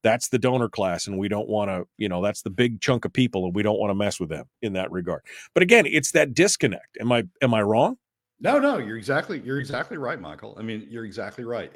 that's 0.03 0.29
the 0.29 0.39
donor 0.39 0.69
class, 0.69 1.07
and 1.07 1.17
we 1.17 1.27
don't 1.27 1.47
want 1.47 1.69
to. 1.69 1.87
You 1.97 2.09
know, 2.09 2.21
that's 2.21 2.41
the 2.41 2.49
big 2.49 2.81
chunk 2.81 3.05
of 3.05 3.13
people, 3.13 3.45
and 3.45 3.55
we 3.55 3.63
don't 3.63 3.79
want 3.79 3.91
to 3.91 3.95
mess 3.95 4.19
with 4.19 4.29
them 4.29 4.45
in 4.61 4.73
that 4.73 4.91
regard. 4.91 5.21
But 5.53 5.63
again, 5.63 5.85
it's 5.85 6.11
that 6.11 6.33
disconnect. 6.33 6.97
Am 6.99 7.11
I 7.11 7.23
am 7.41 7.53
I 7.53 7.61
wrong? 7.61 7.97
No, 8.39 8.59
no, 8.59 8.79
you're 8.79 8.97
exactly 8.97 9.41
you're 9.45 9.59
exactly 9.59 9.97
right, 9.97 10.19
Michael. 10.19 10.55
I 10.59 10.63
mean, 10.63 10.87
you're 10.89 11.05
exactly 11.05 11.43
right. 11.43 11.71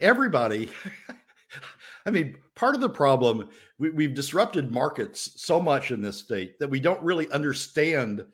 Everybody, 0.00 0.70
I 2.06 2.10
mean, 2.10 2.36
part 2.54 2.74
of 2.74 2.80
the 2.80 2.90
problem 2.90 3.48
we, 3.78 3.90
we've 3.90 4.14
disrupted 4.14 4.70
markets 4.70 5.32
so 5.36 5.60
much 5.60 5.90
in 5.90 6.02
this 6.02 6.18
state 6.18 6.58
that 6.58 6.68
we 6.68 6.80
don't 6.80 7.02
really 7.02 7.30
understand 7.30 8.24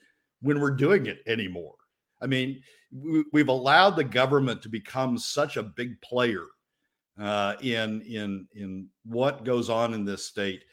when 0.43 0.61
we're 0.61 0.73
doing 0.73 1.07
it 1.07 1.21
anymore. 1.27 1.75
I 2.21 2.27
mean, 2.27 2.61
we, 2.93 3.41
have 3.41 3.49
allowed 3.49 3.97
the 3.97 4.05
government 4.05 4.63
to 4.63 4.69
become 4.69 5.17
such 5.19 5.57
a 5.57 5.63
big 5.63 6.01
player 6.01 6.45
uh, 7.19 7.55
in 7.61 8.03
in 8.03 8.47
in 8.55 8.89
what 9.05 9.45
goes 9.45 9.69
on 9.71 9.95
in 9.95 10.05
this 10.05 10.25
state 10.25 10.65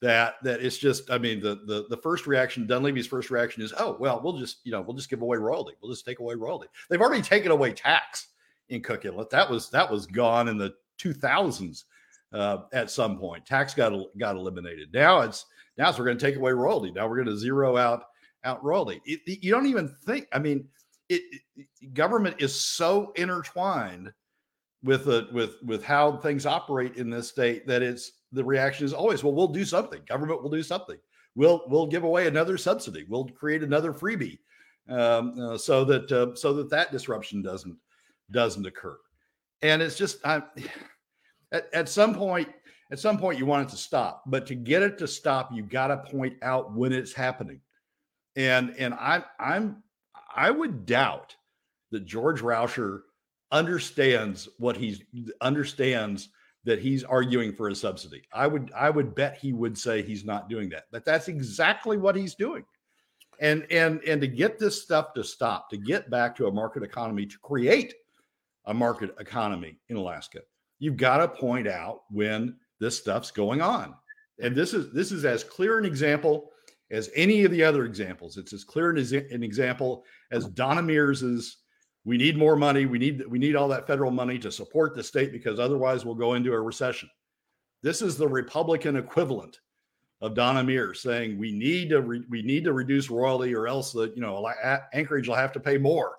that 0.00 0.34
that 0.42 0.60
it's 0.60 0.78
just 0.78 1.10
i 1.10 1.16
mean 1.16 1.40
the 1.40 1.60
the 1.66 1.86
the 1.88 1.96
first 1.96 2.26
reaction 2.26 2.66
dunleavy's 2.66 3.06
first 3.06 3.30
reaction 3.30 3.62
is 3.62 3.72
oh 3.78 3.96
well 4.00 4.20
we'll 4.22 4.36
just 4.36 4.58
you 4.64 4.72
know 4.72 4.80
we'll 4.80 4.96
just 4.96 5.08
give 5.08 5.22
away 5.22 5.38
royalty. 5.38 5.74
We'll 5.80 5.92
just 5.92 6.04
take 6.04 6.18
away 6.18 6.34
royalty. 6.34 6.66
They've 6.90 7.00
already 7.00 7.22
taken 7.22 7.52
away 7.52 7.72
tax 7.72 8.28
in 8.68 8.82
cook 8.82 9.04
inlet 9.04 9.30
that 9.30 9.48
was 9.48 9.70
that 9.70 9.90
was 9.90 10.06
gone 10.06 10.48
in 10.48 10.58
the 10.58 10.74
2000s 11.00 11.84
uh, 12.32 12.58
at 12.72 12.90
some 12.90 13.18
point. 13.18 13.46
Tax 13.46 13.74
got 13.74 13.92
got 14.18 14.36
eliminated. 14.36 14.92
Now 14.92 15.20
it's 15.20 15.46
now 15.78 15.88
it's 15.88 15.98
we're 15.98 16.04
going 16.04 16.18
to 16.18 16.24
take 16.24 16.36
away 16.36 16.52
royalty. 16.52 16.90
Now 16.90 17.06
we're 17.08 17.16
going 17.16 17.28
to 17.28 17.38
zero 17.38 17.76
out 17.76 18.04
out 18.44 18.62
royalty. 18.64 19.00
It, 19.04 19.20
it, 19.26 19.44
you 19.44 19.52
don't 19.52 19.66
even 19.66 19.88
think 20.04 20.26
i 20.32 20.38
mean 20.38 20.66
it, 21.08 21.22
government 21.92 22.36
is 22.38 22.54
so 22.58 23.12
intertwined 23.16 24.12
with 24.82 25.04
the 25.04 25.28
with 25.32 25.56
with 25.62 25.84
how 25.84 26.16
things 26.16 26.46
operate 26.46 26.96
in 26.96 27.10
this 27.10 27.28
state 27.28 27.66
that 27.66 27.82
it's 27.82 28.12
the 28.32 28.44
reaction 28.44 28.84
is 28.84 28.92
always, 28.92 29.22
well, 29.22 29.34
we'll 29.34 29.48
do 29.48 29.64
something. 29.64 30.00
Government 30.08 30.42
will 30.42 30.50
do 30.50 30.62
something. 30.62 30.96
We'll 31.34 31.62
we'll 31.68 31.86
give 31.86 32.04
away 32.04 32.26
another 32.26 32.58
subsidy. 32.58 33.06
We'll 33.08 33.26
create 33.26 33.62
another 33.62 33.92
freebie, 33.92 34.38
um, 34.88 35.38
uh, 35.38 35.58
so 35.58 35.84
that 35.84 36.10
uh, 36.10 36.34
so 36.34 36.52
that 36.54 36.70
that 36.70 36.92
disruption 36.92 37.42
doesn't 37.42 37.76
doesn't 38.30 38.66
occur. 38.66 38.98
And 39.62 39.80
it's 39.80 39.96
just 39.96 40.18
I, 40.26 40.42
at, 41.52 41.72
at 41.72 41.88
some 41.88 42.14
point, 42.14 42.48
at 42.90 42.98
some 42.98 43.18
point, 43.18 43.38
you 43.38 43.46
want 43.46 43.68
it 43.68 43.70
to 43.70 43.78
stop. 43.78 44.24
But 44.26 44.46
to 44.46 44.54
get 44.54 44.82
it 44.82 44.98
to 44.98 45.08
stop, 45.08 45.50
you 45.52 45.62
got 45.62 45.88
to 45.88 45.98
point 46.10 46.36
out 46.42 46.74
when 46.74 46.92
it's 46.92 47.12
happening. 47.12 47.60
And 48.34 48.74
and 48.78 48.94
i'm 48.94 49.24
I'm 49.38 49.82
I 50.34 50.50
would 50.50 50.86
doubt 50.86 51.36
that 51.90 52.06
George 52.06 52.40
Rauscher 52.40 53.02
understands 53.52 54.48
what 54.58 54.76
he's 54.76 55.02
understands 55.40 56.30
that 56.64 56.78
he's 56.78 57.04
arguing 57.04 57.52
for 57.52 57.68
a 57.68 57.74
subsidy. 57.74 58.22
I 58.32 58.46
would 58.46 58.72
I 58.74 58.90
would 58.90 59.14
bet 59.14 59.38
he 59.38 59.52
would 59.52 59.76
say 59.76 60.02
he's 60.02 60.24
not 60.24 60.48
doing 60.48 60.68
that. 60.70 60.84
But 60.90 61.04
that's 61.04 61.28
exactly 61.28 61.98
what 61.98 62.16
he's 62.16 62.34
doing. 62.34 62.64
And 63.40 63.66
and 63.70 64.02
and 64.04 64.20
to 64.20 64.26
get 64.26 64.58
this 64.58 64.82
stuff 64.82 65.14
to 65.14 65.22
stop, 65.22 65.70
to 65.70 65.76
get 65.76 66.10
back 66.10 66.34
to 66.36 66.46
a 66.46 66.52
market 66.52 66.82
economy, 66.82 67.26
to 67.26 67.38
create 67.38 67.94
a 68.66 68.74
market 68.74 69.14
economy 69.20 69.78
in 69.88 69.96
Alaska, 69.96 70.40
you've 70.78 70.96
got 70.96 71.18
to 71.18 71.28
point 71.28 71.66
out 71.66 72.02
when 72.10 72.56
this 72.80 72.98
stuff's 72.98 73.30
going 73.30 73.60
on. 73.60 73.94
And 74.40 74.56
this 74.56 74.72
is 74.72 74.92
this 74.92 75.12
is 75.12 75.24
as 75.24 75.44
clear 75.44 75.78
an 75.78 75.84
example 75.84 76.50
as 76.90 77.10
any 77.16 77.44
of 77.44 77.50
the 77.50 77.64
other 77.64 77.84
examples. 77.84 78.36
It's 78.36 78.52
as 78.52 78.64
clear 78.64 78.90
an, 78.90 78.98
an 78.98 79.42
example 79.42 80.04
as 80.30 80.46
Donna 80.48 80.82
Mears's 80.82 81.61
we 82.04 82.16
need 82.16 82.36
more 82.36 82.56
money. 82.56 82.86
We 82.86 82.98
need 82.98 83.24
we 83.28 83.38
need 83.38 83.54
all 83.54 83.68
that 83.68 83.86
federal 83.86 84.10
money 84.10 84.38
to 84.40 84.50
support 84.50 84.94
the 84.94 85.02
state 85.02 85.32
because 85.32 85.60
otherwise 85.60 86.04
we'll 86.04 86.14
go 86.14 86.34
into 86.34 86.52
a 86.52 86.60
recession. 86.60 87.08
This 87.82 88.02
is 88.02 88.16
the 88.16 88.28
Republican 88.28 88.96
equivalent 88.96 89.60
of 90.20 90.34
Donna 90.34 90.62
Mears 90.62 91.00
saying 91.00 91.38
we 91.38 91.52
need 91.52 91.90
to 91.90 92.00
re, 92.00 92.22
we 92.28 92.42
need 92.42 92.64
to 92.64 92.72
reduce 92.72 93.10
royalty 93.10 93.54
or 93.54 93.66
else 93.66 93.92
the 93.92 94.12
you 94.14 94.20
know 94.20 94.48
Anchorage 94.92 95.28
will 95.28 95.36
have 95.36 95.52
to 95.52 95.60
pay 95.60 95.78
more 95.78 96.16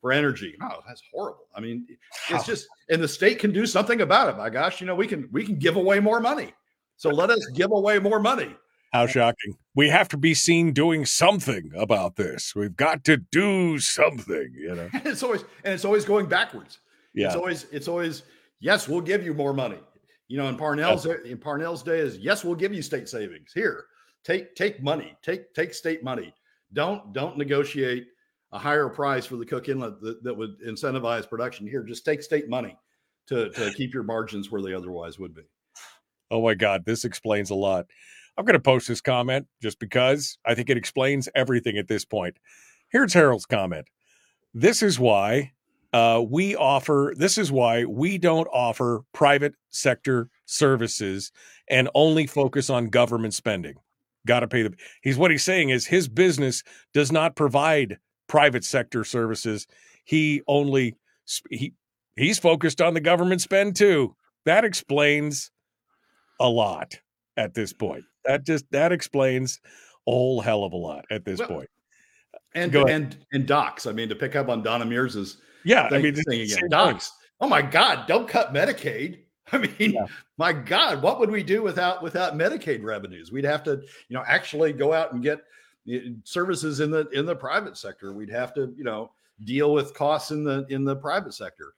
for 0.00 0.12
energy. 0.12 0.54
Oh, 0.62 0.80
that's 0.86 1.02
horrible. 1.12 1.46
I 1.54 1.60
mean, 1.60 1.86
it's 2.30 2.46
just 2.46 2.66
and 2.88 3.02
the 3.02 3.08
state 3.08 3.38
can 3.38 3.52
do 3.52 3.66
something 3.66 4.00
about 4.00 4.28
it. 4.28 4.38
My 4.38 4.48
gosh, 4.48 4.80
you 4.80 4.86
know 4.86 4.94
we 4.94 5.06
can 5.06 5.28
we 5.32 5.44
can 5.44 5.58
give 5.58 5.76
away 5.76 6.00
more 6.00 6.20
money. 6.20 6.54
So 6.96 7.10
let 7.10 7.30
us 7.30 7.44
give 7.54 7.70
away 7.70 7.98
more 7.98 8.18
money. 8.18 8.56
How 8.92 9.06
shocking. 9.06 9.56
We 9.74 9.90
have 9.90 10.08
to 10.08 10.16
be 10.16 10.34
seen 10.34 10.72
doing 10.72 11.04
something 11.04 11.72
about 11.76 12.16
this. 12.16 12.54
We've 12.54 12.76
got 12.76 13.04
to 13.04 13.18
do 13.18 13.78
something, 13.78 14.54
you 14.56 14.74
know. 14.74 14.88
And 14.92 15.02
it's 15.06 15.22
always 15.22 15.42
and 15.64 15.74
it's 15.74 15.84
always 15.84 16.04
going 16.04 16.26
backwards. 16.26 16.78
Yeah. 17.14 17.26
It's 17.26 17.36
always 17.36 17.66
it's 17.70 17.88
always 17.88 18.22
yes, 18.60 18.88
we'll 18.88 19.02
give 19.02 19.24
you 19.24 19.34
more 19.34 19.52
money. 19.52 19.78
You 20.28 20.38
know, 20.38 20.48
in 20.48 20.56
Parnell's 20.56 21.06
in 21.06 21.38
Parnell's 21.38 21.82
day 21.82 21.98
is 21.98 22.18
yes, 22.18 22.44
we'll 22.44 22.54
give 22.54 22.72
you 22.72 22.82
state 22.82 23.08
savings. 23.08 23.52
Here, 23.52 23.84
take 24.24 24.54
take 24.54 24.82
money, 24.82 25.16
take 25.22 25.52
take 25.54 25.74
state 25.74 26.02
money. 26.02 26.34
Don't 26.72 27.12
don't 27.12 27.36
negotiate 27.36 28.08
a 28.52 28.58
higher 28.58 28.88
price 28.88 29.26
for 29.26 29.36
the 29.36 29.44
Cook 29.44 29.68
Inlet 29.68 30.00
that, 30.00 30.22
that 30.24 30.34
would 30.34 30.60
incentivize 30.66 31.28
production. 31.28 31.66
Here, 31.66 31.82
just 31.82 32.04
take 32.04 32.22
state 32.22 32.48
money 32.48 32.76
to 33.26 33.50
to 33.50 33.72
keep 33.74 33.92
your 33.92 34.02
margins 34.02 34.50
where 34.50 34.62
they 34.62 34.74
otherwise 34.74 35.18
would 35.18 35.34
be. 35.34 35.42
Oh 36.30 36.42
my 36.42 36.54
God, 36.54 36.84
this 36.84 37.04
explains 37.04 37.50
a 37.50 37.54
lot. 37.54 37.86
I'm 38.38 38.44
going 38.44 38.54
to 38.54 38.60
post 38.60 38.86
this 38.86 39.00
comment 39.00 39.48
just 39.60 39.80
because 39.80 40.38
I 40.46 40.54
think 40.54 40.70
it 40.70 40.76
explains 40.76 41.28
everything 41.34 41.76
at 41.76 41.88
this 41.88 42.04
point. 42.04 42.36
Here's 42.88 43.12
Harold's 43.12 43.46
comment. 43.46 43.88
This 44.54 44.80
is 44.80 44.96
why 44.98 45.52
uh, 45.92 46.22
we 46.26 46.54
offer, 46.54 47.14
this 47.16 47.36
is 47.36 47.50
why 47.50 47.84
we 47.84 48.16
don't 48.16 48.46
offer 48.46 49.02
private 49.12 49.54
sector 49.70 50.30
services 50.46 51.32
and 51.68 51.90
only 51.94 52.28
focus 52.28 52.70
on 52.70 52.90
government 52.90 53.34
spending. 53.34 53.74
Got 54.24 54.40
to 54.40 54.48
pay 54.48 54.62
the. 54.62 54.74
He's 55.02 55.16
what 55.16 55.32
he's 55.32 55.42
saying 55.42 55.70
is 55.70 55.86
his 55.86 56.08
business 56.08 56.62
does 56.94 57.10
not 57.10 57.34
provide 57.34 57.98
private 58.28 58.64
sector 58.64 59.02
services. 59.02 59.66
He 60.04 60.42
only 60.46 60.96
he 61.50 61.72
he's 62.14 62.38
focused 62.38 62.80
on 62.80 62.94
the 62.94 63.00
government 63.00 63.40
spend 63.40 63.74
too. 63.74 64.14
That 64.44 64.64
explains 64.64 65.50
a 66.38 66.48
lot 66.48 67.00
at 67.36 67.54
this 67.54 67.72
point. 67.72 68.04
That 68.28 68.44
just 68.44 68.70
that 68.70 68.92
explains 68.92 69.58
a 70.06 70.10
whole 70.10 70.42
hell 70.42 70.62
of 70.62 70.74
a 70.74 70.76
lot 70.76 71.06
at 71.10 71.24
this 71.24 71.38
well, 71.40 71.48
point. 71.48 71.70
And 72.54 72.74
and 72.74 73.16
and 73.32 73.46
docs. 73.46 73.86
I 73.86 73.92
mean, 73.92 74.10
to 74.10 74.14
pick 74.14 74.36
up 74.36 74.50
on 74.50 74.62
Donna 74.62 74.84
Mears's 74.84 75.38
yeah, 75.64 75.88
thing, 75.88 75.98
I 75.98 76.02
mean, 76.02 76.14
thing 76.14 76.40
again, 76.42 76.68
docs. 76.68 77.12
Oh 77.40 77.48
my 77.48 77.62
God! 77.62 78.06
Don't 78.06 78.28
cut 78.28 78.52
Medicaid. 78.52 79.20
I 79.52 79.58
mean, 79.58 79.92
yeah. 79.92 80.04
my 80.36 80.52
God, 80.52 81.02
what 81.02 81.18
would 81.20 81.30
we 81.30 81.42
do 81.42 81.62
without 81.62 82.02
without 82.02 82.34
Medicaid 82.34 82.82
revenues? 82.82 83.32
We'd 83.32 83.44
have 83.44 83.62
to, 83.64 83.80
you 84.08 84.16
know, 84.16 84.22
actually 84.26 84.74
go 84.74 84.92
out 84.92 85.14
and 85.14 85.22
get 85.22 85.40
services 86.24 86.80
in 86.80 86.90
the 86.90 87.08
in 87.10 87.24
the 87.24 87.34
private 87.34 87.78
sector. 87.78 88.12
We'd 88.12 88.30
have 88.30 88.52
to, 88.54 88.74
you 88.76 88.84
know, 88.84 89.10
deal 89.44 89.72
with 89.72 89.94
costs 89.94 90.32
in 90.32 90.44
the 90.44 90.66
in 90.68 90.84
the 90.84 90.96
private 90.96 91.32
sector, 91.32 91.72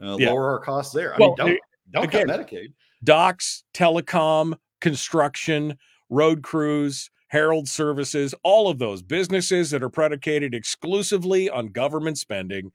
uh, 0.00 0.16
yeah. 0.20 0.30
lower 0.30 0.50
our 0.52 0.60
costs 0.60 0.94
there. 0.94 1.14
I 1.14 1.16
well, 1.18 1.30
mean, 1.30 1.36
don't 1.36 1.60
don't 1.90 2.04
again, 2.04 2.28
cut 2.28 2.40
Medicaid. 2.40 2.72
Docs, 3.02 3.64
telecom, 3.74 4.56
construction, 4.80 5.76
road 6.08 6.42
crews, 6.42 7.10
Herald 7.28 7.68
services, 7.68 8.34
all 8.42 8.68
of 8.68 8.78
those 8.78 9.02
businesses 9.02 9.70
that 9.70 9.82
are 9.82 9.88
predicated 9.88 10.54
exclusively 10.54 11.50
on 11.50 11.68
government 11.68 12.18
spending. 12.18 12.72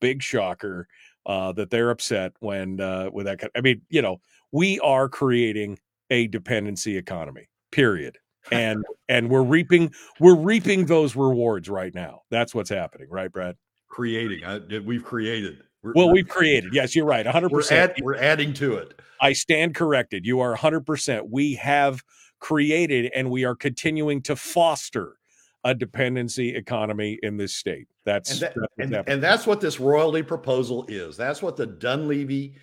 Big 0.00 0.22
shocker 0.22 0.88
uh, 1.26 1.52
that 1.52 1.70
they're 1.70 1.90
upset 1.90 2.32
when 2.40 2.80
uh, 2.80 3.10
with 3.12 3.26
that. 3.26 3.40
I 3.56 3.60
mean, 3.60 3.82
you 3.88 4.02
know, 4.02 4.20
we 4.52 4.80
are 4.80 5.08
creating 5.08 5.78
a 6.10 6.26
dependency 6.26 6.96
economy. 6.96 7.48
Period. 7.70 8.18
And 8.50 8.84
and 9.08 9.28
we're 9.28 9.42
reaping 9.42 9.92
we're 10.18 10.36
reaping 10.36 10.86
those 10.86 11.14
rewards 11.14 11.68
right 11.68 11.94
now. 11.94 12.22
That's 12.30 12.54
what's 12.54 12.70
happening, 12.70 13.08
right, 13.10 13.30
Brad? 13.30 13.56
Creating. 13.88 14.44
I, 14.44 14.58
we've 14.78 15.04
created. 15.04 15.62
We're, 15.82 15.92
well, 15.94 16.10
we've 16.10 16.28
created. 16.28 16.74
Yes, 16.74 16.96
you're 16.96 17.06
right. 17.06 17.24
100%. 17.24 17.50
We're, 17.50 17.62
add, 17.70 17.94
we're 18.02 18.16
adding 18.16 18.52
to 18.54 18.74
it. 18.74 19.00
I 19.20 19.32
stand 19.32 19.76
corrected. 19.76 20.26
You 20.26 20.40
are 20.40 20.56
100%. 20.56 21.28
We 21.30 21.54
have 21.54 22.02
created 22.40 23.10
and 23.14 23.30
we 23.30 23.44
are 23.44 23.54
continuing 23.54 24.22
to 24.22 24.36
foster 24.36 25.16
a 25.64 25.74
dependency 25.74 26.54
economy 26.54 27.18
in 27.22 27.36
this 27.36 27.54
state. 27.54 27.88
That's 28.04 28.30
and, 28.30 28.40
that, 28.40 28.54
that's, 28.54 28.72
and, 28.78 29.08
and 29.08 29.22
that's 29.22 29.46
what 29.46 29.60
this 29.60 29.80
royalty 29.80 30.22
proposal 30.22 30.84
is. 30.88 31.16
That's 31.16 31.42
what 31.42 31.56
the 31.56 31.66
Dunleavy 31.66 32.56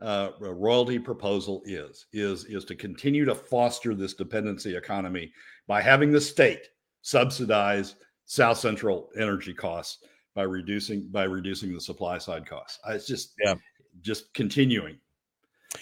uh, 0.00 0.30
royalty 0.40 0.98
proposal 0.98 1.62
is 1.64 2.06
is 2.12 2.44
is 2.46 2.64
to 2.64 2.74
continue 2.74 3.24
to 3.24 3.34
foster 3.34 3.94
this 3.94 4.14
dependency 4.14 4.76
economy 4.76 5.32
by 5.66 5.80
having 5.80 6.10
the 6.10 6.20
state 6.20 6.68
subsidize 7.02 7.96
South 8.24 8.58
Central 8.58 9.10
energy 9.16 9.52
costs 9.52 10.04
by 10.34 10.42
reducing 10.42 11.08
by 11.08 11.24
reducing 11.24 11.74
the 11.74 11.80
supply 11.80 12.18
side 12.18 12.46
costs. 12.46 12.78
It's 12.88 13.06
just 13.06 13.34
yeah, 13.42 13.54
just 14.02 14.32
continuing. 14.34 14.98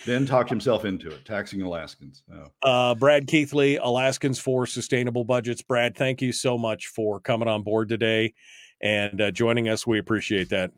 Then 0.05 0.26
talked 0.26 0.51
himself 0.51 0.84
into 0.84 1.09
it, 1.09 1.24
taxing 1.24 1.62
Alaskans. 1.62 2.22
Oh. 2.32 2.68
Uh, 2.68 2.95
Brad 2.95 3.26
Keithley, 3.26 3.76
Alaskans 3.76 4.39
for 4.39 4.66
Sustainable 4.66 5.24
Budgets. 5.24 5.62
Brad, 5.62 5.97
thank 5.97 6.20
you 6.20 6.32
so 6.32 6.59
much 6.59 6.89
for 6.89 7.20
coming 7.20 7.49
on 7.49 7.62
board 7.62 7.89
today 7.89 8.34
and 8.82 9.20
uh, 9.20 9.30
joining 9.30 9.68
us. 9.68 9.86
We 9.86 9.99
appreciate 9.99 10.51
that. 10.51 10.72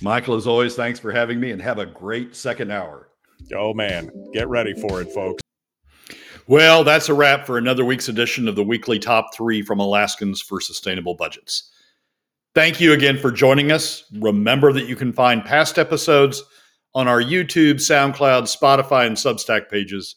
Michael, 0.00 0.34
as 0.34 0.46
always, 0.46 0.74
thanks 0.74 0.98
for 0.98 1.12
having 1.12 1.38
me 1.38 1.52
and 1.52 1.62
have 1.62 1.78
a 1.78 1.86
great 1.86 2.34
second 2.34 2.72
hour. 2.72 3.08
Oh, 3.54 3.72
man. 3.72 4.10
Get 4.32 4.48
ready 4.48 4.74
for 4.74 5.00
it, 5.00 5.12
folks. 5.12 5.40
Well, 6.48 6.82
that's 6.82 7.08
a 7.08 7.14
wrap 7.14 7.46
for 7.46 7.58
another 7.58 7.84
week's 7.84 8.08
edition 8.08 8.48
of 8.48 8.56
the 8.56 8.64
weekly 8.64 8.98
top 8.98 9.32
three 9.34 9.62
from 9.62 9.78
Alaskans 9.78 10.42
for 10.42 10.60
Sustainable 10.60 11.14
Budgets. 11.14 11.70
Thank 12.54 12.80
you 12.80 12.92
again 12.92 13.18
for 13.18 13.30
joining 13.30 13.70
us. 13.70 14.04
Remember 14.18 14.72
that 14.72 14.86
you 14.86 14.96
can 14.96 15.12
find 15.12 15.44
past 15.44 15.78
episodes 15.78 16.42
on 16.94 17.08
our 17.08 17.22
YouTube, 17.22 17.74
SoundCloud, 17.74 18.42
Spotify, 18.44 19.06
and 19.06 19.16
Substack 19.16 19.68
pages, 19.68 20.16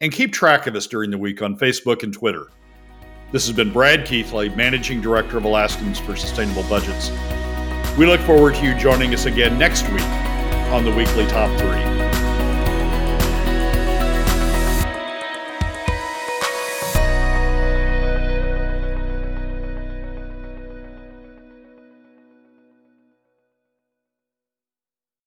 and 0.00 0.12
keep 0.12 0.32
track 0.32 0.66
of 0.66 0.74
us 0.74 0.86
during 0.86 1.10
the 1.10 1.18
week 1.18 1.42
on 1.42 1.58
Facebook 1.58 2.02
and 2.02 2.12
Twitter. 2.12 2.46
This 3.32 3.46
has 3.46 3.56
been 3.56 3.72
Brad 3.72 4.06
Keithley, 4.06 4.48
Managing 4.50 5.00
Director 5.00 5.36
of 5.36 5.44
Alaskans 5.44 5.98
for 5.98 6.16
Sustainable 6.16 6.62
Budgets. 6.64 7.10
We 7.98 8.06
look 8.06 8.20
forward 8.20 8.54
to 8.56 8.64
you 8.64 8.74
joining 8.74 9.12
us 9.14 9.26
again 9.26 9.58
next 9.58 9.88
week 9.90 10.04
on 10.72 10.84
the 10.84 10.94
weekly 10.94 11.26
Top 11.26 11.50
3. 11.58 11.95